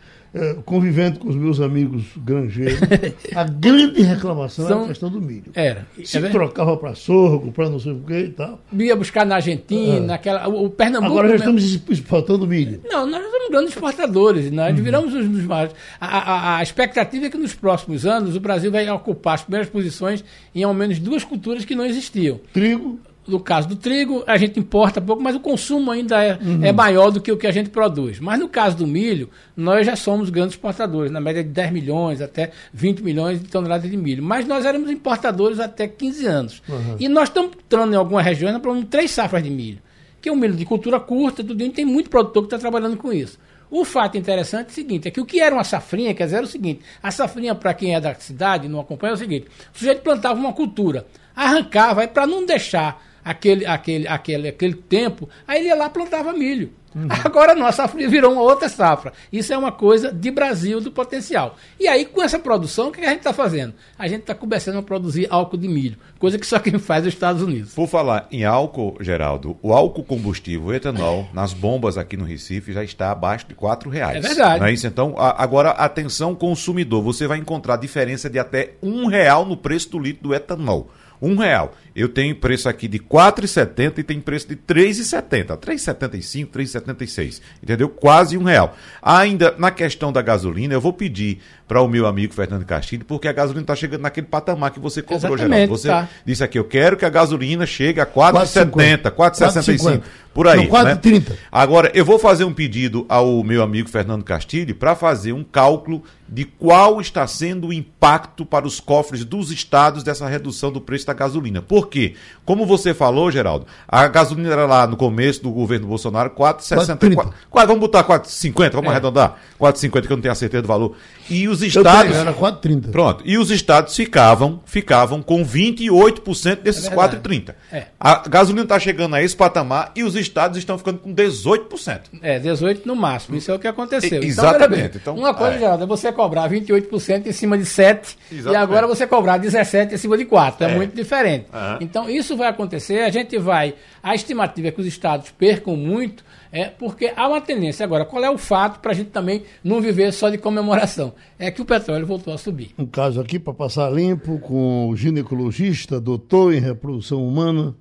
convivendo 0.64 1.20
com 1.20 1.28
os 1.28 1.36
meus 1.36 1.60
amigos 1.60 2.04
granjeiros, 2.16 2.80
a 3.36 3.44
grande 3.44 4.02
reclamação 4.02 4.66
São... 4.66 4.76
era 4.76 4.84
a 4.84 4.88
questão 4.88 5.10
do 5.10 5.20
milho. 5.20 5.52
Era. 5.54 5.86
Se 6.02 6.18
é 6.18 6.28
trocava 6.30 6.76
para 6.76 6.94
sorgo, 6.94 7.52
para 7.52 7.68
não 7.68 7.78
sei 7.78 7.92
o 7.92 8.00
que 8.00 8.18
e 8.18 8.30
tal. 8.30 8.60
Ia 8.72 8.96
buscar 8.96 9.26
na 9.26 9.36
Argentina, 9.36 10.18
é. 10.24 10.46
o 10.46 10.70
Pernambuco. 10.70 11.12
Agora 11.12 11.28
já 11.28 11.36
estamos 11.36 11.62
exportando 11.90 12.46
milho. 12.46 12.80
Não, 12.84 13.06
nós 13.06 13.22
somos 13.30 13.50
grandes 13.50 13.70
exportadores. 13.70 14.50
Nós 14.50 14.76
uhum. 14.76 14.82
viramos 14.82 15.14
os, 15.14 15.26
os 15.26 15.50
a, 15.50 15.66
a, 16.00 16.56
a, 16.58 16.62
expectativa 16.62 17.26
é 17.26 17.30
que 17.30 17.38
nos 17.38 17.54
próximos 17.54 18.06
anos 18.06 18.34
o 18.34 18.40
Brasil 18.40 18.70
vai 18.70 18.88
ocupar 18.90 19.34
as 19.34 19.42
primeiras 19.42 19.68
posições 19.68 20.24
em 20.54 20.62
ao 20.62 20.72
menos 20.72 20.98
duas 20.98 21.24
culturas 21.24 21.64
que 21.64 21.74
não 21.74 21.84
existiam. 21.84 22.40
Trigo 22.52 22.98
no 23.26 23.38
caso 23.38 23.68
do 23.68 23.76
trigo, 23.76 24.24
a 24.26 24.36
gente 24.36 24.58
importa 24.58 25.00
pouco, 25.00 25.22
mas 25.22 25.36
o 25.36 25.40
consumo 25.40 25.90
ainda 25.90 26.22
é, 26.22 26.38
uhum. 26.42 26.64
é 26.64 26.72
maior 26.72 27.10
do 27.10 27.20
que 27.20 27.30
o 27.30 27.36
que 27.36 27.46
a 27.46 27.52
gente 27.52 27.70
produz. 27.70 28.18
Mas 28.18 28.38
no 28.40 28.48
caso 28.48 28.76
do 28.76 28.86
milho, 28.86 29.30
nós 29.56 29.86
já 29.86 29.94
somos 29.94 30.28
grandes 30.28 30.54
exportadores, 30.54 31.10
na 31.10 31.20
média 31.20 31.42
de 31.42 31.50
10 31.50 31.72
milhões 31.72 32.20
até 32.20 32.50
20 32.72 33.02
milhões 33.02 33.40
de 33.40 33.48
toneladas 33.48 33.88
de 33.88 33.96
milho. 33.96 34.22
Mas 34.22 34.46
nós 34.46 34.64
éramos 34.64 34.90
importadores 34.90 35.60
até 35.60 35.86
15 35.86 36.26
anos. 36.26 36.62
Uhum. 36.68 36.96
E 36.98 37.08
nós 37.08 37.28
estamos 37.28 37.52
entrando 37.56 37.92
em 37.92 37.96
algumas 37.96 38.24
regiões 38.24 38.58
para 38.58 38.82
três 38.90 39.10
safras 39.12 39.42
de 39.42 39.50
milho, 39.50 39.78
que 40.20 40.28
é 40.28 40.32
um 40.32 40.36
milho 40.36 40.54
de 40.54 40.64
cultura 40.64 40.98
curta, 40.98 41.44
tudo, 41.44 41.62
e 41.62 41.70
tem 41.70 41.84
muito 41.84 42.10
produtor 42.10 42.42
que 42.42 42.46
está 42.48 42.58
trabalhando 42.58 42.96
com 42.96 43.12
isso. 43.12 43.38
O 43.70 43.86
fato 43.86 44.18
interessante 44.18 44.66
é 44.66 44.70
o 44.70 44.74
seguinte, 44.74 45.08
é 45.08 45.10
que 45.10 45.20
o 45.20 45.24
que 45.24 45.40
era 45.40 45.54
uma 45.54 45.64
safrinha, 45.64 46.12
quer 46.12 46.24
dizer, 46.24 46.36
era 46.36 46.44
o 46.44 46.48
seguinte, 46.48 46.82
a 47.02 47.10
safrinha, 47.10 47.54
para 47.54 47.72
quem 47.72 47.94
é 47.94 48.00
da 48.00 48.14
cidade, 48.16 48.68
não 48.68 48.80
acompanha, 48.80 49.12
é 49.12 49.14
o 49.14 49.16
seguinte, 49.16 49.46
o 49.74 49.78
sujeito 49.78 50.02
plantava 50.02 50.38
uma 50.38 50.52
cultura, 50.52 51.06
arrancava, 51.34 52.06
para 52.06 52.26
não 52.26 52.44
deixar 52.44 53.02
aquele, 53.24 53.66
aquele, 53.66 54.08
aquele, 54.08 54.48
aquele 54.48 54.74
tempo, 54.74 55.28
aí 55.46 55.60
ele 55.60 55.68
ia 55.68 55.74
lá 55.74 55.88
plantava 55.88 56.32
milho. 56.32 56.72
Uhum. 56.94 57.08
Agora 57.24 57.54
não, 57.54 57.66
a 57.66 57.72
safra 57.72 58.06
virou 58.08 58.32
uma 58.32 58.42
outra 58.42 58.68
safra. 58.68 59.12
Isso 59.32 59.52
é 59.52 59.56
uma 59.56 59.72
coisa 59.72 60.12
de 60.12 60.30
Brasil 60.30 60.80
do 60.80 60.90
potencial. 60.90 61.56
E 61.80 61.88
aí, 61.88 62.04
com 62.04 62.22
essa 62.22 62.38
produção, 62.38 62.88
o 62.88 62.92
que 62.92 63.00
a 63.00 63.08
gente 63.08 63.18
está 63.18 63.32
fazendo? 63.32 63.74
A 63.98 64.06
gente 64.06 64.20
está 64.20 64.34
começando 64.34 64.76
a 64.76 64.82
produzir 64.82 65.26
álcool 65.30 65.56
de 65.56 65.68
milho, 65.68 65.96
coisa 66.18 66.38
que 66.38 66.46
só 66.46 66.58
quem 66.58 66.78
faz 66.78 67.04
é 67.04 67.08
os 67.08 67.14
Estados 67.14 67.42
Unidos. 67.42 67.72
Por 67.74 67.88
falar 67.88 68.26
em 68.30 68.44
álcool, 68.44 68.96
Geraldo, 69.00 69.56
o 69.62 69.72
álcool 69.72 70.04
combustível, 70.04 70.68
o 70.68 70.74
etanol, 70.74 71.28
nas 71.32 71.52
bombas 71.52 71.96
aqui 71.96 72.16
no 72.16 72.24
Recife 72.24 72.72
já 72.72 72.84
está 72.84 73.10
abaixo 73.10 73.46
de 73.46 73.54
R$ 73.54 73.90
reais. 73.90 74.16
É 74.16 74.20
verdade. 74.20 74.64
É 74.64 74.72
isso? 74.72 74.86
Então, 74.86 75.14
a, 75.16 75.42
agora, 75.42 75.70
atenção 75.70 76.34
consumidor, 76.34 77.02
você 77.02 77.26
vai 77.26 77.38
encontrar 77.38 77.76
diferença 77.76 78.28
de 78.28 78.38
até 78.38 78.74
um 78.82 79.06
real 79.06 79.46
no 79.46 79.56
preço 79.56 79.90
do 79.90 79.98
litro 79.98 80.22
do 80.22 80.34
etanol. 80.34 80.90
Um 81.20 81.36
real. 81.36 81.72
Eu 81.94 82.08
tenho 82.08 82.34
preço 82.34 82.68
aqui 82.68 82.88
de 82.88 82.98
R$ 82.98 83.04
4,70 83.10 83.98
e 83.98 84.02
tem 84.02 84.20
preço 84.20 84.48
de 84.48 84.54
R$ 84.54 84.60
3,70. 84.66 85.50
R$ 85.50 85.56
3,75, 85.56 86.48
R$ 86.54 86.64
3,76. 86.64 87.40
Entendeu? 87.62 87.88
Quase 87.88 88.36
um 88.38 88.44
real. 88.44 88.76
Ainda 89.00 89.54
na 89.58 89.70
questão 89.70 90.12
da 90.12 90.22
gasolina, 90.22 90.74
eu 90.74 90.80
vou 90.80 90.92
pedir 90.92 91.40
para 91.72 91.80
o 91.80 91.88
meu 91.88 92.06
amigo 92.06 92.34
Fernando 92.34 92.66
Castilho, 92.66 93.02
porque 93.06 93.26
a 93.26 93.32
gasolina 93.32 93.62
está 93.62 93.74
chegando 93.74 94.02
naquele 94.02 94.26
patamar 94.26 94.72
que 94.72 94.78
você 94.78 95.00
comprou, 95.00 95.38
Geraldo. 95.38 95.68
Você 95.68 95.88
tá. 95.88 96.06
disse 96.22 96.44
aqui, 96.44 96.58
eu 96.58 96.64
quero 96.64 96.98
que 96.98 97.04
a 97.06 97.08
gasolina 97.08 97.64
chegue 97.64 97.98
a 97.98 98.04
R$ 98.04 98.10
4,70, 98.10 99.04
R$ 99.04 99.10
4,65. 99.10 100.02
Por 100.34 100.48
aí. 100.48 100.68
Não, 100.68 100.76
4,30. 100.78 101.30
Né? 101.30 101.36
Agora, 101.50 101.90
eu 101.94 102.04
vou 102.04 102.18
fazer 102.18 102.44
um 102.44 102.52
pedido 102.52 103.04
ao 103.08 103.42
meu 103.42 103.62
amigo 103.62 103.88
Fernando 103.88 104.22
Castilho 104.22 104.74
para 104.74 104.94
fazer 104.94 105.32
um 105.32 105.44
cálculo 105.44 106.02
de 106.28 106.46
qual 106.46 106.98
está 106.98 107.26
sendo 107.26 107.68
o 107.68 107.72
impacto 107.72 108.46
para 108.46 108.66
os 108.66 108.80
cofres 108.80 109.22
dos 109.22 109.50
estados 109.50 110.02
dessa 110.02 110.26
redução 110.26 110.72
do 110.72 110.80
preço 110.80 111.06
da 111.06 111.12
gasolina. 111.12 111.60
Por 111.60 111.88
quê? 111.88 112.14
Como 112.46 112.64
você 112.64 112.94
falou, 112.94 113.30
Geraldo, 113.30 113.66
a 113.86 114.08
gasolina 114.08 114.50
era 114.50 114.64
lá 114.64 114.86
no 114.86 114.96
começo 114.96 115.42
do 115.42 115.50
governo 115.50 115.86
Bolsonaro 115.88 116.30
4,60. 116.30 117.32
Vamos 117.52 117.80
botar 117.80 118.02
4,50, 118.04 118.72
vamos 118.72 118.86
é. 118.86 118.90
arredondar. 118.92 119.36
4,50 119.60 120.06
que 120.06 120.12
eu 120.12 120.16
não 120.16 120.22
tenho 120.22 120.32
a 120.32 120.34
certeza 120.34 120.62
do 120.62 120.68
valor. 120.68 120.96
E 121.28 121.46
os 121.48 121.61
estados. 121.62 122.16
era 122.16 122.32
4,30. 122.32 122.90
Pronto. 122.90 123.22
E 123.26 123.38
os 123.38 123.50
estados 123.50 123.94
ficavam, 123.96 124.60
ficavam 124.64 125.22
com 125.22 125.44
28% 125.44 126.62
desses 126.62 126.86
é 126.86 126.94
4,30. 126.94 127.54
É. 127.72 127.84
A 127.98 128.22
gasolina 128.28 128.64
está 128.64 128.78
chegando 128.78 129.14
a 129.14 129.22
esse 129.22 129.36
patamar 129.36 129.92
e 129.94 130.02
os 130.02 130.14
estados 130.14 130.58
estão 130.58 130.76
ficando 130.78 130.98
com 130.98 131.14
18%. 131.14 132.00
É, 132.20 132.38
18% 132.38 132.82
no 132.84 132.96
máximo. 132.96 133.36
Isso 133.36 133.50
é 133.50 133.54
o 133.54 133.58
que 133.58 133.68
aconteceu. 133.68 134.18
Então, 134.18 134.28
exatamente. 134.28 134.98
Então, 134.98 135.14
uma 135.14 135.34
coisa, 135.34 135.56
é. 135.56 135.58
Geraldo, 135.58 135.84
é 135.84 135.86
você 135.86 136.12
cobrar 136.12 136.48
28% 136.50 137.26
em 137.26 137.32
cima 137.32 137.56
de 137.56 137.64
7% 137.64 138.16
exatamente. 138.30 138.52
e 138.52 138.56
agora 138.56 138.86
você 138.86 139.06
cobrar 139.06 139.38
17% 139.38 139.92
em 139.92 139.96
cima 139.96 140.16
de 140.16 140.24
4%. 140.24 140.60
É, 140.60 140.64
é 140.64 140.74
muito 140.74 140.94
diferente. 140.94 141.46
Uhum. 141.52 141.76
Então, 141.80 142.10
isso 142.10 142.36
vai 142.36 142.48
acontecer. 142.48 143.00
A 143.00 143.10
gente 143.10 143.38
vai. 143.38 143.74
A 144.02 144.14
estimativa 144.14 144.68
é 144.68 144.70
que 144.70 144.80
os 144.80 144.86
estados 144.86 145.30
percam 145.30 145.76
muito 145.76 146.24
é 146.52 146.66
porque 146.66 147.10
há 147.16 147.26
uma 147.26 147.40
tendência. 147.40 147.82
Agora, 147.82 148.04
qual 148.04 148.22
é 148.22 148.30
o 148.30 148.36
fato 148.36 148.78
para 148.80 148.92
a 148.92 148.94
gente 148.94 149.08
também 149.08 149.42
não 149.64 149.80
viver 149.80 150.12
só 150.12 150.28
de 150.28 150.36
comemoração? 150.36 151.14
É 151.38 151.50
que 151.50 151.62
o 151.62 151.64
petróleo 151.64 152.06
voltou 152.06 152.34
a 152.34 152.38
subir. 152.38 152.72
Um 152.78 152.84
caso 152.84 153.18
aqui 153.20 153.38
para 153.38 153.54
passar 153.54 153.90
limpo 153.90 154.38
com 154.38 154.88
o 154.88 154.94
ginecologista, 154.94 155.98
doutor 155.98 156.52
em 156.52 156.60
reprodução 156.60 157.26
humana, 157.26 157.74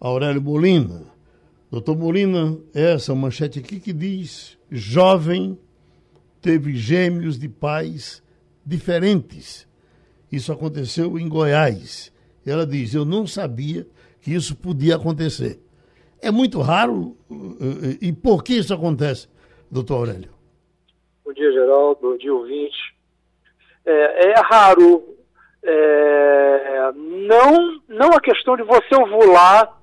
Aurélio 0.00 0.42
Molina. 0.42 1.04
Doutor 1.70 1.96
Molina, 1.96 2.58
essa 2.74 3.14
manchete 3.14 3.60
aqui 3.60 3.78
que 3.78 3.92
diz: 3.92 4.58
jovem 4.68 5.56
teve 6.42 6.74
gêmeos 6.74 7.38
de 7.38 7.48
pais 7.48 8.20
diferentes. 8.66 9.68
Isso 10.32 10.52
aconteceu 10.52 11.16
em 11.16 11.28
Goiás. 11.28 12.10
Ela 12.44 12.66
diz: 12.66 12.92
Eu 12.92 13.04
não 13.04 13.24
sabia 13.24 13.86
que 14.20 14.34
isso 14.34 14.56
podia 14.56 14.96
acontecer. 14.96 15.60
É 16.22 16.30
muito 16.30 16.60
raro. 16.60 17.16
Eh, 17.30 17.98
e 18.08 18.12
por 18.12 18.42
que 18.42 18.54
isso 18.54 18.74
acontece, 18.74 19.28
doutor 19.70 19.96
Aurélio? 19.96 20.30
Bom 21.24 21.32
dia, 21.32 21.52
Geraldo. 21.52 21.98
Bom 22.00 22.16
dia, 22.16 22.34
ouvinte. 22.34 22.94
É, 23.84 24.30
é 24.30 24.34
raro. 24.40 25.04
É, 25.62 26.92
não, 26.94 27.80
não 27.88 28.12
a 28.12 28.20
questão 28.20 28.56
de 28.56 28.62
você 28.62 28.94
ovular 28.94 29.80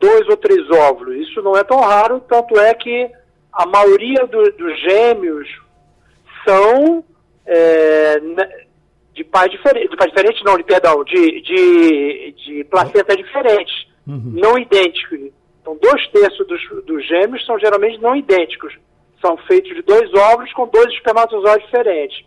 dois 0.00 0.28
ou 0.28 0.36
três 0.36 0.68
óvulos. 0.70 1.28
Isso 1.28 1.40
não 1.42 1.56
é 1.56 1.64
tão 1.64 1.80
raro, 1.80 2.20
tanto 2.20 2.58
é 2.58 2.74
que 2.74 3.10
a 3.52 3.66
maioria 3.66 4.26
do, 4.26 4.50
dos 4.52 4.80
gêmeos 4.80 5.48
são 6.46 7.04
é, 7.46 8.20
de 9.14 9.24
pais 9.24 9.50
diferentes, 9.50 9.90
de 9.90 9.96
pais 9.96 10.10
diferentes 10.10 10.42
não, 10.44 10.56
de 10.56 10.64
perdão, 10.64 11.04
de, 11.04 11.40
de, 11.40 12.34
de 12.44 12.64
placenta 12.64 13.16
diferentes, 13.16 13.86
uhum. 14.06 14.32
não 14.34 14.58
idênticos. 14.58 15.32
Então, 15.64 15.78
dois 15.80 16.06
terços 16.08 16.46
dos, 16.46 16.84
dos 16.84 17.08
gêmeos 17.08 17.44
são 17.46 17.58
geralmente 17.58 17.98
não 17.98 18.14
idênticos. 18.14 18.76
São 19.18 19.34
feitos 19.38 19.74
de 19.74 19.80
dois 19.80 20.12
óvulos 20.12 20.52
com 20.52 20.68
dois 20.68 20.92
espermatozoides 20.92 21.64
diferentes. 21.64 22.22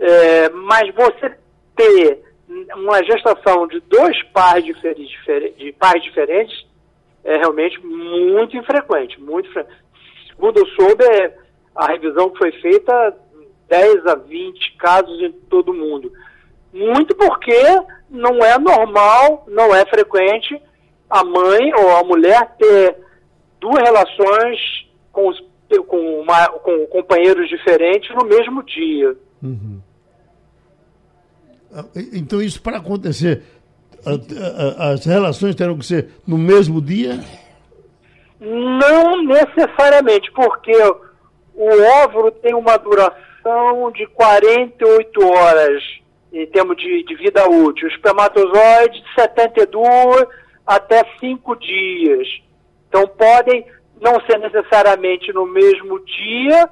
É, 0.00 0.48
mas 0.48 0.92
você 0.92 1.38
ter 1.76 2.24
uma 2.74 3.04
gestação 3.04 3.68
de 3.68 3.78
dois 3.82 4.16
diferentes, 4.64 5.56
de 5.56 5.72
pais 5.72 6.02
diferentes 6.02 6.66
é 7.22 7.36
realmente 7.36 7.78
muito 7.86 8.56
infrequente, 8.56 9.20
muito 9.20 9.48
Segundo 10.26 10.58
eu 10.58 10.66
soube, 10.68 11.04
é, 11.04 11.36
a 11.76 11.86
revisão 11.86 12.30
que 12.30 12.38
foi 12.38 12.50
feita 12.60 13.16
10 13.68 14.06
a 14.06 14.16
20 14.16 14.76
casos 14.76 15.20
em 15.20 15.30
todo 15.30 15.70
o 15.70 15.74
mundo. 15.74 16.10
Muito 16.72 17.14
porque 17.14 17.62
não 18.08 18.38
é 18.38 18.58
normal, 18.58 19.44
não 19.46 19.72
é 19.72 19.84
frequente 19.86 20.60
a 21.10 21.24
mãe 21.24 21.74
ou 21.74 21.96
a 21.96 22.04
mulher 22.04 22.54
ter 22.56 22.96
duas 23.60 23.82
relações 23.82 24.58
com, 25.12 25.28
os, 25.28 25.44
com, 25.86 26.20
uma, 26.20 26.46
com 26.48 26.86
companheiros 26.86 27.48
diferentes 27.48 28.08
no 28.14 28.24
mesmo 28.24 28.62
dia. 28.62 29.16
Uhum. 29.42 29.80
Ah, 31.72 31.84
então, 32.12 32.40
isso 32.40 32.62
para 32.62 32.78
acontecer, 32.78 33.42
as 34.78 35.04
relações 35.04 35.54
terão 35.54 35.76
que 35.76 35.86
ser 35.86 36.08
no 36.26 36.38
mesmo 36.38 36.80
dia? 36.80 37.20
Não 38.40 39.22
necessariamente, 39.22 40.30
porque 40.32 40.72
o 41.54 41.82
óvulo 42.02 42.30
tem 42.30 42.54
uma 42.54 42.76
duração 42.78 43.92
de 43.92 44.06
48 44.06 45.26
horas 45.26 45.82
em 46.32 46.46
termos 46.46 46.76
de, 46.76 47.04
de 47.04 47.14
vida 47.16 47.48
útil. 47.48 47.86
O 47.88 47.90
espermatozoide, 47.90 49.02
72 49.14 50.26
até 50.70 51.04
cinco 51.18 51.56
dias. 51.56 52.28
Então 52.88 53.04
podem 53.08 53.66
não 54.00 54.20
ser 54.20 54.38
necessariamente 54.38 55.32
no 55.32 55.44
mesmo 55.44 55.98
dia, 56.04 56.68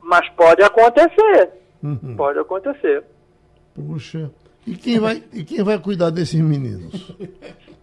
mas 0.00 0.28
pode 0.30 0.62
acontecer. 0.62 1.50
Uhum. 1.82 2.14
Pode 2.16 2.38
acontecer. 2.38 3.02
Puxa. 3.74 4.30
E 4.64 4.76
quem 4.76 5.00
vai, 5.00 5.20
e 5.32 5.42
quem 5.42 5.64
vai 5.64 5.80
cuidar 5.80 6.10
desses 6.10 6.40
meninos? 6.40 7.12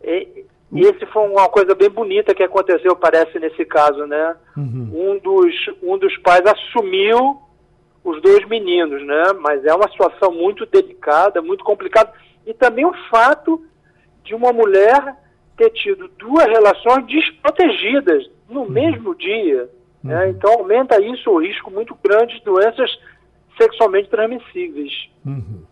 E, 0.03 0.45
esse 0.73 1.05
foi 1.07 1.27
uma 1.27 1.49
coisa 1.49 1.75
bem 1.75 1.89
bonita 1.89 2.33
que 2.33 2.43
aconteceu, 2.43 2.95
parece, 2.95 3.39
nesse 3.39 3.65
caso, 3.65 4.05
né? 4.05 4.35
Uhum. 4.55 4.91
Um, 4.93 5.19
dos, 5.19 5.53
um 5.83 5.97
dos 5.97 6.15
pais 6.19 6.43
assumiu 6.45 7.41
os 8.03 8.21
dois 8.21 8.47
meninos, 8.47 9.05
né? 9.05 9.33
Mas 9.39 9.65
é 9.65 9.73
uma 9.73 9.89
situação 9.89 10.31
muito 10.31 10.65
delicada, 10.65 11.41
muito 11.41 11.63
complicada. 11.63 12.13
E 12.45 12.53
também 12.53 12.85
o 12.85 12.93
fato 13.09 13.65
de 14.23 14.33
uma 14.35 14.53
mulher 14.53 15.15
ter 15.57 15.69
tido 15.71 16.09
duas 16.19 16.45
relações 16.45 17.05
desprotegidas 17.07 18.29
no 18.49 18.61
uhum. 18.61 18.69
mesmo 18.69 19.15
dia. 19.15 19.69
Né? 20.03 20.15
Uhum. 20.15 20.19
Né? 20.21 20.29
Então 20.29 20.53
aumenta 20.53 21.01
isso 21.01 21.29
o 21.29 21.41
risco 21.41 21.71
muito 21.71 21.97
grande 22.03 22.37
de 22.37 22.45
doenças 22.45 22.89
sexualmente 23.57 24.09
transmissíveis. 24.09 24.91
Uhum. 25.25 25.63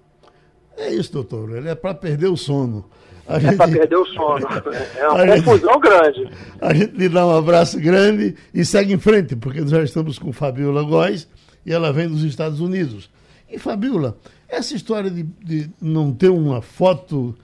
É 0.77 0.93
isso, 0.93 1.13
doutor. 1.13 1.55
Ele 1.55 1.69
é 1.69 1.75
para 1.75 1.93
perder 1.93 2.27
o 2.27 2.35
sono. 2.35 2.89
A 3.27 3.37
é 3.37 3.39
gente... 3.39 3.57
para 3.57 3.71
perder 3.71 3.97
o 3.97 4.05
sono. 4.05 4.45
É 4.97 5.07
uma 5.07 5.23
a 5.23 5.27
confusão 5.27 5.73
gente... 5.73 5.81
grande. 5.81 6.29
A 6.61 6.73
gente 6.73 6.97
lhe 6.97 7.09
dá 7.09 7.25
um 7.25 7.37
abraço 7.37 7.79
grande 7.79 8.35
e 8.53 8.65
segue 8.65 8.93
em 8.93 8.99
frente, 8.99 9.35
porque 9.35 9.61
nós 9.61 9.69
já 9.69 9.83
estamos 9.83 10.19
com 10.19 10.33
Fabiola 10.33 10.83
Góes 10.83 11.27
e 11.65 11.71
ela 11.71 11.93
vem 11.93 12.07
dos 12.07 12.23
Estados 12.23 12.59
Unidos. 12.59 13.09
E 13.49 13.57
Fabiola, 13.57 14.17
essa 14.49 14.75
história 14.75 15.09
de, 15.09 15.23
de 15.23 15.69
não 15.81 16.13
ter 16.13 16.29
uma 16.29 16.61
foto, 16.61 17.35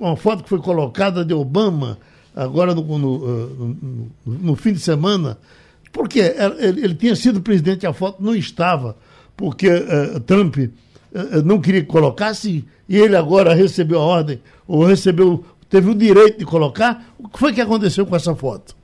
uma 0.00 0.16
foto 0.16 0.42
que 0.42 0.48
foi 0.48 0.60
colocada 0.60 1.24
de 1.24 1.32
Obama 1.32 1.98
agora 2.34 2.74
no, 2.74 2.82
no, 2.82 3.18
no, 3.18 4.10
no 4.24 4.56
fim 4.56 4.72
de 4.72 4.80
semana, 4.80 5.38
porque 5.92 6.20
ele, 6.20 6.84
ele, 6.84 6.94
tinha 6.94 7.16
sido 7.16 7.40
presidente, 7.40 7.86
a 7.86 7.92
foto 7.92 8.22
não 8.22 8.34
estava, 8.34 8.96
porque 9.36 9.68
uh, 9.68 10.20
Trump 10.20 10.56
não 11.44 11.60
queria 11.60 11.80
que 11.80 11.86
colocasse 11.86 12.64
e 12.88 12.96
ele 12.96 13.16
agora 13.16 13.54
recebeu 13.54 14.00
a 14.00 14.04
ordem, 14.04 14.40
ou 14.66 14.84
recebeu, 14.84 15.44
teve 15.68 15.90
o 15.90 15.94
direito 15.94 16.38
de 16.38 16.44
colocar. 16.44 17.12
O 17.18 17.28
que 17.28 17.38
foi 17.38 17.52
que 17.52 17.60
aconteceu 17.60 18.06
com 18.06 18.16
essa 18.16 18.34
foto? 18.34 18.76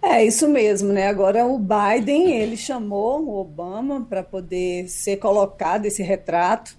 É 0.00 0.24
isso 0.24 0.48
mesmo, 0.48 0.92
né? 0.92 1.08
Agora 1.08 1.44
o 1.44 1.58
Biden 1.58 2.32
ele 2.32 2.56
chamou 2.56 3.22
o 3.22 3.40
Obama 3.40 4.06
para 4.08 4.22
poder 4.22 4.88
ser 4.88 5.16
colocado 5.16 5.86
esse 5.86 6.02
retrato, 6.02 6.77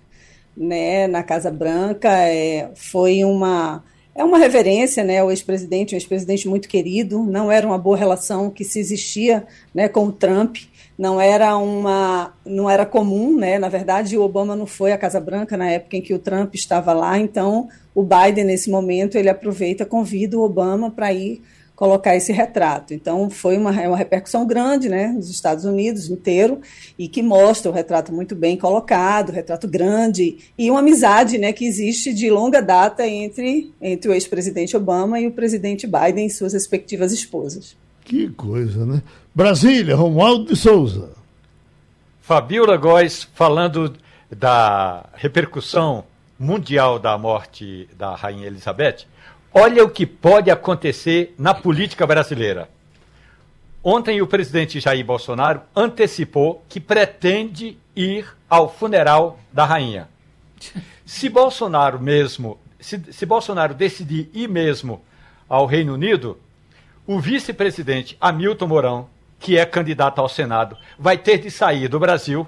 né, 0.59 1.07
na 1.07 1.23
Casa 1.23 1.49
Branca. 1.49 2.09
É, 2.09 2.69
foi 2.75 3.23
uma 3.23 3.81
é 4.13 4.23
uma 4.23 4.37
reverência, 4.37 5.01
né, 5.01 5.19
ao 5.19 5.31
ex-presidente, 5.31 5.95
um 5.95 5.97
ex-presidente 5.97 6.45
muito 6.45 6.67
querido. 6.67 7.23
Não 7.23 7.49
era 7.49 7.65
uma 7.65 7.77
boa 7.77 7.95
relação 7.95 8.49
que 8.49 8.65
se 8.65 8.77
existia, 8.77 9.47
né, 9.73 9.87
com 9.87 10.07
o 10.07 10.11
Trump. 10.11 10.57
Não 10.97 11.21
era 11.21 11.55
uma, 11.55 12.33
não 12.45 12.69
era 12.69 12.85
comum, 12.85 13.37
né? 13.37 13.57
Na 13.57 13.69
verdade, 13.69 14.17
o 14.17 14.21
Obama 14.21 14.57
não 14.57 14.65
foi 14.65 14.91
à 14.91 14.97
Casa 14.97 15.21
Branca 15.21 15.55
na 15.55 15.71
época 15.71 15.95
em 15.95 16.01
que 16.01 16.13
o 16.13 16.19
Trump 16.19 16.53
estava 16.53 16.91
lá. 16.91 17.17
Então, 17.17 17.69
o 17.95 18.03
Biden 18.03 18.43
nesse 18.43 18.69
momento 18.69 19.17
ele 19.17 19.29
aproveita, 19.29 19.85
convida 19.85 20.37
o 20.37 20.43
Obama 20.43 20.91
para 20.91 21.13
ir 21.13 21.41
colocar 21.79 22.13
esse 22.13 22.33
retrato. 22.33 22.93
Então, 22.93 23.29
foi 23.29 23.57
uma, 23.57 23.73
é 23.81 23.87
uma 23.87 23.95
repercussão 23.95 24.45
grande 24.45 24.89
né, 24.89 25.07
nos 25.07 25.29
Estados 25.29 25.63
Unidos 25.63 26.09
inteiro 26.09 26.59
e 26.97 27.07
que 27.07 27.23
mostra 27.23 27.71
o 27.71 27.73
retrato 27.73 28.11
muito 28.11 28.35
bem 28.35 28.57
colocado, 28.57 29.31
retrato 29.31 29.65
grande 29.65 30.39
e 30.57 30.69
uma 30.69 30.81
amizade 30.81 31.37
né, 31.37 31.53
que 31.53 31.65
existe 31.65 32.13
de 32.13 32.29
longa 32.29 32.61
data 32.61 33.07
entre, 33.07 33.71
entre 33.81 34.11
o 34.11 34.13
ex-presidente 34.13 34.75
Obama 34.75 35.21
e 35.21 35.27
o 35.27 35.31
presidente 35.31 35.87
Biden 35.87 36.25
e 36.25 36.29
suas 36.29 36.51
respectivas 36.51 37.13
esposas. 37.13 37.77
Que 38.03 38.27
coisa, 38.27 38.85
né? 38.85 39.01
Brasília, 39.33 39.95
Romualdo 39.95 40.47
de 40.47 40.57
Souza. 40.57 41.11
Fabiola 42.21 42.75
Góes 42.75 43.25
falando 43.33 43.93
da 44.29 45.05
repercussão 45.13 46.03
mundial 46.37 46.99
da 46.99 47.17
morte 47.17 47.87
da 47.97 48.15
Rainha 48.15 48.47
Elizabeth. 48.47 49.05
Olha 49.53 49.83
o 49.83 49.89
que 49.89 50.05
pode 50.05 50.51
acontecer 50.51 51.33
na 51.37 51.53
política 51.53 52.05
brasileira. 52.05 52.69
Ontem 53.83 54.21
o 54.21 54.27
presidente 54.27 54.79
Jair 54.79 55.03
Bolsonaro 55.03 55.61
antecipou 55.75 56.63
que 56.69 56.79
pretende 56.79 57.77
ir 57.95 58.27
ao 58.49 58.71
funeral 58.71 59.39
da 59.51 59.65
rainha. 59.65 60.07
Se 61.05 61.29
Bolsonaro 61.29 61.99
mesmo, 61.99 62.59
se, 62.79 63.01
se 63.11 63.25
Bolsonaro 63.25 63.73
decidir 63.73 64.29
ir 64.33 64.47
mesmo 64.47 65.01
ao 65.47 65.65
Reino 65.65 65.93
Unido, 65.93 66.37
o 67.07 67.19
vice-presidente 67.19 68.15
Hamilton 68.21 68.67
Mourão, 68.67 69.09
que 69.39 69.57
é 69.57 69.65
candidato 69.65 70.19
ao 70.19 70.29
Senado, 70.29 70.77
vai 70.97 71.17
ter 71.17 71.39
de 71.39 71.49
sair 71.49 71.87
do 71.87 71.99
Brasil 71.99 72.47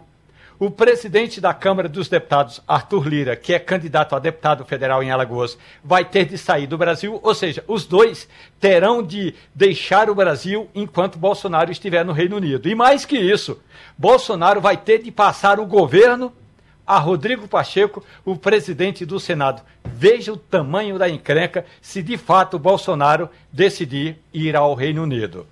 o 0.61 0.69
presidente 0.69 1.41
da 1.41 1.55
Câmara 1.55 1.89
dos 1.89 2.07
Deputados, 2.07 2.61
Arthur 2.67 3.07
Lira, 3.07 3.35
que 3.35 3.51
é 3.51 3.57
candidato 3.57 4.15
a 4.15 4.19
deputado 4.19 4.63
federal 4.63 5.01
em 5.01 5.09
Alagoas, 5.09 5.57
vai 5.83 6.05
ter 6.05 6.25
de 6.25 6.37
sair 6.37 6.67
do 6.67 6.77
Brasil, 6.77 7.19
ou 7.23 7.33
seja, 7.33 7.63
os 7.67 7.87
dois 7.87 8.29
terão 8.59 9.01
de 9.01 9.33
deixar 9.55 10.07
o 10.07 10.13
Brasil 10.13 10.69
enquanto 10.75 11.17
Bolsonaro 11.17 11.71
estiver 11.71 12.05
no 12.05 12.13
Reino 12.13 12.35
Unido. 12.35 12.69
E 12.69 12.75
mais 12.75 13.05
que 13.05 13.17
isso, 13.17 13.59
Bolsonaro 13.97 14.61
vai 14.61 14.77
ter 14.77 14.99
de 14.99 15.11
passar 15.11 15.59
o 15.59 15.65
governo 15.65 16.31
a 16.85 16.99
Rodrigo 16.99 17.47
Pacheco, 17.47 18.05
o 18.23 18.35
presidente 18.35 19.03
do 19.03 19.19
Senado. 19.19 19.63
Veja 19.83 20.31
o 20.31 20.37
tamanho 20.37 20.99
da 20.99 21.09
encrenca 21.09 21.65
se 21.81 22.03
de 22.03 22.19
fato 22.19 22.59
Bolsonaro 22.59 23.31
decidir 23.51 24.19
ir 24.31 24.55
ao 24.55 24.75
Reino 24.75 25.01
Unido. 25.01 25.47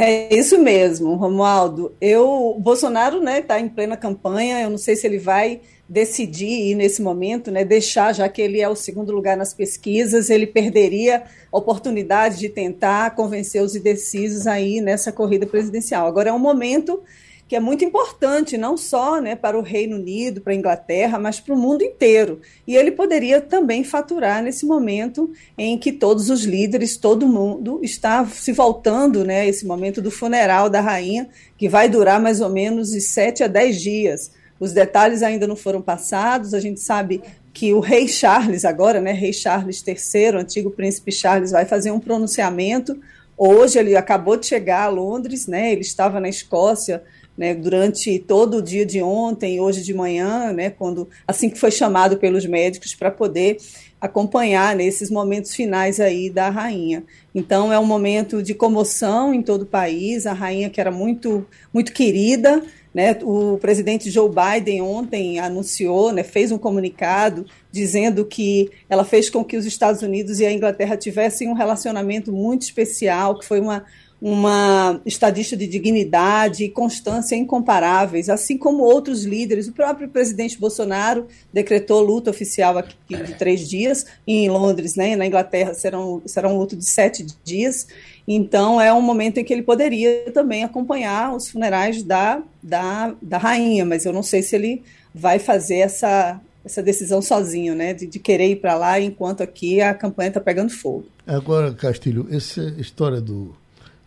É 0.00 0.32
isso 0.32 0.56
mesmo, 0.62 1.16
Romualdo. 1.16 1.92
Eu, 2.00 2.54
o 2.56 2.60
Bolsonaro, 2.60 3.20
né, 3.20 3.40
está 3.40 3.58
em 3.58 3.68
plena 3.68 3.96
campanha. 3.96 4.60
Eu 4.60 4.70
não 4.70 4.78
sei 4.78 4.94
se 4.94 5.04
ele 5.04 5.18
vai 5.18 5.60
decidir 5.88 6.70
ir 6.70 6.76
nesse 6.76 7.02
momento, 7.02 7.50
né, 7.50 7.64
deixar, 7.64 8.14
já 8.14 8.28
que 8.28 8.40
ele 8.40 8.60
é 8.60 8.68
o 8.68 8.76
segundo 8.76 9.10
lugar 9.10 9.36
nas 9.36 9.52
pesquisas, 9.52 10.30
ele 10.30 10.46
perderia 10.46 11.24
a 11.50 11.58
oportunidade 11.58 12.38
de 12.38 12.48
tentar 12.48 13.16
convencer 13.16 13.60
os 13.60 13.74
indecisos 13.74 14.46
aí 14.46 14.80
nessa 14.80 15.10
corrida 15.10 15.48
presidencial. 15.48 16.06
Agora 16.06 16.30
é 16.30 16.32
um 16.32 16.38
momento 16.38 17.02
que 17.48 17.56
é 17.56 17.60
muito 17.60 17.82
importante, 17.82 18.58
não 18.58 18.76
só 18.76 19.22
né, 19.22 19.34
para 19.34 19.58
o 19.58 19.62
Reino 19.62 19.96
Unido, 19.96 20.42
para 20.42 20.52
a 20.52 20.56
Inglaterra, 20.56 21.18
mas 21.18 21.40
para 21.40 21.54
o 21.54 21.58
mundo 21.58 21.82
inteiro. 21.82 22.42
E 22.66 22.76
ele 22.76 22.90
poderia 22.90 23.40
também 23.40 23.82
faturar 23.82 24.42
nesse 24.42 24.66
momento 24.66 25.32
em 25.56 25.78
que 25.78 25.90
todos 25.90 26.28
os 26.28 26.44
líderes, 26.44 26.98
todo 26.98 27.26
mundo 27.26 27.80
está 27.82 28.26
se 28.26 28.52
voltando, 28.52 29.24
né, 29.24 29.48
esse 29.48 29.66
momento 29.66 30.02
do 30.02 30.10
funeral 30.10 30.68
da 30.68 30.82
rainha, 30.82 31.30
que 31.56 31.70
vai 31.70 31.88
durar 31.88 32.20
mais 32.20 32.42
ou 32.42 32.50
menos 32.50 32.90
de 32.90 33.00
sete 33.00 33.42
a 33.42 33.46
dez 33.46 33.80
dias. 33.80 34.30
Os 34.60 34.72
detalhes 34.72 35.22
ainda 35.22 35.46
não 35.46 35.56
foram 35.56 35.80
passados, 35.80 36.52
a 36.52 36.60
gente 36.60 36.80
sabe 36.80 37.22
que 37.54 37.72
o 37.72 37.80
rei 37.80 38.06
Charles, 38.06 38.66
agora, 38.66 39.00
né, 39.00 39.12
rei 39.12 39.32
Charles 39.32 39.82
III, 39.86 40.36
antigo 40.36 40.70
príncipe 40.70 41.10
Charles, 41.10 41.52
vai 41.52 41.64
fazer 41.64 41.92
um 41.92 41.98
pronunciamento. 41.98 43.00
Hoje 43.38 43.78
ele 43.78 43.96
acabou 43.96 44.36
de 44.36 44.46
chegar 44.46 44.82
a 44.82 44.88
Londres, 44.88 45.46
né, 45.46 45.72
ele 45.72 45.80
estava 45.80 46.20
na 46.20 46.28
Escócia 46.28 47.02
né, 47.38 47.54
durante 47.54 48.18
todo 48.18 48.56
o 48.56 48.62
dia 48.62 48.84
de 48.84 49.00
ontem 49.00 49.60
hoje 49.60 49.80
de 49.84 49.94
manhã, 49.94 50.52
né, 50.52 50.70
quando 50.70 51.08
assim 51.24 51.48
que 51.48 51.56
foi 51.56 51.70
chamado 51.70 52.16
pelos 52.16 52.44
médicos 52.44 52.96
para 52.96 53.12
poder 53.12 53.58
acompanhar 54.00 54.74
nesses 54.74 55.08
momentos 55.08 55.54
finais 55.54 56.00
aí 56.00 56.28
da 56.28 56.50
rainha. 56.50 57.04
Então 57.32 57.72
é 57.72 57.78
um 57.78 57.86
momento 57.86 58.42
de 58.42 58.54
comoção 58.54 59.32
em 59.32 59.40
todo 59.40 59.62
o 59.62 59.66
país. 59.66 60.26
A 60.26 60.32
rainha 60.32 60.68
que 60.68 60.80
era 60.80 60.90
muito 60.90 61.46
muito 61.72 61.92
querida, 61.92 62.62
né? 62.92 63.16
O 63.22 63.58
presidente 63.58 64.10
Joe 64.10 64.28
Biden 64.28 64.82
ontem 64.82 65.38
anunciou, 65.38 66.12
né, 66.12 66.24
fez 66.24 66.50
um 66.50 66.58
comunicado 66.58 67.46
dizendo 67.70 68.24
que 68.24 68.70
ela 68.88 69.04
fez 69.04 69.30
com 69.30 69.44
que 69.44 69.56
os 69.56 69.64
Estados 69.64 70.02
Unidos 70.02 70.40
e 70.40 70.46
a 70.46 70.52
Inglaterra 70.52 70.96
tivessem 70.96 71.48
um 71.48 71.54
relacionamento 71.54 72.32
muito 72.32 72.62
especial, 72.62 73.38
que 73.38 73.46
foi 73.46 73.60
uma 73.60 73.84
uma 74.20 75.00
estadista 75.06 75.56
de 75.56 75.66
dignidade 75.66 76.64
e 76.64 76.68
constância 76.68 77.36
incomparáveis, 77.36 78.28
assim 78.28 78.58
como 78.58 78.82
outros 78.82 79.24
líderes. 79.24 79.68
O 79.68 79.72
próprio 79.72 80.08
presidente 80.08 80.58
Bolsonaro 80.58 81.28
decretou 81.52 82.02
luta 82.02 82.30
oficial 82.30 82.76
aqui 82.76 82.96
de 83.08 83.34
três 83.34 83.68
dias, 83.68 84.06
e 84.26 84.44
em 84.44 84.50
Londres, 84.50 84.96
né, 84.96 85.14
na 85.14 85.26
Inglaterra, 85.26 85.72
será 85.72 86.00
um, 86.00 86.20
será 86.26 86.48
um 86.48 86.58
luto 86.58 86.76
de 86.76 86.84
sete 86.84 87.24
dias. 87.44 87.86
Então, 88.26 88.80
é 88.80 88.92
um 88.92 89.00
momento 89.00 89.38
em 89.38 89.44
que 89.44 89.52
ele 89.52 89.62
poderia 89.62 90.30
também 90.32 90.64
acompanhar 90.64 91.34
os 91.34 91.48
funerais 91.48 92.02
da, 92.02 92.42
da, 92.62 93.14
da 93.22 93.38
rainha, 93.38 93.84
mas 93.84 94.04
eu 94.04 94.12
não 94.12 94.22
sei 94.22 94.42
se 94.42 94.56
ele 94.56 94.82
vai 95.14 95.38
fazer 95.38 95.78
essa, 95.78 96.40
essa 96.64 96.82
decisão 96.82 97.22
sozinho, 97.22 97.74
né, 97.74 97.94
de, 97.94 98.06
de 98.06 98.18
querer 98.18 98.48
ir 98.48 98.56
para 98.56 98.74
lá, 98.74 99.00
enquanto 99.00 99.42
aqui 99.42 99.80
a 99.80 99.94
campanha 99.94 100.28
está 100.28 100.40
pegando 100.40 100.70
fogo. 100.70 101.06
Agora, 101.26 101.72
Castilho, 101.72 102.26
essa 102.30 102.62
história 102.78 103.20
do 103.20 103.54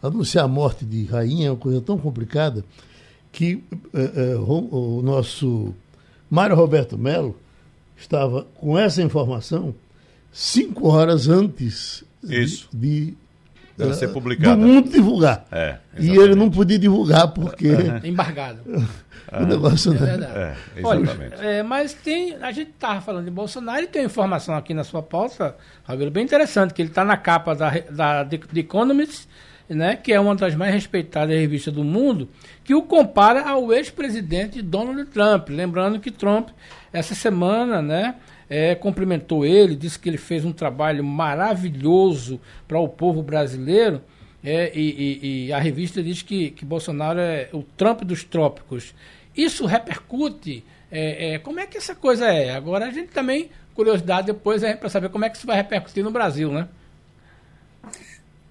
anunciar 0.01 0.45
a 0.45 0.47
morte 0.47 0.85
de 0.85 1.05
rainha 1.05 1.47
é 1.47 1.51
uma 1.51 1.57
coisa 1.57 1.81
tão 1.81 1.97
complicada 1.97 2.63
que 3.31 3.63
é, 3.93 4.01
é, 4.01 4.35
o 4.35 5.01
nosso 5.03 5.73
Mário 6.29 6.55
Roberto 6.55 6.97
Melo 6.97 7.37
estava 7.97 8.45
com 8.55 8.77
essa 8.77 9.01
informação 9.01 9.73
cinco 10.31 10.87
horas 10.87 11.27
antes 11.27 12.03
Isso. 12.23 12.67
de, 12.73 13.13
de 13.77 13.83
uh, 13.83 13.93
ser 13.93 14.09
publicada. 14.09 14.55
do 14.55 14.67
mundo 14.67 14.89
divulgar. 14.89 15.45
É, 15.51 15.77
e 15.97 16.09
ele 16.09 16.35
não 16.35 16.49
podia 16.49 16.79
divulgar 16.79 17.29
porque. 17.29 17.69
Embargado. 18.03 18.59
o 19.31 19.45
negócio 19.45 19.93
é 19.93 19.97
verdade. 19.97 20.37
É, 20.37 20.55
exatamente. 20.77 21.35
Olha, 21.35 21.45
é, 21.45 21.63
mas 21.63 21.93
tem. 21.93 22.35
A 22.41 22.51
gente 22.51 22.71
estava 22.71 22.99
falando 23.01 23.25
de 23.25 23.31
Bolsonaro 23.31 23.83
e 23.83 23.87
tem 23.87 24.05
informação 24.05 24.55
aqui 24.55 24.73
na 24.73 24.83
sua 24.83 25.01
pauta, 25.01 25.55
Rabelo, 25.83 26.11
bem 26.11 26.23
interessante, 26.23 26.73
que 26.73 26.81
ele 26.81 26.89
está 26.89 27.05
na 27.05 27.17
capa 27.17 27.55
da, 27.55 27.69
da 27.89 28.25
The 28.25 28.59
Economist 28.59 29.27
né, 29.73 29.95
que 29.95 30.11
é 30.11 30.19
uma 30.19 30.35
das 30.35 30.53
mais 30.55 30.73
respeitadas 30.73 31.35
revistas 31.35 31.73
do 31.73 31.83
mundo, 31.83 32.27
que 32.63 32.75
o 32.75 32.83
compara 32.83 33.49
ao 33.49 33.71
ex-presidente 33.71 34.61
Donald 34.61 35.05
Trump. 35.05 35.49
Lembrando 35.49 35.99
que 35.99 36.11
Trump, 36.11 36.49
essa 36.91 37.15
semana, 37.15 37.81
né, 37.81 38.15
é, 38.49 38.75
cumprimentou 38.75 39.45
ele, 39.45 39.75
disse 39.75 39.97
que 39.97 40.09
ele 40.09 40.17
fez 40.17 40.43
um 40.43 40.51
trabalho 40.51 41.03
maravilhoso 41.03 42.39
para 42.67 42.79
o 42.79 42.87
povo 42.87 43.23
brasileiro. 43.23 44.01
é, 44.43 44.71
e, 44.73 45.19
e, 45.21 45.45
e, 45.47 45.53
a 45.53 45.59
revista 45.59 46.01
diz 46.03 46.21
que, 46.21 46.49
que 46.51 46.65
Bolsonaro 46.65 47.19
é 47.19 47.47
o 47.53 47.63
Trump 47.63 48.01
dos 48.01 48.23
trópicos. 48.23 48.93
Isso 49.35 49.65
repercute? 49.65 50.65
É, 50.91 51.35
é, 51.35 51.39
como 51.39 51.59
é 51.59 51.65
que 51.65 51.77
essa 51.77 51.95
coisa 51.95 52.25
é? 52.25 52.53
Agora 52.53 52.87
a 52.87 52.91
gente 52.91 53.09
também, 53.09 53.49
curiosidade 53.73 54.27
depois 54.27 54.63
é 54.63 54.75
para 54.75 54.89
saber 54.89 55.09
como 55.09 55.23
é 55.23 55.29
que 55.29 55.37
isso 55.37 55.47
vai 55.47 55.55
repercutir 55.55 56.03
no 56.03 56.11
Brasil, 56.11 56.51
né? 56.51 56.67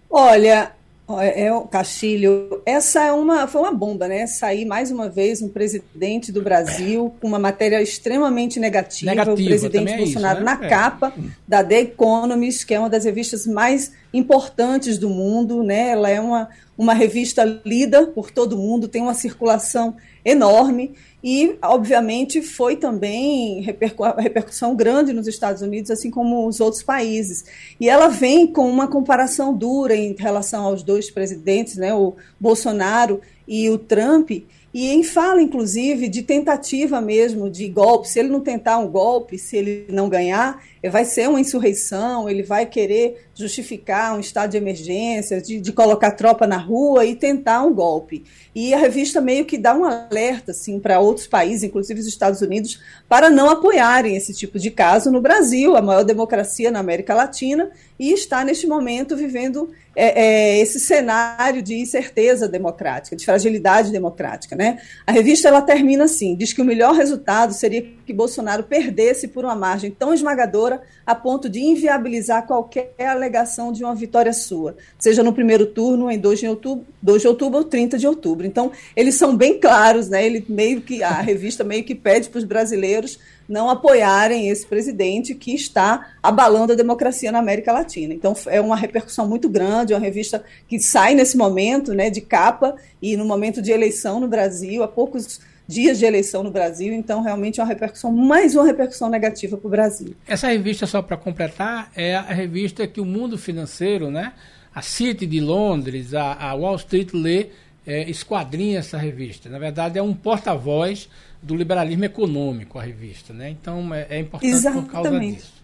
Olha, 0.09 0.73
é, 1.19 1.47
é, 1.47 1.63
Castilho, 1.71 2.63
essa 2.67 3.05
é 3.05 3.13
uma, 3.13 3.47
foi 3.47 3.63
uma 3.63 3.73
bomba, 3.73 4.07
né? 4.07 4.27
Sair 4.27 4.65
mais 4.65 4.91
uma 4.91 5.09
vez 5.09 5.41
um 5.41 5.49
presidente 5.49 6.31
do 6.31 6.43
Brasil 6.43 7.15
com 7.21 7.27
uma 7.27 7.39
matéria 7.39 7.81
extremamente 7.81 8.61
negativa, 8.61 9.11
negativa 9.11 9.43
o 9.43 9.45
presidente 9.45 9.97
Bolsonaro 9.97 10.39
é 10.39 10.43
isso, 10.43 10.45
né? 10.45 10.59
na 10.59 10.67
é. 10.67 10.69
capa 10.69 11.13
da 11.49 11.65
The 11.65 11.81
Economist, 11.81 12.67
que 12.67 12.75
é 12.75 12.79
uma 12.79 12.91
das 12.91 13.05
revistas 13.05 13.47
mais 13.47 13.93
importantes 14.13 14.99
do 14.99 15.09
mundo, 15.09 15.63
né? 15.63 15.89
Ela 15.91 16.11
é 16.11 16.21
uma, 16.21 16.49
uma 16.77 16.95
revista 16.95 17.45
lida 17.65 18.07
por 18.07 18.31
todo 18.31 18.57
mundo, 18.57 18.87
tem 18.87 19.03
uma 19.03 19.15
circulação 19.15 19.97
enorme 20.25 20.95
e, 21.23 21.57
obviamente, 21.63 22.41
foi 22.41 22.77
também 22.77 23.61
repercu 23.61 24.05
repercussão 24.19 24.75
grande 24.75 25.13
nos 25.13 25.27
Estados 25.27 25.61
Unidos, 25.61 25.91
assim 25.91 26.11
como 26.11 26.47
os 26.47 26.61
outros 26.61 26.83
países. 26.83 27.45
E 27.79 27.89
ela 27.89 28.09
vem 28.09 28.47
com 28.47 28.69
uma 28.69 28.89
comparação 28.89 29.55
dura 29.55 29.95
em 29.95 30.15
relação 30.19 30.65
aos 30.65 30.83
dois 30.83 31.11
presidentes, 31.11 31.77
né, 31.77 31.93
o 31.93 32.15
Bolsonaro 32.39 33.21
e 33.47 33.69
o 33.69 33.77
Trump, 33.77 34.31
e 34.73 34.89
em 34.89 35.03
fala, 35.03 35.43
inclusive, 35.43 36.09
de 36.09 36.23
tentativa 36.23 37.01
mesmo 37.01 37.51
de 37.51 37.69
golpe. 37.69 38.09
Se 38.09 38.21
ele 38.21 38.29
não 38.29 38.41
tentar 38.41 38.79
um 38.79 38.89
golpe, 38.89 39.37
se 39.37 39.57
ele 39.57 39.87
não 39.89 40.09
ganhar, 40.09 40.63
vai 40.89 41.05
ser 41.05 41.29
uma 41.29 41.41
insurreição, 41.41 42.29
ele 42.29 42.43
vai 42.43 42.65
querer 42.65 43.29
justificar 43.35 44.15
um 44.15 44.21
estado 44.21 44.51
de 44.51 44.57
emergência, 44.57 45.41
de, 45.41 45.61
de, 45.61 45.73
colocar 45.73 46.13
tropa 46.13 46.47
na 46.47 46.57
rua 46.57 47.05
e 47.05 47.15
tentar 47.15 47.63
um 47.63 47.75
golpe. 47.75 48.25
E 48.55 48.73
a 48.73 48.79
revista 48.79 49.21
meio 49.21 49.45
que 49.45 49.59
dá 49.59 49.75
um 49.75 49.85
alerta 49.85 50.53
assim, 50.53 50.79
para 50.79 51.01
outros 51.01 51.27
países, 51.27 51.65
inclusive 51.65 52.01
os 52.01 52.07
Estados 52.07 52.41
Unidos, 52.41 52.81
para 53.09 53.31
não 53.31 53.51
apoiarem 53.51 54.17
esse 54.17 54.35
tipo 54.35 54.59
de 54.59 54.71
caso 54.71 55.11
no 55.11 55.21
Brasil, 55.21 55.77
a 55.77 55.83
maior 55.83 56.05
democracia 56.05 56.71
na 56.71 56.81
América 56.81 57.15
Latina, 57.15 57.71
e 57.99 58.13
está 58.13 58.45
neste 58.45 58.67
momento 58.67 59.17
vivendo 59.17 59.71
é, 59.97 60.23
é, 60.23 60.59
esse 60.61 60.79
cenário 60.79 61.63
de 61.63 61.75
incerteza 61.75 62.49
democrática, 62.49 63.17
de 63.17 63.25
fragilidade 63.25 63.91
democrática. 63.91 64.55
Né? 64.55 64.79
A 65.07 65.13
revista 65.13 65.49
ela 65.49 65.63
termina 65.63 66.05
assim: 66.05 66.37
diz 66.37 66.53
que 66.53 66.63
o 66.63 66.65
melhor 66.65 66.95
resultado 66.95 67.53
seria 67.53 67.83
que 68.07 68.13
Bolsonaro 68.13 68.65
perdesse 68.65 69.29
por 69.29 69.45
uma 69.45 69.55
margem 69.55 69.91
tão 69.91 70.13
esmagadora 70.13 70.70
a 71.07 71.15
ponto 71.15 71.49
de 71.49 71.61
inviabilizar 71.61 72.47
qualquer 72.47 72.93
alegação 72.99 73.73
de 73.73 73.83
uma 73.83 73.95
vitória 73.95 74.33
sua, 74.33 74.77
seja 74.99 75.23
no 75.23 75.33
primeiro 75.33 75.67
turno, 75.67 76.11
em 76.11 76.19
2 76.19 76.41
de 76.41 76.47
outubro, 76.47 76.87
2 77.01 77.23
de 77.23 77.29
outubro 77.29 77.59
ou 77.59 77.65
30 77.65 77.97
de 77.97 78.07
outubro. 78.07 78.47
Então, 78.47 78.71
eles 78.95 79.15
são 79.15 79.37
bem 79.37 79.59
claros, 79.59 80.09
né? 80.09 80.25
Ele 80.25 80.45
meio 80.49 80.81
que 80.81 81.03
a 81.03 81.21
revista 81.21 81.65
meio 81.65 81.85
que 81.85 81.95
pede 81.95 82.29
para 82.29 82.39
os 82.39 82.45
brasileiros 82.45 83.19
não 83.51 83.69
apoiarem 83.69 84.49
esse 84.49 84.65
presidente 84.65 85.35
que 85.35 85.53
está 85.53 86.13
abalando 86.23 86.73
a 86.73 86.77
democracia 86.77 87.33
na 87.33 87.41
América 87.41 87.73
Latina. 87.73 88.15
Então 88.15 88.33
é 88.47 88.61
uma 88.61 88.77
repercussão 88.77 89.27
muito 89.27 89.49
grande, 89.49 89.93
é 89.93 89.97
uma 89.97 90.05
revista 90.05 90.45
que 90.69 90.79
sai 90.79 91.15
nesse 91.15 91.37
momento, 91.37 91.93
né, 91.93 92.11
de 92.11 92.21
capa 92.21 92.77
e 93.03 93.17
no 93.17 93.25
momento 93.25 93.61
de 93.61 93.73
eleição 93.73 94.21
no 94.21 94.29
Brasil, 94.29 94.85
há 94.85 94.89
poucos 94.89 95.41
dias 95.71 95.99
de 95.99 96.05
eleição 96.05 96.43
no 96.43 96.51
Brasil, 96.51 96.93
então 96.93 97.23
realmente 97.23 97.61
é 97.61 97.63
uma 97.63 97.69
repercussão, 97.69 98.11
mais 98.11 98.55
uma 98.57 98.67
repercussão 98.67 99.09
negativa 99.09 99.57
para 99.57 99.67
o 99.67 99.71
Brasil. 99.71 100.15
Essa 100.27 100.49
revista, 100.49 100.87
só 100.87 101.01
para 101.01 101.17
completar, 101.17 101.91
é 101.95 102.17
a 102.17 102.33
revista 102.33 102.87
que 102.87 103.01
o 103.01 103.05
mundo 103.05 103.39
financeiro, 103.39 104.11
né, 104.11 104.33
a 104.75 104.83
City 104.83 105.27
de 105.27 105.41
Londres, 105.41 106.13
a, 106.13 106.35
a 106.35 106.55
Wall 106.55 106.77
Street 106.77 107.13
lê, 107.15 107.49
é, 107.87 108.09
esquadrinha 108.11 108.81
essa 108.81 108.99
revista. 108.99 109.49
Na 109.49 109.59
verdade, 109.59 109.99
é 109.99 110.03
um 110.03 110.15
porta-voz 110.15 111.09
do 111.43 111.57
liberalismo 111.57 112.05
econômico, 112.05 112.79
a 112.79 112.83
revista. 112.83 113.33
Né? 113.33 113.51
Então, 113.51 113.95
é, 113.95 114.07
é 114.11 114.19
importante 114.21 114.53
Exatamente. 114.53 114.87
por 114.87 114.93
causa 114.93 115.19
disso. 115.19 115.61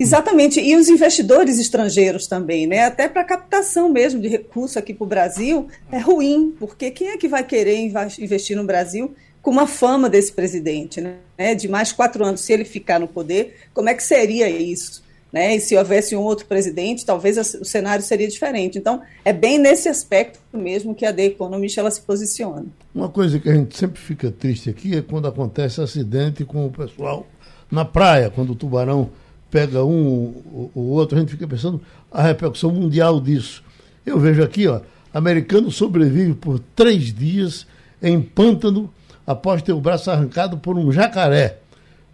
Exatamente, 0.00 0.60
e 0.60 0.76
os 0.76 0.88
investidores 0.88 1.58
estrangeiros 1.58 2.28
também, 2.28 2.68
né? 2.68 2.84
Até 2.84 3.08
para 3.08 3.24
captação 3.24 3.88
mesmo 3.88 4.20
de 4.20 4.28
recursos 4.28 4.76
aqui 4.76 4.94
para 4.94 5.04
o 5.04 5.08
Brasil 5.08 5.66
é 5.90 5.98
ruim, 5.98 6.54
porque 6.56 6.92
quem 6.92 7.08
é 7.08 7.16
que 7.16 7.26
vai 7.26 7.42
querer 7.42 7.76
investir 8.20 8.56
no 8.56 8.62
Brasil 8.62 9.12
com 9.48 9.52
uma 9.52 9.66
fama 9.66 10.10
desse 10.10 10.30
presidente, 10.30 11.00
né? 11.00 11.54
De 11.54 11.66
mais 11.68 11.90
quatro 11.90 12.22
anos, 12.22 12.42
se 12.42 12.52
ele 12.52 12.66
ficar 12.66 13.00
no 13.00 13.08
poder, 13.08 13.56
como 13.72 13.88
é 13.88 13.94
que 13.94 14.02
seria 14.02 14.46
isso? 14.46 15.02
Né? 15.32 15.56
E 15.56 15.60
se 15.60 15.74
houvesse 15.74 16.14
um 16.14 16.20
outro 16.20 16.44
presidente, 16.44 17.06
talvez 17.06 17.38
o 17.54 17.64
cenário 17.64 18.04
seria 18.04 18.28
diferente. 18.28 18.76
Então, 18.76 19.00
é 19.24 19.32
bem 19.32 19.56
nesse 19.56 19.88
aspecto 19.88 20.38
mesmo 20.52 20.94
que 20.94 21.06
a 21.06 21.14
The 21.14 21.24
Economist 21.24 21.80
ela 21.80 21.90
se 21.90 22.02
posiciona. 22.02 22.66
Uma 22.94 23.08
coisa 23.08 23.38
que 23.38 23.48
a 23.48 23.54
gente 23.54 23.74
sempre 23.74 23.98
fica 23.98 24.30
triste 24.30 24.68
aqui 24.68 24.94
é 24.94 25.00
quando 25.00 25.26
acontece 25.26 25.80
acidente 25.80 26.44
com 26.44 26.66
o 26.66 26.70
pessoal 26.70 27.26
na 27.70 27.86
praia, 27.86 28.28
quando 28.28 28.50
o 28.50 28.54
tubarão 28.54 29.08
pega 29.50 29.82
um 29.82 30.70
o 30.74 30.90
outro, 30.90 31.16
a 31.16 31.20
gente 31.20 31.30
fica 31.30 31.48
pensando 31.48 31.80
a 32.12 32.22
repercussão 32.22 32.70
mundial 32.70 33.18
disso. 33.18 33.64
Eu 34.04 34.18
vejo 34.18 34.42
aqui, 34.42 34.68
ó, 34.68 34.82
americano 35.12 35.70
sobrevive 35.70 36.34
por 36.34 36.58
três 36.76 37.14
dias 37.14 37.66
em 38.02 38.20
pântano 38.20 38.92
após 39.28 39.60
ter 39.60 39.74
o 39.74 39.80
braço 39.80 40.10
arrancado 40.10 40.56
por 40.56 40.78
um 40.78 40.90
jacaré. 40.90 41.58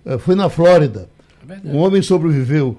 Eh, 0.05 0.19
foi 0.19 0.35
na 0.35 0.49
Flórida. 0.49 1.09
É 1.49 1.61
um 1.65 1.77
homem 1.77 2.03
sobreviveu 2.03 2.77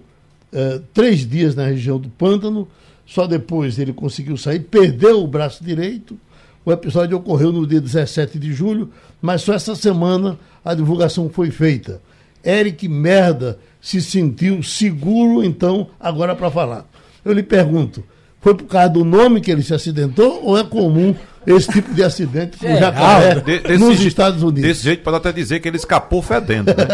uh, 0.51 0.79
três 0.93 1.25
dias 1.25 1.55
na 1.55 1.67
região 1.67 1.97
do 1.97 2.09
pântano, 2.09 2.67
só 3.05 3.27
depois 3.27 3.79
ele 3.79 3.93
conseguiu 3.93 4.35
sair, 4.35 4.59
perdeu 4.59 5.23
o 5.23 5.27
braço 5.27 5.63
direito. 5.63 6.19
O 6.65 6.71
episódio 6.71 7.15
ocorreu 7.15 7.53
no 7.53 7.65
dia 7.65 7.79
17 7.79 8.37
de 8.37 8.51
julho, 8.51 8.91
mas 9.21 9.41
só 9.41 9.53
essa 9.53 9.73
semana 9.73 10.37
a 10.65 10.73
divulgação 10.73 11.29
foi 11.29 11.49
feita. 11.49 12.01
Eric 12.43 12.89
Merda 12.89 13.57
se 13.79 14.01
sentiu 14.01 14.61
seguro, 14.63 15.45
então, 15.45 15.87
agora 15.97 16.35
para 16.35 16.51
falar. 16.51 16.85
Eu 17.23 17.31
lhe 17.31 17.43
pergunto, 17.43 18.03
foi 18.41 18.53
por 18.53 18.65
causa 18.65 18.89
do 18.89 19.05
nome 19.05 19.39
que 19.39 19.49
ele 19.49 19.63
se 19.63 19.73
acidentou 19.73 20.43
ou 20.43 20.57
é 20.57 20.63
comum 20.63 21.15
esse 21.45 21.69
tipo 21.69 21.93
de 21.93 22.03
acidente 22.03 22.57
com 22.57 22.67
é, 22.67 22.77
jacaré 22.77 23.35
de, 23.39 23.77
nos 23.77 24.01
Estados 24.01 24.41
Unidos? 24.41 24.61
Desse 24.61 24.83
jeito 24.83 25.03
pode 25.03 25.17
até 25.17 25.31
dizer 25.31 25.59
que 25.59 25.67
ele 25.67 25.77
escapou 25.77 26.21
fedendo, 26.21 26.67
né? 26.67 26.85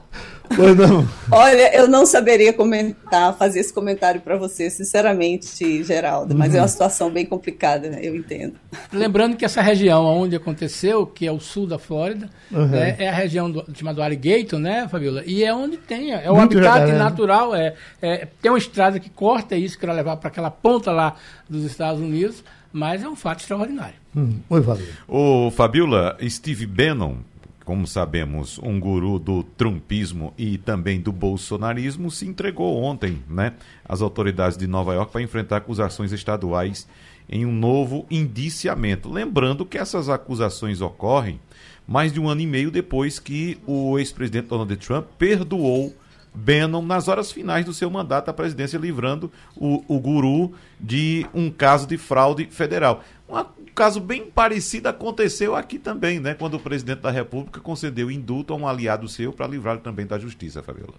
Pois 0.56 0.76
não. 0.76 1.08
Olha, 1.30 1.76
eu 1.76 1.86
não 1.86 2.04
saberia 2.04 2.52
comentar, 2.52 3.36
fazer 3.36 3.60
esse 3.60 3.72
comentário 3.72 4.20
para 4.20 4.36
você, 4.36 4.68
sinceramente, 4.68 5.84
Geraldo, 5.84 6.34
mas 6.34 6.50
uhum. 6.50 6.58
é 6.58 6.60
uma 6.62 6.68
situação 6.68 7.08
bem 7.08 7.24
complicada, 7.24 7.88
né? 7.88 8.00
eu 8.02 8.16
entendo. 8.16 8.54
Lembrando 8.92 9.36
que 9.36 9.44
essa 9.44 9.62
região 9.62 10.04
onde 10.04 10.34
aconteceu, 10.34 11.06
que 11.06 11.24
é 11.24 11.30
o 11.30 11.38
sul 11.38 11.68
da 11.68 11.78
Flórida, 11.78 12.28
uhum. 12.50 12.66
né, 12.66 12.96
é 12.98 13.08
a 13.08 13.14
região 13.14 13.48
do, 13.50 13.64
chamada 13.74 14.02
Alligator, 14.02 14.58
né, 14.58 14.88
Fabiola? 14.88 15.22
E 15.24 15.44
é 15.44 15.54
onde 15.54 15.76
tem, 15.76 16.12
é 16.12 16.28
o 16.28 16.34
Muito 16.34 16.58
habitat 16.58 16.90
natural, 16.92 17.54
é, 17.54 17.74
é, 18.02 18.26
tem 18.42 18.50
uma 18.50 18.58
estrada 18.58 18.98
que 18.98 19.08
corta 19.08 19.54
isso, 19.54 19.78
que 19.78 19.86
vai 19.86 19.94
levar 19.94 20.16
para 20.16 20.28
aquela 20.28 20.50
ponta 20.50 20.90
lá 20.90 21.14
dos 21.48 21.64
Estados 21.64 22.00
Unidos, 22.00 22.42
mas 22.72 23.04
é 23.04 23.08
um 23.08 23.16
fato 23.16 23.40
extraordinário. 23.40 23.99
Hum. 24.14 24.40
Oi. 24.48 24.62
Ô, 25.06 25.50
Fabiola, 25.52 26.16
Steve 26.28 26.66
Bannon, 26.66 27.18
como 27.64 27.86
sabemos, 27.86 28.58
um 28.58 28.80
guru 28.80 29.18
do 29.18 29.44
trumpismo 29.44 30.34
e 30.36 30.58
também 30.58 31.00
do 31.00 31.12
bolsonarismo, 31.12 32.10
se 32.10 32.26
entregou 32.26 32.82
ontem 32.82 33.22
né, 33.28 33.52
às 33.84 34.02
autoridades 34.02 34.58
de 34.58 34.66
Nova 34.66 34.94
York 34.94 35.12
para 35.12 35.22
enfrentar 35.22 35.58
acusações 35.58 36.10
estaduais 36.10 36.88
em 37.28 37.46
um 37.46 37.52
novo 37.52 38.04
indiciamento. 38.10 39.08
Lembrando 39.08 39.64
que 39.64 39.78
essas 39.78 40.08
acusações 40.08 40.80
ocorrem 40.80 41.38
mais 41.86 42.12
de 42.12 42.18
um 42.18 42.28
ano 42.28 42.40
e 42.40 42.46
meio 42.46 42.72
depois 42.72 43.20
que 43.20 43.58
o 43.64 43.96
ex-presidente 43.98 44.48
Donald 44.48 44.76
Trump 44.76 45.06
perdoou 45.16 45.94
Bannon 46.34 46.82
nas 46.82 47.08
horas 47.08 47.32
finais 47.32 47.64
do 47.64 47.72
seu 47.72 47.90
mandato 47.90 48.28
à 48.28 48.32
presidência, 48.32 48.78
livrando 48.78 49.30
o, 49.56 49.84
o 49.88 49.98
guru 49.98 50.52
de 50.78 51.26
um 51.34 51.50
caso 51.50 51.86
de 51.86 51.96
fraude 51.96 52.46
federal. 52.46 53.02
Uma 53.28 53.46
caso 53.80 53.98
bem 53.98 54.26
parecido 54.26 54.90
aconteceu 54.90 55.56
aqui 55.56 55.78
também, 55.78 56.20
né? 56.20 56.34
Quando 56.34 56.52
o 56.52 56.60
presidente 56.60 57.00
da 57.00 57.10
República 57.10 57.60
concedeu 57.60 58.10
indulto 58.10 58.52
a 58.52 58.56
um 58.56 58.68
aliado 58.68 59.08
seu 59.08 59.32
para 59.32 59.46
livrar 59.46 59.78
também 59.78 60.04
da 60.04 60.18
justiça, 60.18 60.62
Fabiola. 60.62 60.92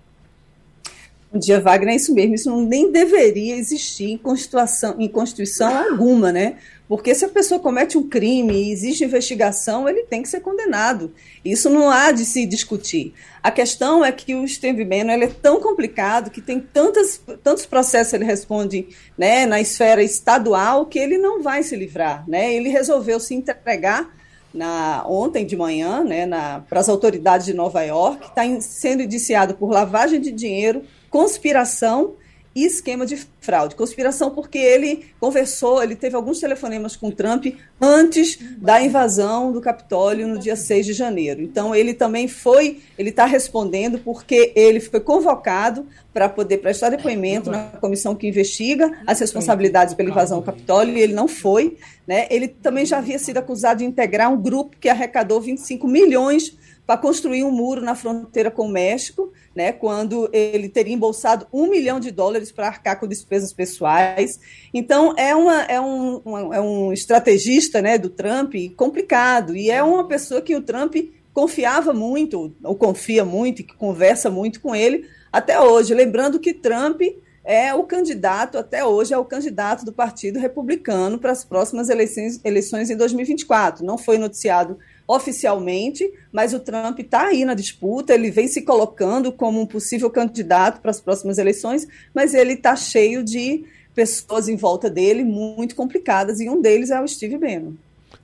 Bom 1.31 1.37
dia, 1.37 1.61
Wagner, 1.61 1.93
é 1.93 1.95
isso 1.97 2.11
mesmo. 2.11 2.33
Isso 2.33 2.61
nem 2.65 2.91
deveria 2.91 3.55
existir 3.55 4.05
em 4.05 4.17
Constituição, 4.17 4.95
em 4.97 5.07
Constituição 5.07 5.91
alguma, 5.91 6.31
né? 6.31 6.57
Porque 6.91 7.15
se 7.15 7.23
a 7.23 7.29
pessoa 7.29 7.57
comete 7.57 7.97
um 7.97 8.05
crime 8.05 8.53
e 8.53 8.69
existe 8.69 9.05
investigação, 9.05 9.87
ele 9.87 10.03
tem 10.03 10.21
que 10.21 10.27
ser 10.27 10.41
condenado. 10.41 11.13
Isso 11.43 11.69
não 11.69 11.89
há 11.89 12.11
de 12.11 12.25
se 12.25 12.45
discutir. 12.45 13.13
A 13.41 13.49
questão 13.49 14.03
é 14.03 14.11
que 14.11 14.35
o 14.35 14.43
estendimento 14.43 15.09
ele 15.09 15.23
é 15.23 15.29
tão 15.29 15.61
complicado 15.61 16.29
que 16.29 16.41
tem 16.41 16.59
tantas, 16.59 17.21
tantos 17.41 17.65
processos 17.65 18.11
ele 18.11 18.25
responde 18.25 18.89
né, 19.17 19.45
na 19.45 19.61
esfera 19.61 20.03
estadual 20.03 20.85
que 20.85 20.99
ele 20.99 21.17
não 21.17 21.41
vai 21.41 21.63
se 21.63 21.77
livrar. 21.77 22.25
Né? 22.27 22.53
Ele 22.53 22.67
resolveu 22.67 23.21
se 23.21 23.33
entregar 23.33 24.13
na, 24.53 25.05
ontem 25.07 25.45
de 25.45 25.55
manhã 25.55 26.03
né, 26.03 26.27
para 26.67 26.81
as 26.81 26.89
autoridades 26.89 27.45
de 27.45 27.53
Nova 27.53 27.81
York, 27.83 28.27
está 28.27 28.41
sendo 28.59 29.01
indiciado 29.01 29.53
por 29.53 29.69
lavagem 29.71 30.19
de 30.19 30.29
dinheiro 30.29 30.83
conspiração 31.09 32.15
e 32.55 32.65
esquema 32.65 33.05
de 33.05 33.17
fraude. 33.39 33.75
Conspiração 33.75 34.31
porque 34.31 34.57
ele 34.57 35.05
conversou, 35.19 35.81
ele 35.81 35.95
teve 35.95 36.15
alguns 36.15 36.39
telefonemas 36.39 36.95
com 36.95 37.09
Trump 37.09 37.45
antes 37.79 38.37
da 38.57 38.81
invasão 38.81 39.51
do 39.51 39.61
Capitólio 39.61 40.27
no 40.27 40.37
dia 40.37 40.55
6 40.55 40.85
de 40.85 40.93
janeiro. 40.93 41.41
Então 41.41 41.73
ele 41.73 41.93
também 41.93 42.27
foi, 42.27 42.81
ele 42.97 43.09
está 43.09 43.25
respondendo 43.25 43.99
porque 43.99 44.51
ele 44.55 44.79
foi 44.79 44.99
convocado 44.99 45.85
para 46.13 46.27
poder 46.27 46.57
prestar 46.57 46.89
depoimento 46.89 47.49
na 47.49 47.63
comissão 47.79 48.13
que 48.13 48.27
investiga 48.27 48.91
as 49.07 49.19
responsabilidades 49.19 49.93
pela 49.93 50.09
invasão 50.09 50.39
do 50.39 50.45
Capitólio 50.45 50.97
e 50.97 51.01
ele 51.01 51.13
não 51.13 51.27
foi. 51.27 51.77
Né? 52.05 52.27
Ele 52.29 52.49
também 52.49 52.85
já 52.85 52.97
havia 52.97 53.17
sido 53.17 53.37
acusado 53.37 53.79
de 53.79 53.85
integrar 53.85 54.31
um 54.31 54.41
grupo 54.41 54.75
que 54.77 54.89
arrecadou 54.89 55.39
25 55.39 55.87
milhões 55.87 56.57
para 56.91 56.97
construir 56.97 57.45
um 57.45 57.51
muro 57.51 57.79
na 57.79 57.95
fronteira 57.95 58.51
com 58.51 58.65
o 58.65 58.69
México, 58.69 59.31
né, 59.55 59.71
quando 59.71 60.29
ele 60.33 60.67
teria 60.67 60.93
embolsado 60.93 61.47
um 61.53 61.67
milhão 61.67 62.01
de 62.01 62.11
dólares 62.11 62.51
para 62.51 62.67
arcar 62.67 62.99
com 62.99 63.07
despesas 63.07 63.53
pessoais. 63.53 64.37
Então, 64.73 65.13
é, 65.15 65.33
uma, 65.33 65.61
é, 65.61 65.79
um, 65.79 66.17
uma, 66.17 66.55
é 66.57 66.59
um 66.59 66.91
estrategista 66.91 67.81
né, 67.81 67.97
do 67.97 68.09
Trump 68.09 68.55
complicado, 68.75 69.55
e 69.55 69.71
é 69.71 69.81
uma 69.81 70.05
pessoa 70.05 70.41
que 70.41 70.53
o 70.53 70.61
Trump 70.61 70.97
confiava 71.33 71.93
muito, 71.93 72.53
ou 72.61 72.75
confia 72.75 73.23
muito, 73.23 73.61
e 73.61 73.63
que 73.63 73.75
conversa 73.77 74.29
muito 74.29 74.59
com 74.59 74.75
ele 74.75 75.07
até 75.31 75.61
hoje. 75.61 75.93
Lembrando 75.93 76.41
que 76.41 76.53
Trump 76.53 77.03
é 77.41 77.73
o 77.73 77.85
candidato, 77.85 78.57
até 78.57 78.83
hoje, 78.83 79.13
é 79.13 79.17
o 79.17 79.23
candidato 79.23 79.85
do 79.85 79.93
Partido 79.93 80.39
Republicano 80.39 81.17
para 81.17 81.31
as 81.31 81.45
próximas 81.45 81.87
eleições, 81.87 82.41
eleições 82.43 82.89
em 82.89 82.97
2024. 82.97 83.85
Não 83.85 83.97
foi 83.97 84.17
noticiado 84.17 84.77
oficialmente, 85.07 86.09
mas 86.31 86.53
o 86.53 86.59
Trump 86.59 86.99
está 86.99 87.27
aí 87.27 87.43
na 87.45 87.53
disputa, 87.53 88.13
ele 88.13 88.31
vem 88.31 88.47
se 88.47 88.61
colocando 88.61 89.31
como 89.31 89.59
um 89.59 89.65
possível 89.65 90.09
candidato 90.09 90.81
para 90.81 90.91
as 90.91 91.01
próximas 91.01 91.37
eleições, 91.37 91.87
mas 92.13 92.33
ele 92.33 92.53
está 92.53 92.75
cheio 92.75 93.23
de 93.23 93.63
pessoas 93.93 94.47
em 94.47 94.55
volta 94.55 94.89
dele 94.89 95.23
muito 95.23 95.75
complicadas, 95.75 96.39
e 96.39 96.49
um 96.49 96.61
deles 96.61 96.91
é 96.91 97.01
o 97.01 97.07
Steve 97.07 97.37
Bannon. 97.37 97.73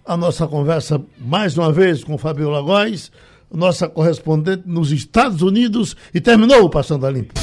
A 0.05 0.15
nossa 0.15 0.47
conversa, 0.47 1.01
mais 1.17 1.57
uma 1.57 1.71
vez, 1.71 2.03
com 2.03 2.17
Fabiola 2.17 2.61
Góes, 2.61 3.11
nossa 3.51 3.89
correspondente 3.89 4.63
nos 4.65 4.91
Estados 4.91 5.41
Unidos, 5.41 5.95
e 6.13 6.21
terminou 6.21 6.63
o 6.63 6.69
Passando 6.69 7.05
a 7.05 7.11
Limpo. 7.11 7.33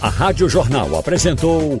A 0.00 0.08
Rádio 0.08 0.48
Jornal 0.48 0.94
apresentou 0.96 1.80